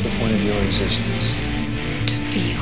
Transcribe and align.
What's 0.00 0.14
the 0.14 0.18
point 0.18 0.32
of 0.32 0.42
your 0.42 0.56
existence? 0.64 1.36
To 2.08 2.16
feel. 2.32 2.56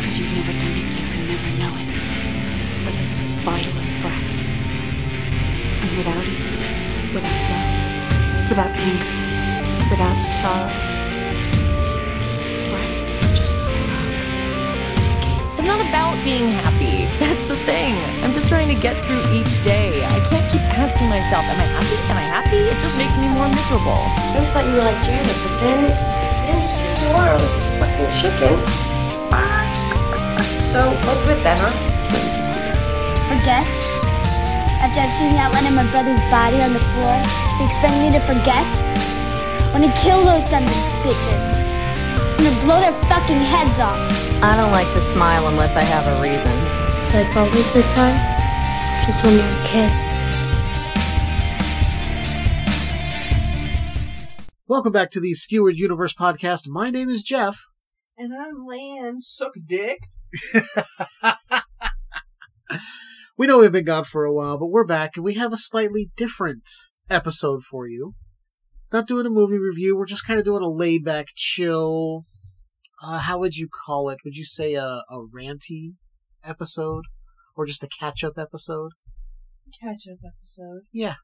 Because 0.00 0.18
you've 0.18 0.32
never 0.32 0.56
done 0.56 0.72
it, 0.80 0.96
you 0.96 1.04
can 1.12 1.28
never 1.28 1.50
know 1.60 1.76
it. 1.76 1.92
But 2.86 2.96
it's 3.04 3.20
as 3.20 3.32
vital 3.44 3.76
as 3.76 3.92
breath. 4.00 4.32
And 5.84 5.92
without 6.00 6.24
it, 6.24 6.40
without 7.12 7.36
love, 7.52 8.48
without 8.48 8.72
anger, 8.80 9.12
without 9.92 10.16
sorrow, 10.24 10.72
breath 12.72 12.96
is 13.20 13.32
just 13.36 13.60
a 13.60 13.68
clock 13.68 14.08
ticking. 15.04 15.36
It's 15.60 15.68
not 15.68 15.84
about 15.84 16.16
being 16.24 16.48
happy. 16.48 17.12
That's 17.20 17.44
the 17.44 17.60
thing. 17.68 17.92
I'm 18.24 18.32
just 18.32 18.48
trying 18.48 18.74
to 18.74 18.80
get 18.80 18.96
through 19.04 19.20
each 19.36 19.52
day. 19.64 20.02
I 20.02 20.16
can't 20.32 20.50
keep 20.50 20.64
asking 20.64 21.10
myself, 21.12 21.44
am 21.44 21.60
I 21.60 21.68
happy? 21.76 21.96
Am 22.08 22.16
I 22.16 22.24
happy? 22.24 22.72
It 22.72 22.80
just 22.80 22.96
makes 22.96 23.18
me 23.18 23.28
more 23.36 23.52
miserable. 23.52 24.00
I 24.00 24.32
always 24.32 24.48
thought 24.48 24.64
you 24.64 24.72
were 24.72 24.80
like 24.80 25.04
Janet, 25.04 25.36
but 25.44 25.60
then, 25.60 26.17
then 27.08 27.16
here 27.16 27.16
you 27.16 27.16
are 27.16 27.34
with 27.34 27.52
this 27.54 27.68
fucking 27.78 28.12
chicken. 28.20 28.54
So, 30.60 30.80
what's 31.06 31.24
with 31.24 31.42
that, 31.44 31.56
huh? 31.56 31.72
Forget? 33.28 33.64
After 34.84 35.00
I've 35.00 35.12
seen 35.16 35.32
the 35.32 35.40
outline 35.40 35.66
of 35.66 35.74
my 35.74 35.88
brother's 35.90 36.20
body 36.28 36.60
on 36.60 36.72
the 36.72 36.84
floor, 36.92 37.16
you 37.58 37.64
expect 37.64 37.96
me 37.98 38.12
to 38.12 38.20
forget? 38.20 38.66
I'm 39.74 39.80
gonna 39.80 39.92
kill 39.96 40.24
those 40.24 40.44
sons 40.48 40.68
of 40.68 40.76
bitches. 41.00 41.42
I'm 42.36 42.44
gonna 42.44 42.64
blow 42.64 42.80
their 42.80 42.96
fucking 43.08 43.40
heads 43.48 43.78
off. 43.80 43.98
I 44.42 44.54
don't 44.56 44.72
like 44.72 44.88
to 44.92 45.00
smile 45.12 45.48
unless 45.48 45.74
I 45.76 45.82
have 45.82 46.06
a 46.06 46.20
reason. 46.20 46.52
Is 46.52 47.14
life 47.14 47.36
always 47.36 47.72
this 47.72 47.92
hard? 47.96 48.16
Just 49.06 49.24
when 49.24 49.34
you're 49.34 49.44
a 49.44 49.66
kid. 49.66 50.07
Welcome 54.68 54.92
back 54.92 55.10
to 55.12 55.20
the 55.20 55.32
Skewered 55.32 55.78
Universe 55.78 56.12
podcast. 56.12 56.68
My 56.68 56.90
name 56.90 57.08
is 57.08 57.22
Jeff. 57.22 57.58
And 58.18 58.34
I'm 58.34 58.66
Lan, 58.66 59.18
suck 59.18 59.52
dick. 59.66 60.00
We 63.38 63.46
know 63.46 63.60
we've 63.60 63.72
been 63.72 63.86
gone 63.86 64.04
for 64.04 64.26
a 64.26 64.34
while, 64.34 64.58
but 64.58 64.66
we're 64.66 64.84
back 64.84 65.12
and 65.16 65.24
we 65.24 65.34
have 65.34 65.54
a 65.54 65.56
slightly 65.56 66.10
different 66.16 66.68
episode 67.08 67.62
for 67.62 67.88
you. 67.88 68.14
Not 68.92 69.06
doing 69.06 69.24
a 69.24 69.30
movie 69.30 69.56
review, 69.56 69.96
we're 69.96 70.04
just 70.04 70.26
kind 70.26 70.38
of 70.38 70.44
doing 70.44 70.62
a 70.62 70.68
laid 70.68 71.02
back, 71.02 71.28
chill. 71.34 72.26
Uh, 73.02 73.20
how 73.20 73.38
would 73.38 73.56
you 73.56 73.68
call 73.86 74.10
it? 74.10 74.18
Would 74.22 74.34
you 74.34 74.44
say 74.44 74.74
a, 74.74 75.02
a 75.08 75.24
ranty 75.34 75.94
episode? 76.44 77.04
Or 77.56 77.64
just 77.64 77.84
a 77.84 77.88
catch 77.88 78.22
up 78.22 78.36
episode? 78.36 78.90
Catch 79.80 80.08
up 80.12 80.18
episode. 80.18 80.82
Yeah. 80.92 81.14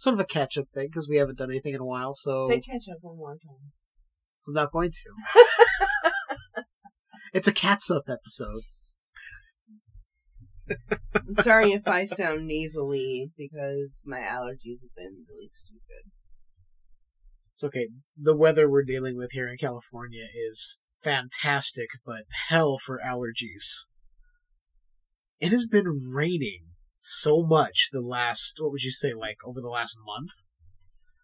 Sort 0.00 0.14
of 0.14 0.20
a 0.20 0.24
catch 0.24 0.56
up 0.56 0.64
thing 0.72 0.86
because 0.86 1.10
we 1.10 1.16
haven't 1.16 1.36
done 1.36 1.50
anything 1.50 1.74
in 1.74 1.80
a 1.80 1.84
while, 1.84 2.14
so 2.14 2.48
Say 2.48 2.58
catch 2.58 2.88
up 2.90 3.00
one 3.02 3.18
more 3.18 3.32
time. 3.32 3.72
I'm 4.48 4.54
not 4.54 4.72
going 4.72 4.90
to. 4.90 6.64
it's 7.34 7.46
a 7.46 7.52
cat's 7.52 7.90
up 7.90 8.04
episode. 8.08 8.62
I'm 11.14 11.34
sorry 11.42 11.72
if 11.72 11.86
I 11.86 12.06
sound 12.06 12.46
nasally 12.46 13.30
because 13.36 14.02
my 14.06 14.20
allergies 14.20 14.80
have 14.80 14.94
been 14.96 15.26
really 15.28 15.50
stupid. 15.50 16.10
It's 17.52 17.64
okay. 17.64 17.88
The 18.16 18.34
weather 18.34 18.70
we're 18.70 18.84
dealing 18.84 19.18
with 19.18 19.32
here 19.32 19.48
in 19.48 19.58
California 19.58 20.24
is 20.34 20.80
fantastic, 21.02 21.88
but 22.06 22.22
hell 22.48 22.78
for 22.78 22.98
allergies. 23.06 23.84
It 25.40 25.52
has 25.52 25.66
been 25.66 26.10
raining 26.10 26.69
so 27.00 27.42
much 27.42 27.88
the 27.92 28.00
last, 28.00 28.56
what 28.58 28.72
would 28.72 28.82
you 28.82 28.90
say, 28.90 29.12
like 29.12 29.38
over 29.44 29.60
the 29.60 29.68
last 29.68 29.96
month? 30.04 30.30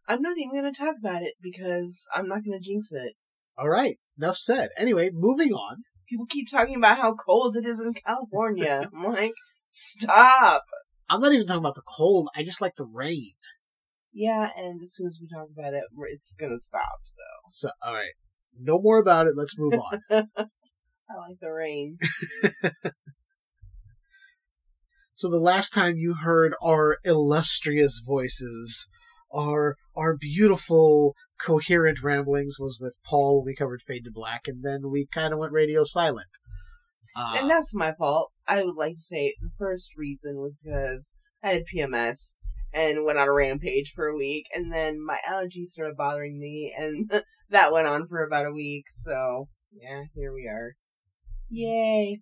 I'm 0.09 0.23
not 0.23 0.39
even 0.39 0.53
going 0.53 0.73
to 0.73 0.79
talk 0.79 0.97
about 0.99 1.23
it 1.23 1.35
because 1.43 2.05
I'm 2.15 2.29
not 2.29 2.45
going 2.45 2.59
to 2.59 2.65
jinx 2.65 2.93
it. 2.93 3.15
All 3.59 3.69
right, 3.69 3.99
enough 4.19 4.37
said. 4.37 4.71
Anyway, 4.77 5.11
moving 5.13 5.53
on. 5.53 5.79
People 6.09 6.27
keep 6.27 6.51
talking 6.51 6.77
about 6.77 6.99
how 6.99 7.15
cold 7.15 7.57
it 7.57 7.67
is 7.67 7.81
in 7.81 7.95
California. 7.95 8.89
I'm 8.97 9.13
like, 9.13 9.33
stop. 9.71 10.63
I'm 11.09 11.21
not 11.21 11.33
even 11.33 11.47
talking 11.47 11.61
about 11.61 11.75
the 11.75 11.83
cold, 11.83 12.29
I 12.35 12.43
just 12.43 12.61
like 12.61 12.77
the 12.77 12.87
rain. 12.87 13.33
Yeah, 14.13 14.49
and 14.57 14.81
as 14.83 14.95
soon 14.95 15.09
as 15.09 15.19
we 15.21 15.29
talk 15.29 15.49
about 15.57 15.75
it, 15.75 15.85
it's 16.11 16.35
going 16.35 16.53
to 16.53 16.59
stop, 16.59 17.01
so. 17.03 17.23
So, 17.49 17.71
alright. 17.87 18.15
No 18.59 18.81
more 18.81 18.99
about 18.99 19.27
it, 19.27 19.35
let's 19.37 19.59
move 19.59 19.75
on. 19.75 20.01
I 20.11 21.17
like 21.29 21.39
the 21.41 21.51
rain. 21.51 21.99
So 25.17 25.31
the 25.31 25.39
last 25.39 25.71
time 25.71 25.97
you 25.97 26.13
heard 26.13 26.55
our 26.63 26.99
illustrious 27.03 28.03
voices, 28.07 28.87
our 29.35 29.77
our 29.97 30.15
beautiful 30.15 31.15
coherent 31.41 32.03
ramblings 32.03 32.57
was 32.61 32.77
with 32.79 33.01
Paul 33.03 33.39
when 33.39 33.47
we 33.47 33.55
covered 33.55 33.81
Fade 33.81 34.05
to 34.05 34.11
Black, 34.13 34.43
and 34.47 34.63
then 34.63 34.91
we 34.91 35.07
kind 35.11 35.33
of 35.33 35.39
went 35.39 35.55
radio 35.55 35.85
silent. 35.85 36.29
Uh, 37.17 37.37
and 37.39 37.49
that's 37.49 37.75
my 37.75 37.93
fault. 37.93 38.31
I 38.47 38.63
would 38.63 38.77
like 38.77 38.97
to 38.97 39.01
say 39.01 39.35
the 39.41 39.49
first 39.59 39.97
reason 39.97 40.37
was 40.37 40.53
because 40.63 41.15
I 41.43 41.53
had 41.53 41.65
PMS 41.75 42.37
and 42.75 43.07
went 43.07 43.19
on 43.19 43.27
a 43.27 43.33
rampage 43.33 43.93
for 43.95 44.09
a 44.09 44.17
week, 44.17 44.45
and 44.55 44.71
then 44.71 45.03
my 45.03 45.19
allergies 45.27 45.69
started 45.69 45.97
bothering 45.97 46.39
me, 46.39 46.75
and 46.79 47.11
that 47.49 47.73
went 47.73 47.87
on 47.87 48.07
for 48.07 48.23
about 48.23 48.45
a 48.45 48.53
week. 48.53 48.85
So 48.93 49.49
yeah, 49.73 50.03
here 50.15 50.35
we 50.35 50.47
are. 50.47 50.75
Yay! 51.49 52.21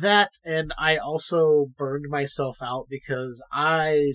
That, 0.00 0.32
and 0.44 0.72
I 0.78 0.96
also 0.96 1.66
burned 1.76 2.06
myself 2.08 2.58
out 2.62 2.86
because 2.88 3.42
I 3.52 4.12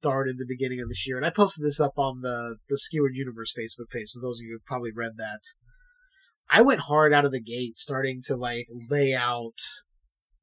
started 0.00 0.38
the 0.38 0.46
beginning 0.46 0.80
of 0.80 0.88
this 0.88 1.06
year, 1.06 1.16
and 1.16 1.26
I 1.26 1.30
posted 1.30 1.64
this 1.64 1.80
up 1.80 1.98
on 1.98 2.20
the 2.22 2.56
the 2.68 2.78
Skewered 2.78 3.14
Universe 3.14 3.52
Facebook 3.52 3.90
page. 3.90 4.08
So 4.08 4.20
those 4.20 4.40
of 4.40 4.44
you 4.46 4.52
who've 4.52 4.66
probably 4.66 4.92
read 4.94 5.12
that, 5.16 5.40
I 6.50 6.62
went 6.62 6.80
hard 6.80 7.12
out 7.12 7.24
of 7.24 7.32
the 7.32 7.40
gate, 7.40 7.78
starting 7.78 8.20
to 8.26 8.36
like 8.36 8.68
lay 8.88 9.14
out 9.14 9.58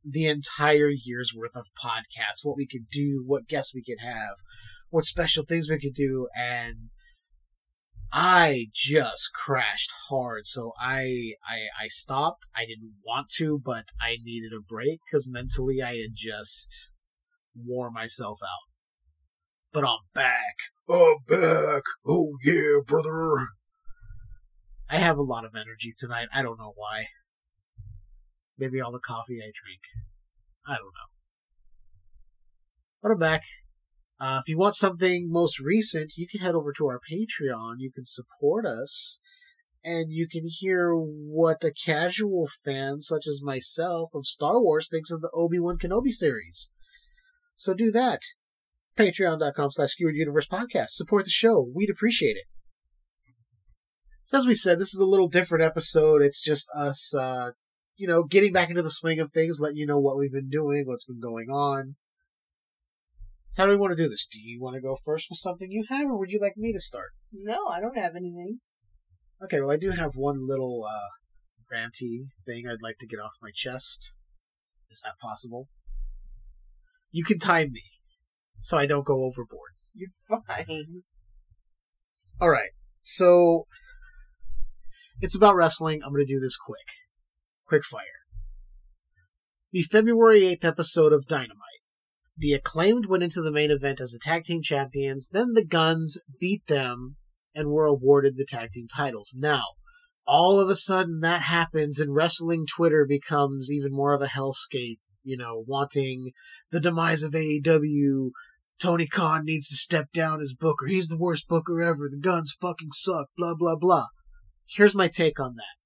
the 0.03 0.25
entire 0.25 0.89
year's 0.89 1.33
worth 1.35 1.55
of 1.55 1.67
podcasts, 1.81 2.43
what 2.43 2.57
we 2.57 2.67
could 2.67 2.87
do, 2.91 3.23
what 3.25 3.47
guests 3.47 3.73
we 3.73 3.83
could 3.83 3.99
have, 4.05 4.35
what 4.89 5.05
special 5.05 5.43
things 5.43 5.69
we 5.69 5.79
could 5.79 5.93
do, 5.93 6.27
and 6.35 6.89
I 8.11 8.67
just 8.73 9.31
crashed 9.33 9.91
hard. 10.09 10.45
So 10.45 10.73
I 10.79 11.33
I 11.45 11.67
I 11.83 11.87
stopped. 11.87 12.47
I 12.55 12.61
didn't 12.61 12.93
want 13.05 13.29
to, 13.37 13.59
but 13.63 13.85
I 13.99 14.17
needed 14.23 14.51
a 14.53 14.61
break 14.61 14.99
because 15.05 15.29
mentally 15.29 15.81
I 15.81 15.97
had 15.97 16.15
just 16.15 16.93
wore 17.55 17.91
myself 17.91 18.39
out. 18.43 18.71
But 19.73 19.83
I'm 19.83 19.99
back. 20.13 20.55
I'm 20.89 21.17
back. 21.27 21.83
Oh 22.05 22.33
yeah, 22.43 22.79
brother. 22.85 23.47
I 24.89 24.99
have 24.99 25.17
a 25.17 25.23
lot 25.23 25.43
of 25.43 25.53
energy 25.53 25.93
tonight. 25.97 26.27
I 26.33 26.41
don't 26.41 26.59
know 26.59 26.73
why. 26.75 27.07
Maybe 28.57 28.79
all 28.79 28.91
the 28.91 28.99
coffee 28.99 29.39
I 29.41 29.51
drink. 29.53 29.81
I 30.65 30.75
don't 30.75 30.85
know. 30.85 31.11
But 33.01 33.11
I'm 33.11 33.19
back. 33.19 33.43
Uh, 34.19 34.39
if 34.41 34.49
you 34.49 34.57
want 34.57 34.75
something 34.75 35.29
most 35.29 35.59
recent, 35.59 36.13
you 36.17 36.27
can 36.27 36.41
head 36.41 36.55
over 36.55 36.73
to 36.73 36.87
our 36.87 36.99
Patreon. 36.99 37.75
You 37.77 37.91
can 37.91 38.05
support 38.05 38.65
us, 38.65 39.19
and 39.83 40.11
you 40.11 40.27
can 40.27 40.45
hear 40.47 40.93
what 40.95 41.63
a 41.63 41.71
casual 41.71 42.47
fan 42.47 43.01
such 43.01 43.27
as 43.27 43.43
myself 43.43 44.09
of 44.15 44.25
Star 44.25 44.59
Wars 44.59 44.89
thinks 44.89 45.11
of 45.11 45.21
the 45.21 45.29
Obi 45.33 45.59
Wan 45.59 45.77
Kenobi 45.77 46.11
series. 46.11 46.71
So 47.55 47.73
do 47.73 47.91
that. 47.91 48.21
Patreon.com 48.97 49.71
slash 49.71 49.91
Skewered 49.91 50.15
Universe 50.15 50.47
Podcast. 50.47 50.89
Support 50.89 51.25
the 51.25 51.31
show. 51.31 51.71
We'd 51.73 51.91
appreciate 51.91 52.37
it. 52.37 52.45
So 54.23 54.37
as 54.37 54.47
we 54.47 54.55
said, 54.55 54.79
this 54.79 54.93
is 54.93 54.99
a 54.99 55.05
little 55.05 55.29
different 55.29 55.63
episode. 55.63 56.21
It's 56.21 56.43
just 56.43 56.67
us, 56.75 57.13
uh, 57.15 57.51
you 57.95 58.07
know, 58.07 58.23
getting 58.23 58.51
back 58.51 58.69
into 58.69 58.81
the 58.81 58.91
swing 58.91 59.19
of 59.19 59.31
things, 59.31 59.59
letting 59.61 59.77
you 59.77 59.85
know 59.85 59.99
what 59.99 60.17
we've 60.17 60.33
been 60.33 60.49
doing, 60.49 60.85
what's 60.85 61.05
been 61.05 61.21
going 61.21 61.49
on. 61.49 61.95
How 63.57 63.65
do 63.65 63.71
we 63.71 63.77
want 63.77 63.97
to 63.97 64.03
do 64.03 64.07
this? 64.07 64.27
Do 64.31 64.39
you 64.39 64.61
want 64.61 64.75
to 64.75 64.81
go 64.81 64.95
first 64.95 65.31
with 65.31 65.39
something 65.39 65.71
you 65.71 65.83
have, 65.89 66.05
or 66.05 66.19
would 66.19 66.31
you 66.31 66.39
like 66.39 66.57
me 66.57 66.71
to 66.73 66.79
start? 66.79 67.09
No, 67.33 67.65
I 67.67 67.79
don't 67.79 67.97
have 67.97 68.15
anything. 68.15 68.59
Okay, 69.43 69.59
well, 69.59 69.71
I 69.71 69.77
do 69.77 69.89
have 69.89 70.11
one 70.15 70.47
little 70.47 70.85
uh, 70.87 71.75
ranty 71.75 72.27
thing 72.45 72.65
I'd 72.67 72.83
like 72.83 72.99
to 72.99 73.07
get 73.07 73.17
off 73.17 73.33
my 73.41 73.49
chest. 73.51 74.15
Is 74.91 75.01
that 75.01 75.17
possible? 75.19 75.67
You 77.09 77.23
can 77.23 77.39
time 77.39 77.71
me, 77.71 77.81
so 78.59 78.77
I 78.77 78.85
don't 78.85 79.05
go 79.05 79.23
overboard. 79.23 79.71
You're 79.95 80.09
fine. 80.29 81.01
All 82.39 82.49
right, 82.49 82.69
so 83.01 83.65
it's 85.19 85.35
about 85.35 85.55
wrestling. 85.55 86.03
I'm 86.03 86.11
going 86.11 86.23
to 86.23 86.31
do 86.31 86.39
this 86.39 86.57
quick, 86.57 86.89
quick 87.65 87.83
fire. 87.83 88.03
The 89.71 89.81
February 89.81 90.41
8th 90.41 90.63
episode 90.63 91.11
of 91.11 91.25
Dynamite. 91.25 91.66
The 92.37 92.53
acclaimed 92.53 93.07
went 93.07 93.23
into 93.23 93.41
the 93.41 93.51
main 93.51 93.71
event 93.71 93.99
as 93.99 94.11
the 94.11 94.19
tag 94.21 94.43
team 94.43 94.61
champions. 94.61 95.29
Then 95.29 95.53
the 95.53 95.65
Gunns 95.65 96.19
beat 96.39 96.67
them 96.67 97.15
and 97.55 97.69
were 97.69 97.85
awarded 97.85 98.37
the 98.37 98.45
tag 98.45 98.69
team 98.71 98.87
titles. 98.87 99.35
Now, 99.37 99.63
all 100.27 100.59
of 100.59 100.69
a 100.69 100.75
sudden 100.75 101.21
that 101.21 101.43
happens 101.43 101.99
and 101.99 102.13
wrestling 102.13 102.65
Twitter 102.67 103.05
becomes 103.07 103.71
even 103.71 103.91
more 103.91 104.13
of 104.13 104.21
a 104.21 104.27
hellscape, 104.27 104.99
you 105.23 105.35
know, 105.35 105.63
wanting 105.65 106.31
the 106.71 106.79
demise 106.79 107.23
of 107.23 107.31
AEW. 107.31 108.31
Tony 108.79 109.07
Khan 109.07 109.43
needs 109.43 109.69
to 109.69 109.75
step 109.75 110.11
down 110.11 110.39
as 110.39 110.53
booker. 110.53 110.85
He's 110.85 111.07
the 111.07 111.17
worst 111.17 111.47
booker 111.47 111.81
ever. 111.81 112.07
The 112.07 112.19
Gunns 112.19 112.55
fucking 112.61 112.91
suck. 112.93 113.29
Blah, 113.35 113.55
blah, 113.55 113.75
blah. 113.75 114.07
Here's 114.67 114.93
my 114.93 115.07
take 115.07 115.39
on 115.39 115.55
that. 115.55 115.77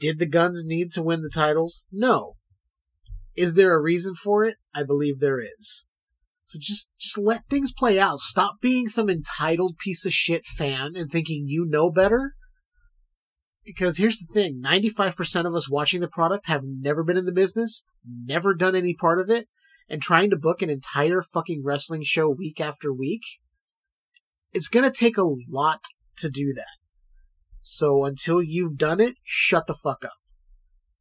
Did 0.00 0.18
the 0.18 0.26
Gunns 0.26 0.64
need 0.66 0.90
to 0.92 1.02
win 1.02 1.22
the 1.22 1.30
titles? 1.30 1.86
No. 1.92 2.34
Is 3.36 3.54
there 3.54 3.74
a 3.74 3.80
reason 3.80 4.14
for 4.14 4.44
it? 4.44 4.56
I 4.74 4.82
believe 4.82 5.20
there 5.20 5.40
is. 5.40 5.86
So 6.44 6.58
just 6.60 6.92
just 6.98 7.18
let 7.18 7.48
things 7.48 7.72
play 7.72 7.98
out. 7.98 8.20
Stop 8.20 8.60
being 8.60 8.88
some 8.88 9.10
entitled 9.10 9.78
piece 9.78 10.06
of 10.06 10.12
shit 10.12 10.44
fan 10.44 10.94
and 10.96 11.10
thinking 11.10 11.44
you 11.46 11.66
know 11.66 11.90
better. 11.90 12.34
Because 13.64 13.96
here's 13.96 14.18
the 14.18 14.32
thing, 14.32 14.62
95% 14.64 15.44
of 15.44 15.54
us 15.56 15.68
watching 15.68 16.00
the 16.00 16.06
product 16.06 16.46
have 16.46 16.62
never 16.64 17.02
been 17.02 17.16
in 17.16 17.24
the 17.24 17.32
business, 17.32 17.84
never 18.04 18.54
done 18.54 18.76
any 18.76 18.94
part 18.94 19.20
of 19.20 19.28
it, 19.28 19.48
and 19.88 20.00
trying 20.00 20.30
to 20.30 20.36
book 20.36 20.62
an 20.62 20.70
entire 20.70 21.20
fucking 21.20 21.62
wrestling 21.64 22.04
show 22.04 22.28
week 22.28 22.60
after 22.60 22.92
week, 22.92 23.22
it's 24.52 24.68
gonna 24.68 24.92
take 24.92 25.18
a 25.18 25.24
lot 25.50 25.80
to 26.18 26.30
do 26.30 26.54
that. 26.54 26.76
So 27.60 28.04
until 28.04 28.40
you've 28.40 28.76
done 28.76 29.00
it, 29.00 29.16
shut 29.24 29.66
the 29.66 29.74
fuck 29.74 30.04
up. 30.04 30.14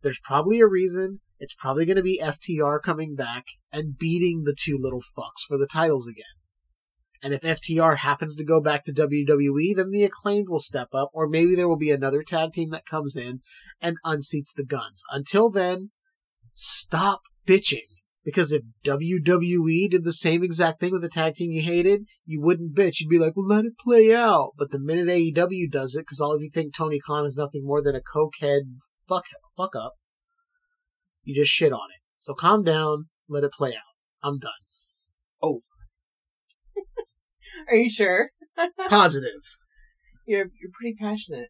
There's 0.02 0.20
probably 0.24 0.60
a 0.60 0.68
reason. 0.68 1.20
It's 1.40 1.54
probably 1.54 1.86
going 1.86 1.98
to 1.98 2.02
be 2.02 2.22
FTR 2.24 2.82
coming 2.82 3.16
back 3.16 3.46
and 3.72 3.98
beating 3.98 4.44
the 4.44 4.56
two 4.58 4.78
little 4.80 5.02
fucks 5.02 5.46
for 5.48 5.58
the 5.58 5.68
titles 5.68 6.08
again. 6.08 6.24
And 7.24 7.34
if 7.34 7.42
FTR 7.42 7.98
happens 7.98 8.38
to 8.38 8.46
go 8.46 8.62
back 8.62 8.84
to 8.84 8.94
WWE, 8.94 9.76
then 9.76 9.92
the 9.92 10.04
acclaimed 10.04 10.48
will 10.50 10.60
step 10.60 10.90
up, 10.94 11.10
or 11.14 11.28
maybe 11.28 11.56
there 11.56 11.68
will 11.68 11.78
be 11.78 11.92
another 11.92 12.24
tag 12.24 12.54
team 12.54 12.70
that 12.70 12.86
comes 12.86 13.16
in 13.16 13.42
and 13.82 13.98
unseats 14.06 14.54
the 14.56 14.66
Gunns. 14.66 15.04
Until 15.12 15.50
then, 15.50 15.92
stop 16.54 17.22
bitching. 17.48 17.88
Because 18.24 18.52
if 18.52 18.64
WWE 18.84 19.90
did 19.90 20.04
the 20.04 20.12
same 20.12 20.44
exact 20.44 20.80
thing 20.80 20.92
with 20.92 21.04
a 21.04 21.10
tag 21.10 21.36
team 21.36 21.52
you 21.52 21.62
hated, 21.62 22.08
you 22.26 22.42
wouldn't 22.42 22.76
bitch. 22.76 23.00
You'd 23.00 23.10
be 23.10 23.20
like, 23.20 23.34
well, 23.36 23.46
let 23.46 23.66
it 23.66 23.78
play 23.78 24.16
out. 24.16 24.54
But 24.58 24.72
the 24.72 24.80
minute 24.80 25.08
AEW 25.08 25.72
does 25.72 25.96
it, 25.96 26.02
because 26.02 26.20
all 26.20 26.34
of 26.34 26.42
you 26.42 26.50
think 26.52 26.74
Tony 26.74 27.00
Khan 27.00 27.26
is 27.26 27.38
nothing 27.38 27.64
more 27.64 27.84
than 27.84 27.96
a 27.96 28.02
cokehead 28.02 28.62
fuck, 29.08 29.26
fuck 29.56 29.76
up, 29.76 29.94
you 31.26 31.36
just 31.36 31.52
shit 31.52 31.74
on 31.74 31.90
it. 31.94 32.02
So 32.18 32.34
calm 32.34 32.64
down, 32.64 33.10
let 33.28 33.44
it 33.44 33.52
play 33.52 33.72
out. 33.72 33.96
I'm 34.24 34.40
done. 34.40 34.52
Over. 35.42 35.60
Are 37.70 37.76
you 37.76 37.90
sure? 37.90 38.32
Positive. 38.90 39.42
You're 40.26 40.50
you're 40.60 40.72
pretty 40.74 40.96
passionate. 40.96 41.50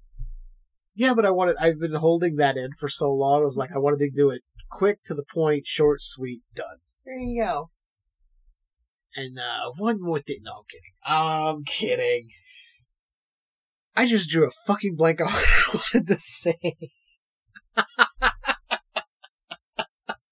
Yeah, 0.96 1.14
but 1.14 1.26
I 1.26 1.30
wanted, 1.30 1.58
I've 1.60 1.80
been 1.80 1.94
holding 1.94 2.38
that 2.38 2.56
in 2.56 2.70
for 2.80 2.88
so 2.88 3.12
long. 3.12 3.42
I 3.42 3.46
was 3.46 3.58
like, 3.58 3.72
I 3.76 3.78
wanted 3.78 4.00
to 4.00 4.10
do 4.10 4.30
it 4.30 4.44
quick, 4.72 5.04
to 5.06 5.14
the 5.14 5.26
point, 5.34 5.68
short, 5.68 6.00
sweet, 6.02 6.42
done. 6.56 6.78
There 7.06 7.20
you 7.20 7.44
go. 7.44 7.70
And 9.16 9.38
uh, 9.38 9.72
one 9.78 9.98
more 10.00 10.20
thing. 10.20 10.40
No, 10.42 10.52
I'm 10.52 10.64
kidding. 10.70 10.94
I'm 11.06 11.64
kidding. 11.64 12.30
I 13.96 14.06
just 14.06 14.30
drew 14.30 14.48
a 14.48 14.52
fucking 14.68 14.96
blank 14.96 15.22
on 15.22 15.28
what 15.32 15.36
I 15.36 15.78
wanted 15.94 16.08
to 16.08 16.20
say. 16.20 16.78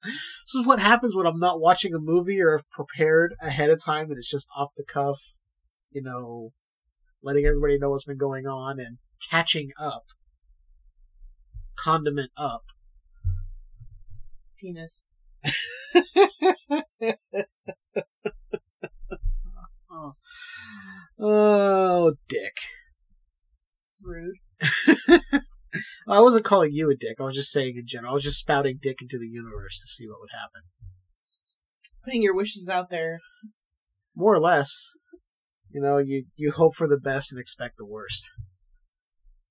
this 0.45 0.55
is 0.55 0.65
what 0.65 0.79
happens 0.79 1.15
when 1.15 1.25
I'm 1.25 1.39
not 1.39 1.59
watching 1.59 1.93
a 1.93 1.99
movie 1.99 2.41
or 2.41 2.51
have 2.51 2.69
prepared 2.69 3.35
ahead 3.41 3.69
of 3.69 3.83
time 3.83 4.09
and 4.09 4.17
it's 4.17 4.29
just 4.29 4.49
off 4.55 4.71
the 4.75 4.83
cuff, 4.83 5.37
you 5.91 6.01
know, 6.01 6.51
letting 7.21 7.45
everybody 7.45 7.77
know 7.77 7.91
what's 7.91 8.03
been 8.03 8.17
going 8.17 8.45
on 8.45 8.79
and 8.79 8.97
catching 9.29 9.71
up. 9.79 10.03
Condiment 11.75 12.31
up. 12.37 12.63
Penis. 14.59 15.05
oh. 19.91 20.13
oh, 21.19 22.13
dick. 22.27 22.57
Rude. 24.01 24.35
I 26.07 26.21
wasn't 26.21 26.45
calling 26.45 26.71
you 26.73 26.89
a 26.89 26.95
dick. 26.95 27.17
I 27.19 27.23
was 27.23 27.35
just 27.35 27.51
saying 27.51 27.75
in 27.77 27.87
general. 27.87 28.11
I 28.11 28.13
was 28.13 28.23
just 28.23 28.37
spouting 28.37 28.79
dick 28.81 29.01
into 29.01 29.17
the 29.17 29.27
universe 29.27 29.79
to 29.81 29.87
see 29.87 30.07
what 30.07 30.19
would 30.19 30.29
happen. 30.31 30.61
Putting 32.03 32.21
your 32.21 32.35
wishes 32.35 32.69
out 32.69 32.89
there. 32.89 33.19
More 34.15 34.35
or 34.35 34.41
less. 34.41 34.91
You 35.71 35.81
know, 35.81 35.97
you, 35.97 36.25
you 36.35 36.51
hope 36.51 36.75
for 36.75 36.87
the 36.87 36.99
best 36.99 37.31
and 37.31 37.39
expect 37.39 37.77
the 37.77 37.85
worst. 37.85 38.29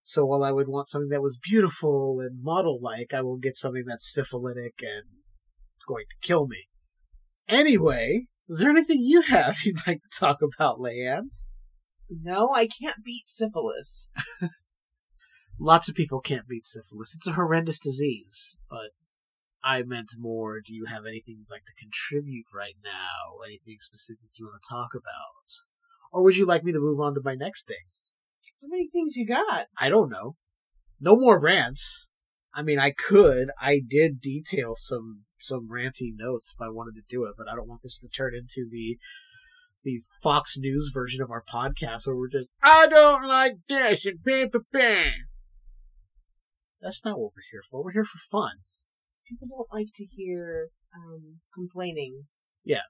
So 0.03 0.25
while 0.25 0.45
I 0.45 0.53
would 0.53 0.69
want 0.69 0.89
something 0.89 1.09
that 1.11 1.23
was 1.23 1.39
beautiful 1.39 2.19
and 2.21 2.43
model 2.43 2.79
like, 2.81 3.15
I 3.15 3.23
will 3.23 3.39
get 3.39 3.57
something 3.57 3.85
that's 3.87 4.13
syphilitic 4.13 4.75
and 4.81 5.05
going 5.87 6.05
to 6.11 6.27
kill 6.27 6.47
me. 6.47 6.67
Anyway, 7.49 8.27
is 8.49 8.59
there 8.59 8.71
anything 8.71 8.99
you 9.01 9.23
have 9.23 9.63
you'd 9.65 9.87
like 9.87 10.03
to 10.03 10.19
talk 10.19 10.39
about, 10.43 10.79
Leiann? 10.79 11.29
No, 12.11 12.51
I 12.55 12.67
can't 12.67 13.05
beat 13.05 13.27
syphilis. 13.27 14.11
Lots 15.59 15.89
of 15.89 15.95
people 15.95 16.21
can't 16.21 16.49
beat 16.49 16.65
syphilis. 16.65 17.15
It's 17.15 17.27
a 17.27 17.33
horrendous 17.33 17.79
disease, 17.79 18.57
but 18.69 18.91
I 19.65 19.83
meant 19.83 20.13
more. 20.19 20.61
Do 20.61 20.75
you 20.75 20.87
have 20.87 21.07
anything 21.07 21.37
you'd 21.39 21.51
like 21.51 21.65
to 21.67 21.75
contribute 21.79 22.47
right 22.55 22.77
now? 22.83 23.45
Anything 23.47 23.77
specific 23.79 24.31
you 24.35 24.47
want 24.47 24.63
to 24.63 24.69
talk 24.69 24.91
about? 24.95 25.53
Or 26.13 26.23
would 26.23 26.37
you 26.37 26.47
like 26.47 26.65
me 26.65 26.73
to 26.73 26.81
move 26.81 27.01
on 27.01 27.15
to 27.15 27.21
my 27.25 27.35
next 27.35 27.67
thing? 27.67 27.77
How 28.61 28.69
many 28.69 28.89
things 28.89 29.17
you 29.17 29.27
got? 29.27 29.67
I 29.79 29.89
don't 29.89 30.11
know. 30.11 30.37
No 31.01 31.17
more 31.17 31.39
rants. 31.39 32.11
I 32.55 32.63
mean, 32.63 32.79
I 32.79 32.91
could. 32.91 33.51
I 33.61 33.81
did 33.87 34.21
detail 34.21 34.75
some 34.77 35.25
some 35.41 35.69
ranty 35.69 36.13
notes 36.15 36.55
if 36.55 36.61
I 36.61 36.69
wanted 36.69 36.95
to 36.95 37.03
do 37.09 37.25
it, 37.25 37.35
but 37.37 37.49
I 37.49 37.57
don't 37.57 37.69
want 37.69 37.83
this 37.83 37.99
to 38.01 38.09
turn 38.09 38.35
into 38.35 38.69
the 38.71 38.99
the 39.85 40.01
Fox 40.23 40.57
News 40.59 40.91
version 40.95 41.23
of 41.23 41.31
our 41.31 41.43
podcast 41.43 42.07
where 42.07 42.17
we're 42.17 42.29
just 42.29 42.51
I 42.63 42.87
don't 42.87 43.27
like 43.27 43.57
this 43.69 44.07
and 44.07 44.23
bam 44.23 44.51
bam 44.51 44.63
bam. 44.73 45.13
That's 46.83 47.05
not 47.05 47.19
what 47.19 47.33
we're 47.37 47.49
here 47.51 47.63
for. 47.71 47.83
We're 47.83 47.93
here 47.93 48.05
for 48.05 48.19
fun. 48.19 48.57
People 49.29 49.49
don't 49.49 49.73
like 49.73 49.93
to 49.95 50.05
hear 50.05 50.69
um, 50.95 51.41
complaining. 51.55 52.25
Yeah. 52.65 52.83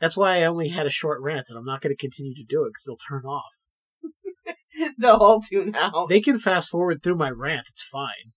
That's 0.00 0.16
why 0.16 0.38
I 0.38 0.44
only 0.44 0.68
had 0.68 0.86
a 0.86 0.90
short 0.90 1.20
rant, 1.20 1.46
and 1.50 1.58
I'm 1.58 1.64
not 1.66 1.82
going 1.82 1.94
to 1.94 2.00
continue 2.00 2.34
to 2.34 2.44
do 2.48 2.64
it 2.64 2.70
because 2.70 2.84
they'll 2.86 2.96
turn 2.96 3.26
off. 3.26 3.54
They'll 4.98 5.16
all 5.16 5.42
tune 5.42 5.74
out. 5.74 6.08
They 6.08 6.22
can 6.22 6.38
fast 6.38 6.70
forward 6.70 7.02
through 7.02 7.16
my 7.16 7.28
rant. 7.28 7.68
It's 7.68 7.82
fine. 7.82 8.32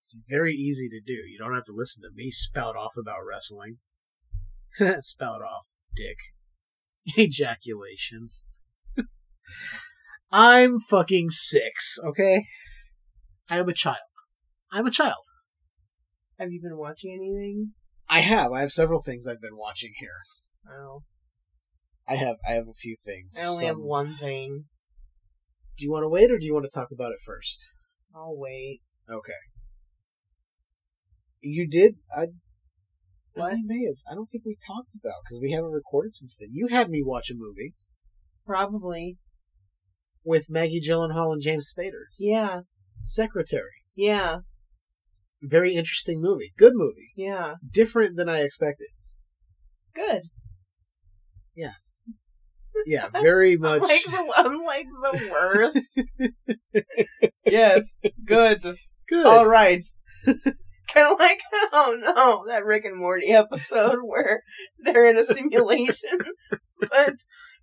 It's 0.00 0.16
very 0.28 0.54
easy 0.54 0.88
to 0.88 1.00
do. 1.00 1.12
You 1.12 1.38
don't 1.38 1.54
have 1.54 1.66
to 1.66 1.72
listen 1.72 2.02
to 2.02 2.08
me 2.12 2.32
spout 2.32 2.74
off 2.74 2.94
about 2.98 3.18
wrestling. 3.28 3.76
spout 5.02 5.40
off, 5.40 5.66
dick. 5.94 6.16
Ejaculation. 7.18 8.30
I'm 10.32 10.80
fucking 10.80 11.30
six, 11.30 11.98
okay? 12.04 12.44
I 13.50 13.58
am 13.58 13.68
a 13.68 13.74
child. 13.74 13.96
I'm 14.70 14.86
a 14.86 14.90
child. 14.90 15.24
Have 16.38 16.52
you 16.52 16.60
been 16.62 16.76
watching 16.76 17.12
anything? 17.12 17.72
I 18.08 18.20
have. 18.20 18.52
I 18.52 18.60
have 18.60 18.72
several 18.72 19.02
things 19.02 19.26
I've 19.26 19.40
been 19.40 19.56
watching 19.56 19.92
here. 19.98 20.20
Oh, 20.70 21.02
I 22.06 22.16
have. 22.16 22.36
I 22.48 22.52
have 22.52 22.68
a 22.68 22.74
few 22.74 22.96
things. 23.04 23.38
I 23.40 23.46
only 23.46 23.66
have 23.66 23.76
one 23.78 24.16
thing. 24.16 24.64
Do 25.76 25.84
you 25.84 25.92
want 25.92 26.04
to 26.04 26.08
wait, 26.08 26.30
or 26.30 26.38
do 26.38 26.44
you 26.44 26.54
want 26.54 26.64
to 26.64 26.74
talk 26.74 26.88
about 26.92 27.12
it 27.12 27.18
first? 27.24 27.64
I'll 28.14 28.36
wait. 28.36 28.80
Okay. 29.10 29.32
You 31.40 31.68
did. 31.68 31.96
I. 32.16 32.28
What? 33.34 33.52
I 33.52 33.56
may 33.64 33.84
have. 33.84 33.96
I 34.10 34.14
don't 34.14 34.26
think 34.26 34.44
we 34.44 34.56
talked 34.66 34.94
about 34.94 35.22
because 35.24 35.40
we 35.40 35.52
haven't 35.52 35.70
recorded 35.70 36.14
since 36.14 36.36
then. 36.36 36.48
You 36.52 36.68
had 36.68 36.90
me 36.90 37.02
watch 37.04 37.30
a 37.30 37.34
movie 37.36 37.74
Probably. 38.44 39.18
with 40.24 40.50
Maggie 40.50 40.80
Gyllenhaal 40.80 41.32
and 41.32 41.42
James 41.42 41.72
Spader. 41.72 42.06
Yeah. 42.18 42.60
Secretary. 43.02 43.82
Yeah. 43.96 44.38
Very 45.42 45.74
interesting 45.74 46.20
movie. 46.20 46.52
Good 46.56 46.72
movie. 46.74 47.12
Yeah. 47.16 47.54
Different 47.70 48.16
than 48.16 48.28
I 48.28 48.40
expected. 48.40 48.88
Good. 49.94 50.22
Yeah, 51.54 51.72
Yeah, 52.86 53.08
very 53.10 53.56
much. 53.58 53.82
I'm 53.82 53.88
like 53.88 54.04
the, 54.04 54.32
I'm 54.36 54.62
like 54.62 54.86
the 55.02 55.28
worst. 55.32 56.00
yes. 57.46 57.96
Good. 58.24 58.62
Good. 59.08 59.26
All 59.26 59.46
right. 59.46 59.82
kind 60.24 61.12
of 61.12 61.18
like, 61.18 61.40
oh 61.72 61.96
no, 61.98 62.44
that 62.46 62.64
Rick 62.64 62.84
and 62.84 62.96
Morty 62.96 63.30
episode 63.30 63.98
where 64.04 64.42
they're 64.84 65.08
in 65.08 65.18
a 65.18 65.24
simulation, 65.26 66.18
but 66.80 67.14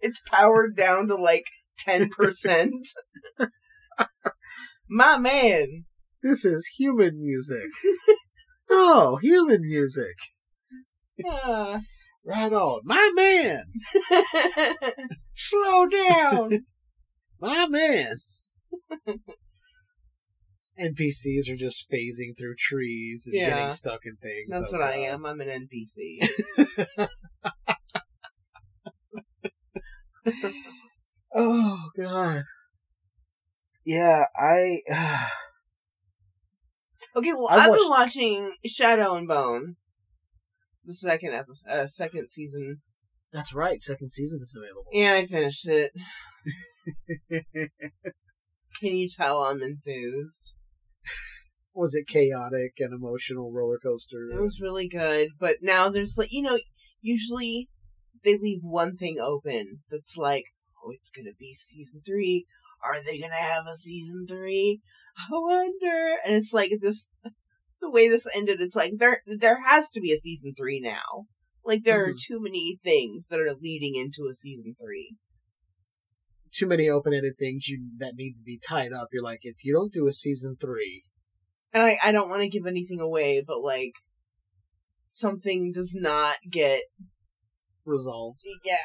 it's 0.01 0.21
powered 0.29 0.75
down 0.75 1.07
to 1.07 1.15
like 1.15 1.45
10%. 1.87 2.09
My 4.89 5.17
man. 5.17 5.85
This 6.23 6.45
is 6.45 6.65
human 6.77 7.21
music. 7.21 7.69
oh, 8.69 9.17
human 9.21 9.61
music. 9.61 10.15
Ah. 11.25 11.79
Right 12.25 12.51
on. 12.51 12.81
My 12.83 13.11
man. 13.15 13.63
Slow 15.35 15.87
down. 15.87 16.65
My 17.39 17.67
man. 17.67 18.15
NPCs 20.79 21.49
are 21.49 21.55
just 21.55 21.89
phasing 21.89 22.37
through 22.37 22.55
trees 22.57 23.27
and 23.31 23.39
Yeah. 23.39 23.49
getting 23.51 23.69
stuck 23.69 24.01
in 24.05 24.15
things. 24.17 24.49
That's 24.49 24.73
what 24.73 24.81
I 24.81 24.95
am. 24.97 25.25
I'm 25.25 25.39
an 25.39 25.67
NPC. 25.67 26.27
Oh 31.33 31.89
god. 31.97 32.43
Yeah, 33.85 34.25
I. 34.35 34.81
Okay, 37.17 37.31
well, 37.31 37.47
I've 37.49 37.69
I've, 37.69 37.77
been 37.77 37.89
watching 37.89 38.51
Shadow 38.65 39.15
and 39.15 39.25
Bone, 39.25 39.77
the 40.83 40.93
second 40.93 41.33
episode, 41.33 41.69
uh, 41.71 41.87
second 41.87 42.29
season. 42.29 42.81
That's 43.31 43.53
right. 43.53 43.79
Second 43.79 44.09
season 44.09 44.41
is 44.41 44.53
available. 44.53 44.83
Yeah, 44.91 45.13
I 45.13 45.25
finished 45.25 45.65
it. 45.65 45.93
Can 48.81 48.97
you 48.97 49.07
tell 49.07 49.43
I'm 49.43 49.61
enthused? 49.61 50.55
Was 51.73 51.95
it 51.95 52.05
chaotic 52.05 52.73
and 52.79 52.93
emotional 52.93 53.49
roller 53.53 53.79
coaster? 53.81 54.29
It 54.33 54.41
was 54.41 54.59
really 54.59 54.89
good, 54.89 55.29
but 55.39 55.57
now 55.61 55.87
there's 55.87 56.17
like 56.17 56.33
you 56.33 56.41
know, 56.41 56.59
usually 57.01 57.69
they 58.25 58.37
leave 58.37 58.59
one 58.61 58.97
thing 58.97 59.19
open 59.21 59.83
that's 59.89 60.17
like, 60.17 60.45
oh, 60.85 60.91
it's 60.91 61.09
gonna 61.09 61.33
be 61.39 61.53
season 61.55 62.01
three. 62.05 62.45
Are 62.83 63.03
they 63.03 63.19
gonna 63.19 63.35
have 63.35 63.65
a 63.71 63.75
season 63.75 64.25
three? 64.27 64.81
I 65.17 65.27
wonder. 65.31 66.15
And 66.25 66.35
it's 66.35 66.53
like 66.53 66.71
this, 66.81 67.11
the 67.81 67.89
way 67.89 68.07
this 68.09 68.27
ended. 68.35 68.61
It's 68.61 68.75
like 68.75 68.93
there 68.97 69.21
there 69.25 69.61
has 69.63 69.89
to 69.91 70.01
be 70.01 70.11
a 70.13 70.17
season 70.19 70.53
three 70.55 70.79
now. 70.79 71.25
Like 71.63 71.83
there 71.83 72.05
are 72.05 72.13
Mhm. 72.13 72.21
too 72.27 72.39
many 72.41 72.79
things 72.83 73.27
that 73.29 73.39
are 73.39 73.55
leading 73.55 73.95
into 73.95 74.27
a 74.29 74.35
season 74.35 74.75
three. 74.79 75.15
Too 76.51 76.67
many 76.67 76.87
open-ended 76.89 77.37
things 77.37 77.67
you 77.67 77.89
that 77.97 78.13
need 78.15 78.35
to 78.35 78.43
be 78.43 78.57
tied 78.57 78.93
up. 78.93 79.09
You're 79.11 79.23
like, 79.23 79.39
if 79.41 79.57
you 79.63 79.73
don't 79.73 79.91
do 79.91 80.07
a 80.07 80.11
season 80.13 80.55
three, 80.55 81.03
And 81.73 81.83
I 81.83 81.97
I 82.03 82.11
don't 82.13 82.29
want 82.29 82.43
to 82.43 82.47
give 82.49 82.65
anything 82.65 82.99
away, 83.01 83.41
but 83.45 83.61
like 83.61 83.93
something 85.07 85.71
does 85.73 85.93
not 85.95 86.37
get 86.49 86.83
resolved. 87.85 88.39
yeah. 88.63 88.77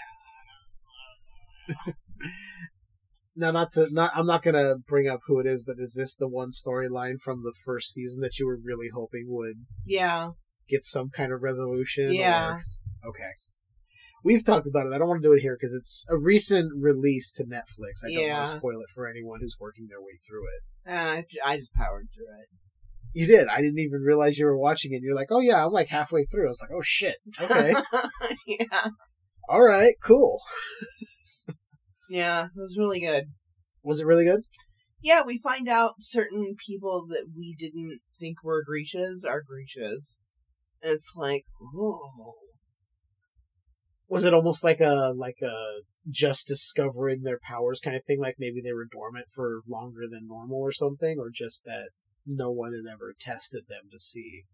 Now, 3.36 3.52
not 3.52 3.70
to 3.72 3.86
not, 3.92 4.12
I'm 4.14 4.26
not 4.26 4.42
gonna 4.42 4.74
bring 4.86 5.08
up 5.08 5.20
who 5.26 5.38
it 5.40 5.46
is, 5.46 5.62
but 5.62 5.76
is 5.78 5.94
this 5.94 6.16
the 6.16 6.28
one 6.28 6.50
storyline 6.50 7.20
from 7.20 7.42
the 7.42 7.54
first 7.64 7.92
season 7.92 8.22
that 8.22 8.38
you 8.38 8.46
were 8.46 8.58
really 8.62 8.88
hoping 8.92 9.26
would 9.28 9.64
Yeah. 9.86 10.30
get 10.68 10.82
some 10.82 11.10
kind 11.10 11.32
of 11.32 11.40
resolution? 11.42 12.12
Yeah. 12.12 12.58
Or, 13.04 13.10
okay. 13.10 13.30
We've 14.22 14.44
talked 14.44 14.66
about 14.66 14.86
it. 14.86 14.92
I 14.92 14.98
don't 14.98 15.08
want 15.08 15.22
to 15.22 15.28
do 15.28 15.32
it 15.32 15.40
here 15.40 15.56
because 15.58 15.72
it's 15.74 16.04
a 16.10 16.18
recent 16.18 16.72
release 16.78 17.32
to 17.34 17.44
Netflix. 17.44 18.04
I 18.04 18.12
don't 18.12 18.22
Yeah. 18.26 18.34
want 18.34 18.46
to 18.48 18.56
spoil 18.58 18.80
it 18.82 18.90
for 18.94 19.08
anyone 19.08 19.40
who's 19.40 19.56
working 19.58 19.86
their 19.88 20.00
way 20.02 20.18
through 20.28 20.42
it. 20.44 20.90
Uh, 20.92 21.22
I, 21.46 21.52
I 21.52 21.56
just 21.56 21.72
powered 21.72 22.08
through 22.14 22.26
it. 22.42 22.48
You 23.14 23.26
did. 23.26 23.48
I 23.48 23.62
didn't 23.62 23.78
even 23.78 24.02
realize 24.02 24.38
you 24.38 24.46
were 24.46 24.58
watching 24.58 24.92
it. 24.92 25.00
You're 25.02 25.14
like, 25.16 25.28
oh 25.30 25.40
yeah, 25.40 25.64
I'm 25.64 25.72
like 25.72 25.88
halfway 25.88 26.24
through. 26.24 26.44
I 26.44 26.48
was 26.48 26.60
like, 26.62 26.70
oh 26.76 26.82
shit. 26.82 27.16
Okay. 27.40 27.74
yeah. 28.46 28.88
All 29.48 29.62
right. 29.62 29.94
Cool. 30.02 30.38
Yeah, 32.10 32.46
it 32.46 32.60
was 32.60 32.76
really 32.76 33.00
good. 33.00 33.26
Was 33.84 34.00
it 34.00 34.06
really 34.06 34.24
good? 34.24 34.42
Yeah, 35.00 35.22
we 35.24 35.38
find 35.38 35.68
out 35.68 35.94
certain 36.00 36.56
people 36.66 37.06
that 37.08 37.26
we 37.34 37.54
didn't 37.56 38.00
think 38.18 38.42
were 38.42 38.64
Grishas 38.64 39.24
are. 39.24 39.44
And 40.82 40.92
it's 40.92 41.12
like, 41.16 41.44
oh. 41.74 42.34
Was 44.08 44.24
it 44.24 44.34
almost 44.34 44.64
like 44.64 44.80
a 44.80 45.12
like 45.16 45.38
a 45.40 45.82
just 46.10 46.48
discovering 46.48 47.22
their 47.22 47.38
powers 47.40 47.78
kind 47.78 47.96
of 47.96 48.04
thing? 48.04 48.20
Like 48.20 48.36
maybe 48.40 48.60
they 48.60 48.72
were 48.72 48.88
dormant 48.90 49.26
for 49.32 49.60
longer 49.68 50.02
than 50.10 50.26
normal 50.26 50.60
or 50.60 50.72
something, 50.72 51.16
or 51.16 51.30
just 51.32 51.64
that 51.64 51.90
no 52.26 52.50
one 52.50 52.72
had 52.72 52.92
ever 52.92 53.14
tested 53.18 53.64
them 53.68 53.88
to 53.92 53.98
see. 54.00 54.46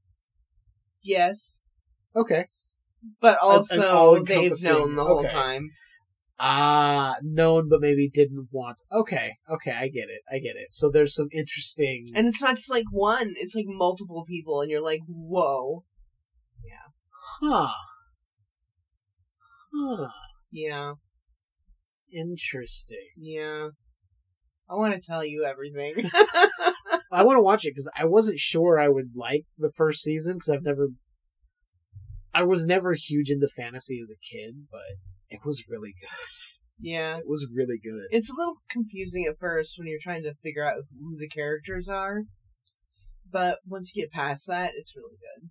Yes. 1.03 1.63
Okay. 2.15 2.49
But 3.21 3.39
also, 3.41 4.23
they've 4.23 4.53
known 4.63 4.95
the 4.95 5.05
whole 5.05 5.21
okay. 5.21 5.33
time. 5.33 5.71
Ah, 6.39 7.17
known 7.23 7.69
but 7.69 7.81
maybe 7.81 8.11
didn't 8.11 8.49
want. 8.51 8.83
Okay, 8.93 9.33
okay, 9.51 9.71
I 9.73 9.89
get 9.89 10.09
it. 10.11 10.21
I 10.31 10.39
get 10.39 10.57
it. 10.57 10.73
So 10.73 10.91
there's 10.91 11.15
some 11.15 11.29
interesting. 11.33 12.09
And 12.15 12.27
it's 12.27 12.43
not 12.43 12.57
just 12.57 12.71
like 12.71 12.85
one, 12.91 13.35
it's 13.37 13.55
like 13.55 13.67
multiple 13.67 14.25
people, 14.27 14.61
and 14.61 14.71
you're 14.71 14.83
like, 14.83 15.01
whoa. 15.07 15.85
Yeah, 16.65 16.93
huh. 17.41 17.73
Huh. 19.75 20.09
Yeah, 20.51 20.95
Interesting. 22.13 23.09
yeah. 23.17 23.69
I 24.69 24.75
want 24.75 24.95
to 24.95 25.01
tell 25.01 25.25
you 25.25 25.45
everything. 25.45 26.11
I 27.13 27.23
want 27.23 27.37
to 27.37 27.43
watch 27.43 27.65
it 27.65 27.71
because 27.71 27.91
I 27.97 28.05
wasn't 28.05 28.39
sure 28.39 28.81
I 28.81 28.89
would 28.89 29.13
like 29.15 29.45
the 29.59 29.71
first 29.71 30.03
season 30.03 30.35
because 30.35 30.51
I've 30.51 30.65
never. 30.65 30.89
I 32.35 32.43
was 32.43 32.67
never 32.67 32.95
huge 32.95 33.31
into 33.31 33.49
fantasy 33.49 34.01
as 34.01 34.11
a 34.11 34.17
kid, 34.17 34.67
but 34.71 34.81
it 35.31 35.41
was 35.45 35.65
really 35.69 35.95
good. 36.01 36.29
yeah. 36.79 37.17
It 37.19 37.27
was 37.27 37.47
really 37.55 37.79
good. 37.83 38.07
It's 38.11 38.31
a 38.31 38.35
little 38.37 38.57
confusing 38.71 39.27
at 39.29 39.39
first 39.39 39.79
when 39.79 39.87
you're 39.89 39.99
trying 40.01 40.23
to 40.23 40.35
figure 40.35 40.65
out 40.65 40.75
who 40.99 41.17
the 41.19 41.29
characters 41.29 41.89
are. 41.89 42.23
But 43.31 43.59
once 43.67 43.93
you 43.95 44.03
get 44.03 44.13
past 44.13 44.47
that, 44.47 44.73
it's 44.77 44.95
really 44.97 45.17
good. 45.21 45.51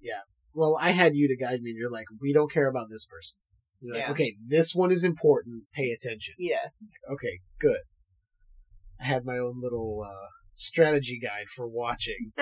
Yeah. 0.00 0.20
Well, 0.52 0.76
I 0.80 0.90
had 0.90 1.14
you 1.14 1.28
to 1.28 1.36
guide 1.36 1.62
me, 1.62 1.70
and 1.70 1.78
you're 1.78 1.90
like, 1.90 2.06
we 2.20 2.32
don't 2.32 2.50
care 2.52 2.68
about 2.68 2.88
this 2.90 3.06
person. 3.06 3.38
You're 3.80 3.94
like, 3.94 4.04
Yeah. 4.06 4.10
okay, 4.12 4.34
this 4.48 4.74
one 4.74 4.90
is 4.90 5.04
important. 5.04 5.64
Pay 5.72 5.90
attention. 5.90 6.34
Yes. 6.38 6.92
Okay, 7.10 7.40
good. 7.58 7.80
I 9.00 9.04
had 9.04 9.24
my 9.24 9.38
own 9.38 9.60
little 9.62 10.04
uh, 10.06 10.28
strategy 10.52 11.18
guide 11.22 11.48
for 11.48 11.66
watching. 11.66 12.32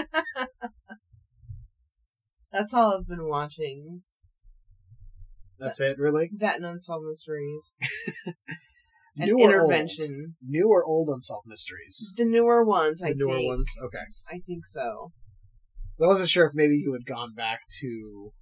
That's 2.53 2.73
all 2.75 2.97
I've 2.99 3.07
been 3.07 3.29
watching. 3.29 4.03
That's 5.59 5.81
it, 5.81 5.99
really. 5.99 6.31
That 6.37 6.57
and 6.57 6.67
Unsolved 6.67 7.07
Mysteries. 7.07 7.75
and 8.27 9.27
New 9.27 9.38
or? 9.38 9.45
Intervention. 9.49 10.37
New 10.47 10.69
or 10.69 10.85
old 10.85 11.09
unsolved 11.09 11.47
mysteries? 11.47 12.15
The 12.17 12.25
newer 12.25 12.65
ones, 12.65 13.03
I 13.03 13.12
newer 13.17 13.35
think. 13.35 13.49
ones. 13.49 13.75
Okay. 13.85 14.05
I 14.31 14.38
think 14.38 14.67
so. 14.67 15.12
I 16.03 16.07
wasn't 16.07 16.29
sure 16.29 16.45
if 16.47 16.53
maybe 16.55 16.77
you 16.77 16.93
had 16.93 17.07
gone 17.07 17.35
back 17.35 17.61
to 17.81 18.33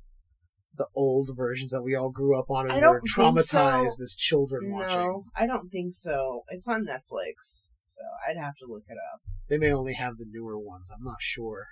the 0.76 0.87
old 0.94 1.30
versions 1.35 1.70
that 1.70 1.82
we 1.82 1.94
all 1.94 2.11
grew 2.11 2.38
up 2.38 2.50
on 2.50 2.70
and 2.70 2.82
were 2.82 3.00
traumatized 3.00 3.92
so. 3.92 4.02
as 4.02 4.16
children 4.18 4.68
No, 4.68 4.76
watching. 4.76 5.23
I 5.35 5.46
don't 5.46 5.70
think 5.70 5.94
so. 5.94 6.42
It's 6.49 6.68
on 6.68 6.85
Netflix, 6.85 7.73
so 7.85 8.02
I'd 8.28 8.37
have 8.37 8.56
to 8.56 8.66
look 8.68 8.85
it 8.88 8.99
up. 9.14 9.20
They 9.49 9.56
may 9.56 9.73
only 9.73 9.94
have 9.94 10.18
the 10.18 10.26
newer 10.28 10.58
ones. 10.58 10.90
I'm 10.90 11.02
not 11.02 11.20
sure. 11.20 11.66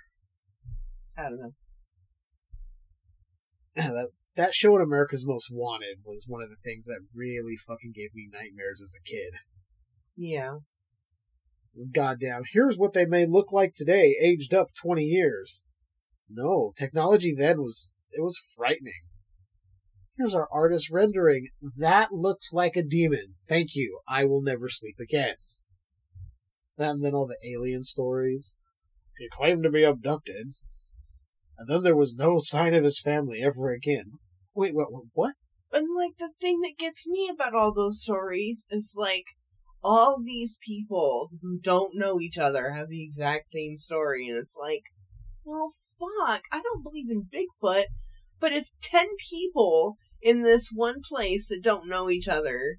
I 1.15 1.23
don't 1.23 1.39
know. 1.39 1.51
that 3.75 4.07
that 4.35 4.53
show 4.53 4.75
in 4.75 4.81
America's 4.81 5.25
Most 5.25 5.49
Wanted 5.51 5.99
was 6.05 6.25
one 6.27 6.41
of 6.41 6.49
the 6.49 6.57
things 6.63 6.85
that 6.87 6.99
really 7.15 7.55
fucking 7.55 7.93
gave 7.95 8.13
me 8.13 8.27
nightmares 8.31 8.81
as 8.81 8.95
a 8.95 9.03
kid. 9.03 9.33
Yeah. 10.15 10.57
Goddamn, 11.93 12.43
here's 12.51 12.77
what 12.77 12.93
they 12.93 13.05
may 13.05 13.25
look 13.25 13.51
like 13.51 13.73
today, 13.73 14.15
aged 14.21 14.53
up 14.53 14.67
20 14.81 15.03
years. 15.03 15.65
No, 16.29 16.73
technology 16.77 17.33
then 17.37 17.61
was, 17.61 17.93
it 18.11 18.21
was 18.21 18.39
frightening. 18.55 18.93
Here's 20.17 20.35
our 20.35 20.47
artist 20.51 20.89
rendering. 20.89 21.49
That 21.77 22.13
looks 22.13 22.53
like 22.53 22.77
a 22.77 22.83
demon. 22.83 23.35
Thank 23.49 23.75
you. 23.75 23.99
I 24.07 24.23
will 24.23 24.41
never 24.41 24.69
sleep 24.69 24.95
again. 24.99 25.35
And 26.77 27.03
then 27.03 27.13
all 27.13 27.27
the 27.27 27.37
alien 27.45 27.83
stories. 27.83 28.55
He 29.17 29.27
claimed 29.29 29.63
to 29.63 29.69
be 29.69 29.83
abducted. 29.83 30.53
And 31.57 31.67
then 31.67 31.83
there 31.83 31.95
was 31.95 32.15
no 32.15 32.37
sign 32.39 32.73
of 32.73 32.83
his 32.83 32.99
family 32.99 33.41
ever 33.43 33.71
again. 33.71 34.19
Wait, 34.55 34.73
what? 34.73 34.87
What? 35.13 35.35
And 35.73 35.87
like 35.95 36.17
the 36.17 36.29
thing 36.39 36.61
that 36.61 36.77
gets 36.77 37.05
me 37.05 37.29
about 37.31 37.53
all 37.53 37.73
those 37.73 38.01
stories 38.01 38.65
is 38.69 38.93
like 38.95 39.25
all 39.83 40.17
these 40.23 40.57
people 40.65 41.29
who 41.41 41.59
don't 41.59 41.95
know 41.95 42.19
each 42.19 42.37
other 42.37 42.71
have 42.71 42.87
the 42.89 43.03
exact 43.03 43.51
same 43.51 43.77
story, 43.77 44.27
and 44.27 44.37
it's 44.37 44.55
like, 44.59 44.83
well, 45.43 45.71
fuck, 45.99 46.43
I 46.51 46.61
don't 46.61 46.83
believe 46.83 47.09
in 47.09 47.23
Bigfoot, 47.31 47.85
but 48.39 48.53
if 48.53 48.69
ten 48.81 49.07
people 49.29 49.97
in 50.21 50.41
this 50.41 50.69
one 50.73 51.01
place 51.07 51.47
that 51.49 51.61
don't 51.61 51.87
know 51.87 52.09
each 52.09 52.27
other 52.27 52.77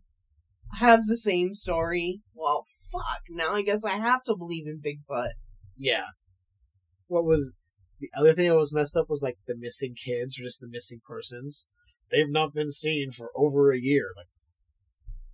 have 0.80 1.06
the 1.06 1.16
same 1.16 1.54
story, 1.54 2.23
well, 2.35 2.64
fuck, 2.90 3.23
now 3.30 3.54
I 3.54 3.62
guess 3.62 3.85
I 3.85 3.99
have 3.99 4.25
to 4.25 4.37
believe 4.37 4.66
in 4.66 4.80
Bigfoot. 4.80 5.30
Yeah. 5.76 6.06
What 7.06 7.25
was 7.25 7.52
the 8.00 8.10
other 8.16 8.32
thing 8.32 8.48
that 8.48 8.56
was 8.56 8.74
messed 8.74 8.96
up 8.96 9.08
was 9.08 9.22
like 9.22 9.38
the 9.46 9.56
missing 9.56 9.94
kids 9.94 10.38
or 10.38 10.42
just 10.42 10.60
the 10.60 10.68
missing 10.68 11.00
persons. 11.06 11.68
They've 12.10 12.30
not 12.30 12.54
been 12.54 12.70
seen 12.70 13.10
for 13.10 13.30
over 13.34 13.72
a 13.72 13.80
year. 13.80 14.10
Like, 14.16 14.26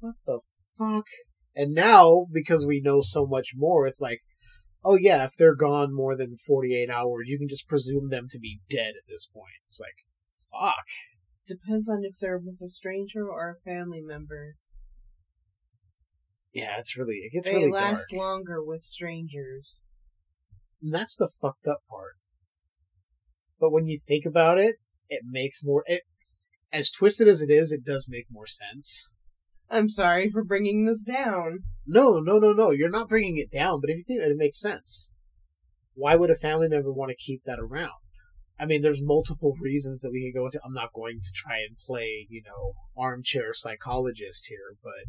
what 0.00 0.14
the 0.26 0.40
fuck? 0.78 1.06
And 1.54 1.74
now, 1.74 2.26
because 2.32 2.66
we 2.66 2.80
know 2.80 3.00
so 3.02 3.26
much 3.26 3.50
more, 3.54 3.86
it's 3.86 4.00
like, 4.00 4.22
oh 4.84 4.96
yeah, 4.96 5.24
if 5.24 5.36
they're 5.36 5.54
gone 5.54 5.94
more 5.94 6.16
than 6.16 6.36
48 6.36 6.88
hours, 6.90 7.28
you 7.28 7.38
can 7.38 7.48
just 7.48 7.68
presume 7.68 8.08
them 8.08 8.26
to 8.30 8.38
be 8.38 8.60
dead 8.70 8.94
at 8.96 9.08
this 9.08 9.26
point. 9.26 9.52
It's 9.66 9.80
like, 9.80 10.06
fuck. 10.50 10.86
Depends 11.46 11.88
on 11.88 12.04
if 12.04 12.18
they're 12.20 12.38
with 12.38 12.60
a 12.66 12.70
stranger 12.70 13.28
or 13.28 13.50
a 13.50 13.60
family 13.60 14.00
member. 14.00 14.54
Yeah, 16.52 16.78
it's 16.78 16.96
really, 16.96 17.16
it 17.24 17.32
gets 17.32 17.48
they 17.48 17.54
really 17.56 17.70
last 17.70 18.12
longer 18.12 18.62
with 18.62 18.82
strangers. 18.82 19.82
And 20.82 20.92
that's 20.92 21.16
the 21.16 21.28
fucked 21.28 21.66
up 21.66 21.82
part. 21.88 22.16
But 23.62 23.70
when 23.70 23.86
you 23.86 23.96
think 23.96 24.26
about 24.26 24.58
it, 24.58 24.80
it 25.08 25.22
makes 25.24 25.62
more, 25.64 25.84
it, 25.86 26.02
as 26.72 26.90
twisted 26.90 27.28
as 27.28 27.42
it 27.42 27.48
is, 27.48 27.70
it 27.70 27.84
does 27.84 28.08
make 28.08 28.26
more 28.28 28.48
sense. 28.48 29.16
I'm 29.70 29.88
sorry 29.88 30.28
for 30.28 30.42
bringing 30.42 30.84
this 30.84 31.04
down. 31.04 31.60
No, 31.86 32.18
no, 32.18 32.40
no, 32.40 32.52
no. 32.52 32.72
You're 32.72 32.90
not 32.90 33.08
bringing 33.08 33.38
it 33.38 33.52
down, 33.52 33.80
but 33.80 33.88
if 33.88 33.98
you 33.98 34.02
think 34.02 34.20
it, 34.20 34.32
it 34.32 34.36
makes 34.36 34.58
sense. 34.58 35.14
Why 35.94 36.16
would 36.16 36.28
a 36.28 36.34
family 36.34 36.66
member 36.66 36.92
want 36.92 37.10
to 37.10 37.16
keep 37.16 37.44
that 37.44 37.60
around? 37.60 37.92
I 38.58 38.66
mean, 38.66 38.82
there's 38.82 39.00
multiple 39.00 39.54
reasons 39.60 40.00
that 40.00 40.10
we 40.10 40.24
could 40.24 40.36
go 40.36 40.46
into. 40.46 40.60
I'm 40.64 40.74
not 40.74 40.92
going 40.92 41.20
to 41.22 41.32
try 41.32 41.58
and 41.58 41.78
play, 41.78 42.26
you 42.28 42.42
know, 42.44 42.72
armchair 43.00 43.54
psychologist 43.54 44.46
here, 44.48 44.74
but 44.82 45.06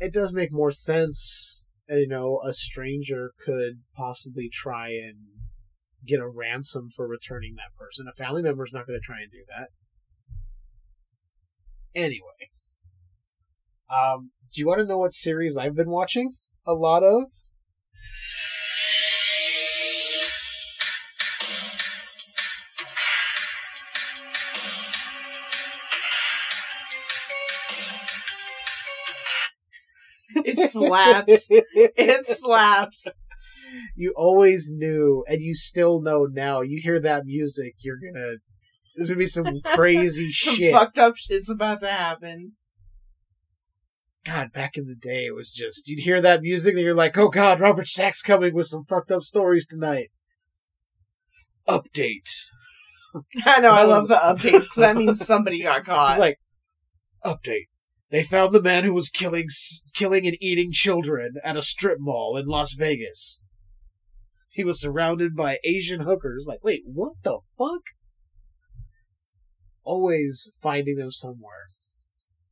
it 0.00 0.14
does 0.14 0.32
make 0.32 0.50
more 0.50 0.70
sense. 0.70 1.66
You 1.90 2.08
know, 2.08 2.40
a 2.42 2.54
stranger 2.54 3.32
could 3.44 3.82
possibly 3.94 4.48
try 4.50 4.92
and 4.92 5.16
get 6.06 6.20
a 6.20 6.28
ransom 6.28 6.88
for 6.88 7.06
returning 7.06 7.54
that 7.56 7.76
person. 7.78 8.06
A 8.08 8.12
family 8.12 8.42
member 8.42 8.64
is 8.64 8.72
not 8.72 8.86
going 8.86 8.98
to 8.98 9.04
try 9.04 9.20
and 9.20 9.30
do 9.30 9.44
that. 9.48 9.68
Anyway, 11.94 12.50
um, 13.90 14.30
do 14.54 14.60
you 14.60 14.66
want 14.66 14.80
to 14.80 14.86
know 14.86 14.98
what 14.98 15.12
series 15.12 15.56
I've 15.56 15.74
been 15.74 15.90
watching? 15.90 16.34
A 16.66 16.74
lot 16.74 17.02
of. 17.02 17.24
It 30.44 30.70
slaps. 30.70 31.48
it 31.50 32.38
slaps. 32.38 33.06
you 33.94 34.12
always 34.16 34.72
knew, 34.74 35.24
and 35.28 35.40
you 35.40 35.54
still 35.54 36.00
know 36.00 36.26
now. 36.30 36.60
You 36.60 36.80
hear 36.82 37.00
that 37.00 37.24
music, 37.24 37.74
you're 37.80 37.98
gonna. 37.98 38.36
There's 38.94 39.08
gonna 39.10 39.18
be 39.18 39.26
some 39.26 39.60
crazy 39.64 40.30
Some 40.32 40.54
shit. 40.54 40.72
fucked 40.72 40.98
up 40.98 41.14
shit's 41.16 41.50
about 41.50 41.80
to 41.80 41.90
happen. 41.90 42.52
God, 44.24 44.52
back 44.52 44.76
in 44.76 44.86
the 44.86 44.96
day, 44.96 45.26
it 45.26 45.34
was 45.34 45.52
just 45.52 45.86
you'd 45.88 46.02
hear 46.02 46.20
that 46.20 46.42
music, 46.42 46.74
and 46.74 46.82
you're 46.82 46.94
like, 46.94 47.16
"Oh 47.16 47.28
God, 47.28 47.60
Robert 47.60 47.86
Stack's 47.86 48.22
coming 48.22 48.54
with 48.54 48.66
some 48.66 48.84
fucked 48.84 49.12
up 49.12 49.22
stories 49.22 49.66
tonight." 49.66 50.08
Update. 51.68 52.28
I 53.46 53.60
know, 53.60 53.72
I 53.72 53.84
love 53.84 54.08
the 54.08 54.14
updates 54.14 54.62
because 54.62 54.74
that 54.76 54.96
means 54.96 55.24
somebody 55.24 55.62
got 55.62 55.84
caught. 55.86 56.10
It's 56.12 56.18
like, 56.18 56.38
update. 57.24 57.66
They 58.10 58.22
found 58.22 58.54
the 58.54 58.62
man 58.62 58.84
who 58.84 58.94
was 58.94 59.10
killing, 59.10 59.48
killing 59.94 60.26
and 60.26 60.36
eating 60.40 60.70
children 60.72 61.34
at 61.42 61.56
a 61.56 61.62
strip 61.62 61.98
mall 62.00 62.36
in 62.36 62.46
Las 62.46 62.74
Vegas. 62.74 63.42
He 64.56 64.64
was 64.64 64.80
surrounded 64.80 65.36
by 65.36 65.58
Asian 65.64 66.00
hookers. 66.00 66.46
Like, 66.48 66.64
wait, 66.64 66.80
what 66.86 67.12
the 67.22 67.40
fuck? 67.58 67.82
Always 69.84 70.50
finding 70.62 70.96
them 70.96 71.10
somewhere. 71.10 71.72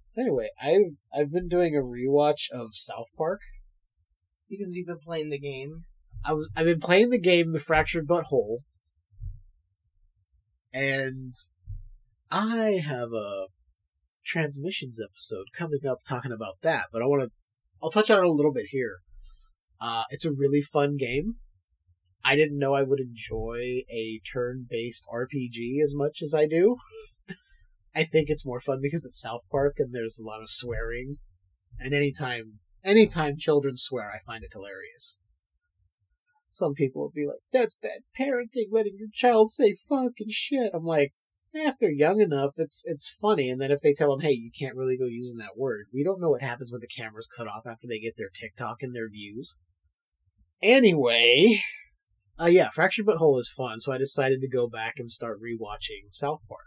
So 0.07 0.21
anyway, 0.21 0.51
I've 0.63 0.99
I've 1.19 1.33
been 1.33 1.49
doing 1.49 1.75
a 1.75 1.81
rewatch 1.81 2.51
of 2.53 2.75
South 2.75 3.09
Park. 3.17 3.41
because 4.51 4.75
you've 4.75 4.87
been 4.87 4.99
playing 4.99 5.31
the 5.31 5.39
game. 5.39 5.85
I 6.23 6.35
was 6.35 6.51
I've 6.55 6.67
been 6.67 6.79
playing 6.79 7.09
the 7.09 7.19
game 7.19 7.53
The 7.53 7.59
Fractured 7.59 8.07
But 8.07 8.25
Whole, 8.25 8.61
and 10.75 11.33
I 12.31 12.83
have 12.87 13.15
a 13.15 13.47
transmissions 14.27 15.01
episode 15.03 15.47
coming 15.55 15.87
up 15.89 16.01
talking 16.07 16.33
about 16.33 16.57
that. 16.61 16.89
But 16.93 17.01
I 17.01 17.07
want 17.07 17.23
to 17.23 17.31
I'll 17.83 17.91
touch 17.91 18.11
on 18.11 18.19
it 18.19 18.27
a 18.27 18.31
little 18.31 18.53
bit 18.53 18.67
here. 18.69 18.97
Uh, 19.81 20.05
it's 20.11 20.27
a 20.27 20.33
really 20.33 20.61
fun 20.61 20.99
game. 20.99 21.37
I 22.25 22.37
didn't 22.37 22.59
know 22.59 22.75
I 22.75 22.83
would 22.83 23.01
enjoy 23.01 23.83
a 23.91 24.21
turn-based 24.33 25.07
RPG 25.13 25.83
as 25.83 25.95
much 25.95 26.23
as 26.23 26.35
I 26.35 26.47
do. 26.47 26.77
I 27.95 28.05
think 28.05 28.29
it's 28.29 28.47
more 28.47 28.61
fun 28.61 28.81
because 28.83 29.05
it's 29.05 29.21
South 29.21 29.43
Park 29.51 29.75
and 29.79 29.95
there's 29.95 30.19
a 30.19 30.25
lot 30.25 30.41
of 30.41 30.51
swearing, 30.51 31.19
and 31.79 31.93
anytime 31.95 32.61
anytime 32.83 33.37
children 33.37 33.77
swear, 33.77 34.11
I 34.11 34.19
find 34.19 34.43
it 34.43 34.53
hilarious 34.53 35.21
some 36.55 36.75
people 36.75 37.03
will 37.03 37.11
be 37.11 37.27
like, 37.27 37.41
"That's 37.53 37.75
bad 37.75 38.05
parenting, 38.19 38.69
letting 38.71 38.97
your 38.97 39.09
child 39.13 39.51
say 39.51 39.75
fuck 39.75 40.13
and 40.21 40.31
shit." 40.31 40.71
I'm 40.73 40.85
like, 40.85 41.13
if 41.53 41.79
they're 41.79 41.91
young 41.91 42.21
enough, 42.21 42.53
it's 42.57 42.85
it's 42.87 43.09
funny. 43.09 43.51
And 43.51 43.61
then 43.61 43.73
if 43.73 43.81
they 43.81 43.93
tell 43.93 44.11
them, 44.11 44.21
"Hey, 44.21 44.33
you 44.33 44.51
can't 44.57 44.77
really 44.77 44.97
go 44.97 45.07
using 45.07 45.39
that 45.39 45.57
word," 45.57 45.87
we 45.93 46.05
don't 46.05 46.21
know 46.21 46.31
what 46.31 46.43
happens 46.43 46.71
when 46.71 46.81
the 46.81 46.87
camera's 46.87 47.27
cut 47.27 47.49
off 47.49 47.67
after 47.67 47.89
they 47.89 47.99
get 47.99 48.17
their 48.17 48.31
TikTok 48.33 48.83
and 48.83 48.95
their 48.95 49.11
views. 49.11 49.59
Anyway, 50.63 51.61
uh, 52.41 52.47
yeah, 52.47 52.69
Fractured 52.71 53.07
But 53.07 53.19
Whole 53.19 53.39
is 53.39 53.53
fun, 53.55 53.79
so 53.79 53.93
I 53.93 53.99
decided 53.99 54.41
to 54.41 54.49
go 54.49 54.69
back 54.69 54.95
and 54.99 55.09
start 55.09 55.41
rewatching 55.41 56.11
South 56.11 56.41
Park. 56.49 56.63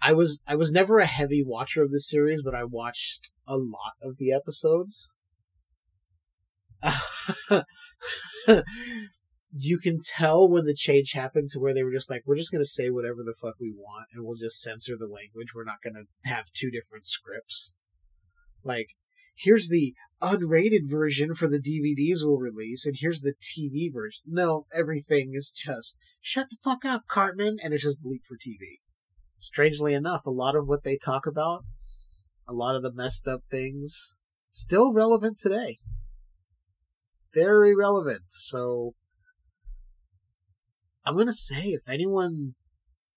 I 0.00 0.12
was 0.12 0.42
I 0.46 0.54
was 0.54 0.72
never 0.72 0.98
a 0.98 1.06
heavy 1.06 1.42
watcher 1.44 1.82
of 1.82 1.90
the 1.90 2.00
series, 2.00 2.42
but 2.42 2.54
I 2.54 2.64
watched 2.64 3.30
a 3.46 3.56
lot 3.56 3.94
of 4.02 4.18
the 4.18 4.32
episodes. 4.32 5.12
you 9.52 9.78
can 9.78 9.98
tell 10.00 10.48
when 10.48 10.64
the 10.66 10.74
change 10.74 11.12
happened 11.12 11.50
to 11.50 11.58
where 11.58 11.74
they 11.74 11.82
were 11.82 11.92
just 11.92 12.10
like, 12.10 12.22
we're 12.26 12.36
just 12.36 12.52
gonna 12.52 12.64
say 12.64 12.90
whatever 12.90 13.24
the 13.24 13.34
fuck 13.40 13.54
we 13.60 13.72
want, 13.76 14.06
and 14.12 14.24
we'll 14.24 14.36
just 14.36 14.60
censor 14.60 14.94
the 14.98 15.06
language. 15.06 15.54
We're 15.54 15.64
not 15.64 15.82
gonna 15.82 16.04
have 16.24 16.52
two 16.54 16.70
different 16.70 17.06
scripts. 17.06 17.74
Like, 18.62 18.90
here's 19.36 19.68
the 19.68 19.94
unrated 20.20 20.90
version 20.90 21.34
for 21.34 21.48
the 21.48 21.60
DVDs 21.60 22.18
we'll 22.22 22.38
release, 22.38 22.84
and 22.84 22.96
here's 22.98 23.20
the 23.20 23.34
TV 23.40 23.92
version. 23.92 24.24
No, 24.26 24.66
everything 24.72 25.32
is 25.34 25.52
just 25.52 25.98
shut 26.20 26.48
the 26.50 26.56
fuck 26.62 26.84
up, 26.84 27.02
Cartman, 27.08 27.58
and 27.62 27.72
it's 27.72 27.84
just 27.84 28.02
bleep 28.02 28.24
for 28.26 28.36
TV. 28.36 28.78
Strangely 29.38 29.94
enough, 29.94 30.26
a 30.26 30.30
lot 30.30 30.56
of 30.56 30.66
what 30.66 30.82
they 30.82 30.96
talk 30.96 31.26
about, 31.26 31.64
a 32.48 32.52
lot 32.52 32.74
of 32.74 32.82
the 32.82 32.92
messed 32.92 33.28
up 33.28 33.42
things, 33.50 34.18
still 34.50 34.92
relevant 34.92 35.38
today. 35.38 35.78
Very 37.32 37.76
relevant. 37.76 38.24
So, 38.28 38.94
I'm 41.04 41.16
gonna 41.16 41.32
say 41.32 41.68
if 41.68 41.88
anyone 41.88 42.54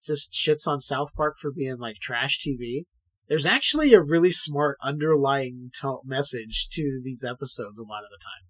just 0.06 0.34
shits 0.34 0.68
on 0.68 0.80
South 0.80 1.14
Park 1.16 1.38
for 1.40 1.52
being 1.52 1.78
like 1.78 1.98
trash 1.98 2.40
TV, 2.40 2.86
there's 3.32 3.46
actually 3.46 3.94
a 3.94 4.02
really 4.02 4.34
smart 4.34 4.78
underlying 4.84 5.72
to- 5.80 6.02
message 6.04 6.68
to 6.70 7.00
these 7.02 7.24
episodes 7.24 7.80
a 7.80 7.84
lot 7.84 8.04
of 8.04 8.10
the 8.10 8.22
time. 8.22 8.44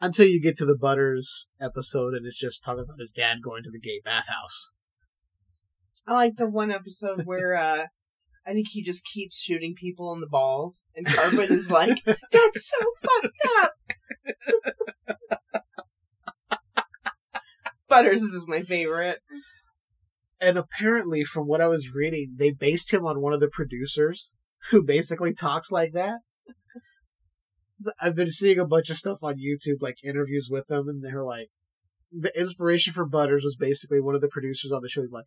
Until 0.00 0.26
you 0.26 0.40
get 0.40 0.56
to 0.56 0.64
the 0.64 0.78
Butters 0.78 1.48
episode 1.60 2.14
and 2.14 2.24
it's 2.24 2.38
just 2.38 2.64
talking 2.64 2.84
about 2.84 2.98
his 2.98 3.12
dad 3.12 3.42
going 3.44 3.64
to 3.64 3.70
the 3.70 3.78
gay 3.78 4.00
bathhouse. 4.02 4.72
I 6.06 6.14
like 6.14 6.36
the 6.36 6.48
one 6.48 6.70
episode 6.70 7.26
where 7.26 7.54
uh 7.54 7.88
I 8.46 8.52
think 8.54 8.68
he 8.70 8.82
just 8.82 9.04
keeps 9.04 9.40
shooting 9.40 9.74
people 9.74 10.14
in 10.14 10.20
the 10.20 10.26
balls, 10.26 10.86
and 10.94 11.04
Cartman 11.04 11.52
is 11.52 11.70
like, 11.70 12.02
"That's 12.06 12.70
so 12.70 12.76
fucked 13.02 13.42
up." 13.58 13.74
Butters 17.88 18.22
is 18.22 18.46
my 18.46 18.62
favorite. 18.62 19.18
And 20.40 20.58
apparently 20.58 21.24
from 21.24 21.46
what 21.46 21.60
i 21.60 21.66
was 21.66 21.94
reading 21.94 22.34
they 22.36 22.50
based 22.50 22.92
him 22.92 23.06
on 23.06 23.20
one 23.20 23.32
of 23.32 23.40
the 23.40 23.48
producers 23.48 24.34
who 24.70 24.82
basically 24.82 25.34
talks 25.34 25.70
like 25.70 25.92
that. 25.92 26.20
I've 28.00 28.16
been 28.16 28.30
seeing 28.30 28.58
a 28.58 28.66
bunch 28.66 28.88
of 28.88 28.96
stuff 28.96 29.18
on 29.22 29.34
youtube 29.34 29.82
like 29.82 29.96
interviews 30.02 30.48
with 30.50 30.70
him 30.70 30.88
and 30.88 31.04
they're 31.04 31.22
like 31.22 31.48
the 32.10 32.36
inspiration 32.38 32.94
for 32.94 33.04
butters 33.04 33.44
was 33.44 33.56
basically 33.56 34.00
one 34.00 34.14
of 34.14 34.22
the 34.22 34.28
producers 34.28 34.72
on 34.72 34.80
the 34.80 34.88
show. 34.88 35.02
He's 35.02 35.12
like 35.12 35.26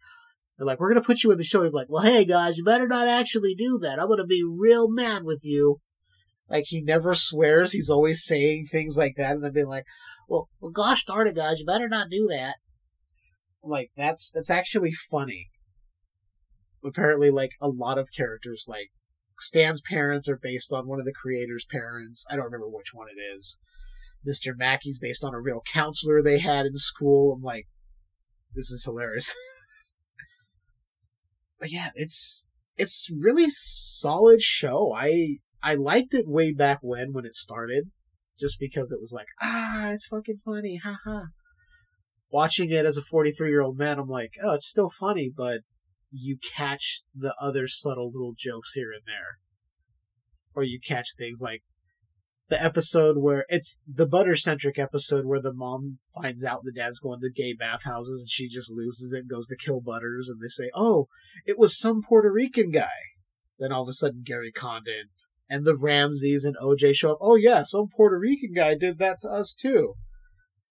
they're 0.57 0.65
like 0.65 0.79
we're 0.79 0.89
gonna 0.89 1.05
put 1.05 1.23
you 1.23 1.31
in 1.31 1.37
the 1.37 1.43
show. 1.43 1.61
He's 1.61 1.73
like 1.73 1.89
well 1.89 2.03
hey 2.03 2.25
guys 2.25 2.57
you 2.57 2.63
better 2.63 2.87
not 2.87 3.07
actually 3.07 3.53
do 3.53 3.77
that. 3.83 3.99
I'm 3.99 4.07
gonna 4.07 4.25
be 4.25 4.43
real 4.43 4.89
mad 4.89 5.23
with 5.23 5.41
you. 5.43 5.79
Like 6.49 6.65
he 6.67 6.81
never 6.81 7.13
swears. 7.13 7.73
He's 7.73 7.89
always 7.89 8.25
saying 8.25 8.65
things 8.65 8.97
like 8.97 9.13
that 9.17 9.33
and 9.33 9.45
then 9.45 9.53
being 9.53 9.67
like 9.67 9.85
well 10.27 10.49
well 10.59 10.71
gosh 10.71 11.05
darn 11.05 11.27
it 11.27 11.35
guys 11.35 11.59
you 11.59 11.65
better 11.67 11.87
not 11.87 12.09
do 12.09 12.27
that 12.31 12.55
like 13.69 13.91
that's 13.95 14.31
that's 14.31 14.49
actually 14.49 14.91
funny. 14.91 15.49
Apparently, 16.83 17.29
like 17.29 17.51
a 17.61 17.69
lot 17.69 17.97
of 17.97 18.11
characters, 18.15 18.65
like 18.67 18.89
Stan's 19.39 19.81
parents 19.81 20.27
are 20.27 20.39
based 20.41 20.73
on 20.73 20.87
one 20.87 20.99
of 20.99 21.05
the 21.05 21.13
creators' 21.13 21.65
parents. 21.69 22.25
I 22.29 22.35
don't 22.35 22.45
remember 22.45 22.69
which 22.69 22.93
one 22.93 23.07
it 23.09 23.19
is. 23.19 23.59
Mr. 24.27 24.57
Mackey's 24.57 24.99
based 24.99 25.23
on 25.23 25.33
a 25.33 25.39
real 25.39 25.61
counselor 25.71 26.21
they 26.21 26.39
had 26.39 26.65
in 26.65 26.75
school. 26.75 27.33
I'm 27.33 27.41
like, 27.41 27.67
this 28.53 28.69
is 28.71 28.83
hilarious. 28.83 29.35
but 31.59 31.71
yeah, 31.71 31.89
it's 31.95 32.47
it's 32.77 33.09
really 33.17 33.49
solid 33.49 34.41
show. 34.41 34.93
I 34.95 35.37
I 35.61 35.75
liked 35.75 36.13
it 36.13 36.27
way 36.27 36.53
back 36.53 36.79
when 36.81 37.13
when 37.13 37.25
it 37.25 37.35
started, 37.35 37.91
just 38.39 38.59
because 38.59 38.91
it 38.91 38.99
was 38.99 39.13
like, 39.13 39.27
ah, 39.41 39.91
it's 39.91 40.07
fucking 40.07 40.39
funny, 40.43 40.77
haha 40.77 41.27
watching 42.31 42.69
it 42.71 42.85
as 42.85 42.97
a 42.97 43.01
43 43.01 43.49
year 43.49 43.61
old 43.61 43.77
man, 43.77 43.99
I'm 43.99 44.07
like, 44.07 44.33
oh, 44.41 44.53
it's 44.53 44.67
still 44.67 44.89
funny, 44.89 45.31
but 45.35 45.61
you 46.11 46.37
catch 46.37 47.03
the 47.15 47.35
other 47.39 47.67
subtle 47.67 48.11
little 48.11 48.33
jokes 48.37 48.73
here 48.73 48.91
and 48.91 49.03
there. 49.05 49.37
Or 50.55 50.63
you 50.63 50.79
catch 50.79 51.15
things 51.17 51.41
like 51.41 51.63
the 52.49 52.61
episode 52.61 53.17
where 53.17 53.45
it's 53.47 53.79
the 53.87 54.07
butter 54.07 54.35
centric 54.35 54.79
episode 54.79 55.25
where 55.25 55.41
the 55.41 55.53
mom 55.53 55.99
finds 56.15 56.43
out 56.43 56.61
the 56.63 56.71
dad's 56.71 56.99
going 56.99 57.21
to 57.21 57.29
gay 57.29 57.53
bathhouses 57.53 58.21
and 58.21 58.29
she 58.29 58.47
just 58.47 58.71
loses 58.71 59.13
it 59.13 59.19
and 59.19 59.29
goes 59.29 59.47
to 59.47 59.55
kill 59.55 59.81
Butters 59.81 60.29
and 60.29 60.41
they 60.41 60.47
say, 60.47 60.71
oh, 60.73 61.07
it 61.45 61.59
was 61.59 61.79
some 61.79 62.01
Puerto 62.01 62.31
Rican 62.31 62.71
guy. 62.71 62.89
Then 63.59 63.71
all 63.71 63.83
of 63.83 63.89
a 63.89 63.93
sudden, 63.93 64.23
Gary 64.25 64.51
Condit 64.51 65.09
and 65.49 65.65
the 65.65 65.77
Ramseys 65.77 66.45
and 66.45 66.55
OJ 66.57 66.95
show 66.95 67.11
up. 67.11 67.17
Oh 67.21 67.35
yeah, 67.35 67.63
some 67.63 67.87
Puerto 67.87 68.17
Rican 68.17 68.53
guy 68.55 68.75
did 68.75 68.97
that 68.99 69.19
to 69.21 69.29
us 69.29 69.53
too. 69.53 69.95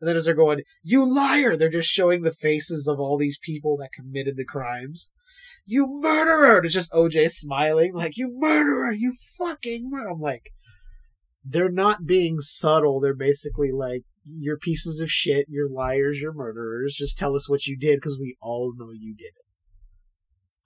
And 0.00 0.08
then 0.08 0.16
as 0.16 0.26
they're 0.26 0.34
going, 0.34 0.62
you 0.82 1.04
liar! 1.04 1.56
They're 1.56 1.68
just 1.68 1.90
showing 1.90 2.22
the 2.22 2.32
faces 2.32 2.86
of 2.86 3.00
all 3.00 3.18
these 3.18 3.38
people 3.38 3.76
that 3.78 3.92
committed 3.92 4.36
the 4.36 4.44
crimes. 4.44 5.12
You 5.64 5.86
murderer! 5.88 6.64
It's 6.64 6.74
just 6.74 6.92
OJ 6.92 7.30
smiling, 7.30 7.94
like, 7.94 8.16
you 8.16 8.32
murderer! 8.38 8.92
You 8.92 9.12
fucking 9.38 9.90
murderer! 9.90 10.12
I'm 10.12 10.20
like, 10.20 10.50
they're 11.44 11.70
not 11.70 12.06
being 12.06 12.38
subtle. 12.40 13.00
They're 13.00 13.14
basically 13.14 13.72
like, 13.72 14.02
you're 14.24 14.58
pieces 14.58 15.00
of 15.00 15.10
shit, 15.10 15.46
you're 15.48 15.70
liars, 15.70 16.20
you're 16.20 16.32
murderers. 16.32 16.94
Just 16.94 17.18
tell 17.18 17.34
us 17.34 17.48
what 17.48 17.66
you 17.66 17.76
did 17.78 17.96
because 17.96 18.18
we 18.20 18.36
all 18.40 18.72
know 18.76 18.90
you 18.92 19.14
did 19.14 19.32
it. 19.36 19.46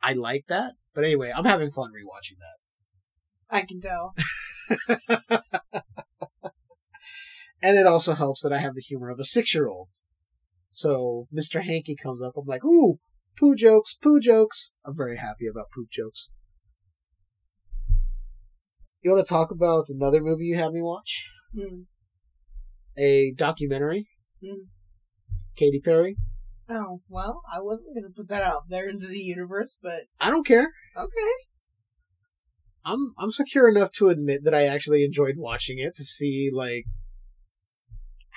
I 0.03 0.15
like 0.15 0.47
that. 0.49 0.73
But 0.95 1.05
anyway, 1.05 1.33
I'm 1.35 1.45
having 1.45 1.71
fun 1.71 1.91
rewatching 1.91 2.39
that. 2.39 3.57
I 3.57 3.63
can 3.63 3.81
tell. 3.81 4.15
and 7.63 7.79
it 7.79 7.87
also 7.87 8.15
helps 8.15 8.43
that 8.43 8.53
I 8.53 8.59
have 8.59 8.75
the 8.75 8.81
humor 8.81 9.11
of 9.11 9.19
a 9.19 9.25
six 9.25 9.55
year 9.55 9.69
old. 9.69 9.89
So 10.71 11.29
Mr. 11.33 11.63
Hanky 11.63 11.95
comes 11.95 12.23
up, 12.23 12.33
I'm 12.37 12.47
like, 12.47 12.65
ooh, 12.65 12.99
poo 13.39 13.55
jokes, 13.55 13.95
poo 13.95 14.21
jokes. 14.21 14.73
I'm 14.85 14.97
very 14.97 15.17
happy 15.19 15.47
about 15.47 15.71
poop 15.75 15.89
jokes. 15.91 16.31
You 19.03 19.13
want 19.13 19.25
to 19.25 19.29
talk 19.29 19.51
about 19.51 19.87
another 19.89 20.21
movie 20.21 20.45
you 20.45 20.57
had 20.57 20.73
me 20.73 20.81
watch? 20.81 21.31
Hmm. 21.55 21.83
A 22.97 23.33
documentary? 23.37 24.07
Hmm. 24.45 24.67
Katy 25.57 25.81
Perry? 25.81 26.17
Oh, 26.69 27.01
well, 27.09 27.43
I 27.53 27.61
wasn't 27.61 27.95
going 27.95 28.05
to 28.05 28.15
put 28.17 28.29
that 28.29 28.43
out 28.43 28.69
there 28.69 28.89
into 28.89 29.07
the 29.07 29.19
universe, 29.19 29.77
but 29.83 30.05
I 30.21 30.31
don't 30.31 30.47
care. 30.47 30.71
okay. 30.97 31.33
I'm 32.85 33.13
I'm 33.19 33.31
secure 33.31 33.69
enough 33.69 33.93
to 33.99 34.09
admit 34.09 34.43
that 34.45 34.55
I 34.55 34.65
actually 34.65 35.05
enjoyed 35.05 35.37
watching 35.37 35.79
it 35.79 35.95
to 35.97 36.05
see 36.05 36.51
like 36.53 36.85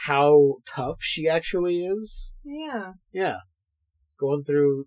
how 0.03 0.55
tough 0.67 0.97
she 1.01 1.27
actually 1.27 1.85
is. 1.85 2.35
Yeah. 2.43 2.93
Yeah. 3.11 3.37
It's 4.05 4.15
going 4.15 4.43
through 4.43 4.85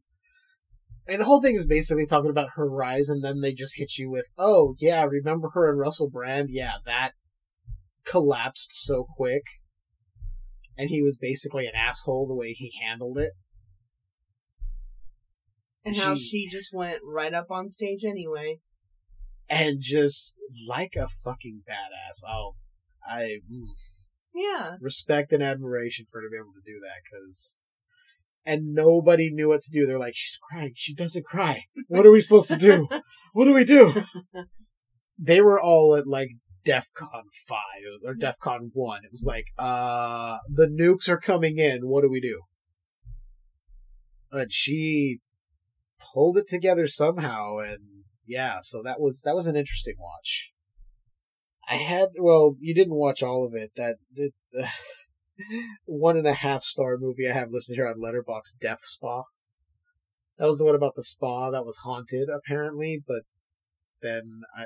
I 1.07 1.13
mean 1.13 1.21
the 1.21 1.25
whole 1.25 1.41
thing 1.41 1.57
is 1.57 1.67
basically 1.67 2.05
talking 2.05 2.31
about 2.31 2.51
her 2.57 2.69
rise 2.69 3.09
and 3.09 3.25
then 3.25 3.41
they 3.41 3.55
just 3.55 3.79
hit 3.79 3.97
you 3.97 4.11
with, 4.11 4.29
"Oh, 4.37 4.75
yeah, 4.79 5.05
remember 5.05 5.51
her 5.55 5.71
and 5.71 5.79
Russell 5.79 6.11
Brand? 6.11 6.51
Yeah, 6.51 6.75
that 6.85 7.13
collapsed 8.05 8.73
so 8.73 9.07
quick." 9.17 9.45
And 10.77 10.91
he 10.91 11.01
was 11.01 11.17
basically 11.17 11.67
an 11.67 11.75
asshole 11.75 12.27
the 12.29 12.37
way 12.37 12.53
he 12.53 12.73
handled 12.83 13.17
it. 13.17 13.33
And 15.85 15.97
how 15.97 16.15
She- 16.15 16.21
she 16.25 16.49
just 16.49 16.75
went 16.75 17.01
right 17.03 17.33
up 17.33 17.51
on 17.51 17.71
stage 17.71 18.05
anyway. 18.05 18.61
And 19.49 19.81
just 19.81 20.37
like 20.69 20.95
a 20.95 21.09
fucking 21.09 21.63
badass. 21.67 22.23
Oh, 22.29 22.57
I 23.03 23.41
mm, 23.51 23.65
Yeah. 24.39 24.77
respect 24.81 25.33
and 25.33 25.43
admiration 25.43 26.07
for 26.11 26.21
her 26.21 26.27
to 26.27 26.31
be 26.31 26.37
able 26.37 26.55
to 26.55 26.73
do 26.73 26.79
that 26.81 27.03
because 27.05 27.61
and 28.47 28.73
nobody 28.73 29.31
knew 29.31 29.49
what 29.49 29.61
to 29.61 29.71
do. 29.71 29.85
They're 29.85 29.99
like 29.99 30.15
she's 30.17 30.39
crying. 30.51 30.73
She 30.75 30.95
doesn't 30.95 31.27
cry. 31.27 31.65
What 31.89 32.07
are 32.07 32.11
we 32.11 32.21
supposed 32.21 32.51
to 32.51 32.57
do? 32.59 32.89
What 33.35 33.45
do 33.45 33.53
we 33.53 33.65
do? 33.65 33.93
They 35.19 35.41
were 35.41 35.61
all 35.61 35.95
at 35.95 36.07
like 36.07 36.31
defcon 36.67 37.25
5 37.49 37.59
or 38.05 38.15
defcon 38.15 38.71
1 38.73 39.01
it 39.05 39.11
was 39.11 39.25
like 39.27 39.47
uh 39.59 40.39
the 40.53 40.67
nukes 40.67 41.09
are 41.09 41.19
coming 41.21 41.59
in. 41.59 41.83
What 41.83 42.03
do 42.03 42.11
we 42.11 42.21
do? 42.21 42.41
And 44.33 44.51
she 44.51 45.19
pulled 46.01 46.39
it 46.39 46.49
together 46.49 46.87
somehow 46.87 47.59
and 47.59 47.79
yeah 48.27 48.59
so 48.61 48.83
that 48.83 49.01
was 49.01 49.23
that 49.23 49.35
was 49.35 49.47
an 49.47 49.57
interesting 49.57 49.95
watch 49.99 50.53
I 51.71 51.77
had 51.77 52.09
well, 52.19 52.57
you 52.61 52.75
didn't 52.75 52.97
watch 52.97 53.23
all 53.23 53.45
of 53.45 53.55
it. 53.55 53.73
That 53.77 53.97
the, 54.15 54.31
the 54.53 54.69
one 55.85 56.17
and 56.17 56.27
a 56.27 56.35
half 56.35 56.63
star 56.63 56.97
movie 56.99 57.29
I 57.29 57.35
have 57.35 57.51
listed 57.51 57.77
here 57.77 57.87
on 57.87 58.01
Letterboxd, 58.01 58.59
Death 58.61 58.81
Spa. 58.81 59.25
That 60.39 60.47
was 60.47 60.59
the 60.59 60.65
one 60.65 60.77
about 60.77 60.95
the 60.95 61.03
spa 61.03 61.51
that 61.51 61.67
was 61.67 61.79
haunted, 61.79 62.29
apparently. 62.29 63.03
But 63.07 63.23
then, 64.01 64.43
I, 64.57 64.65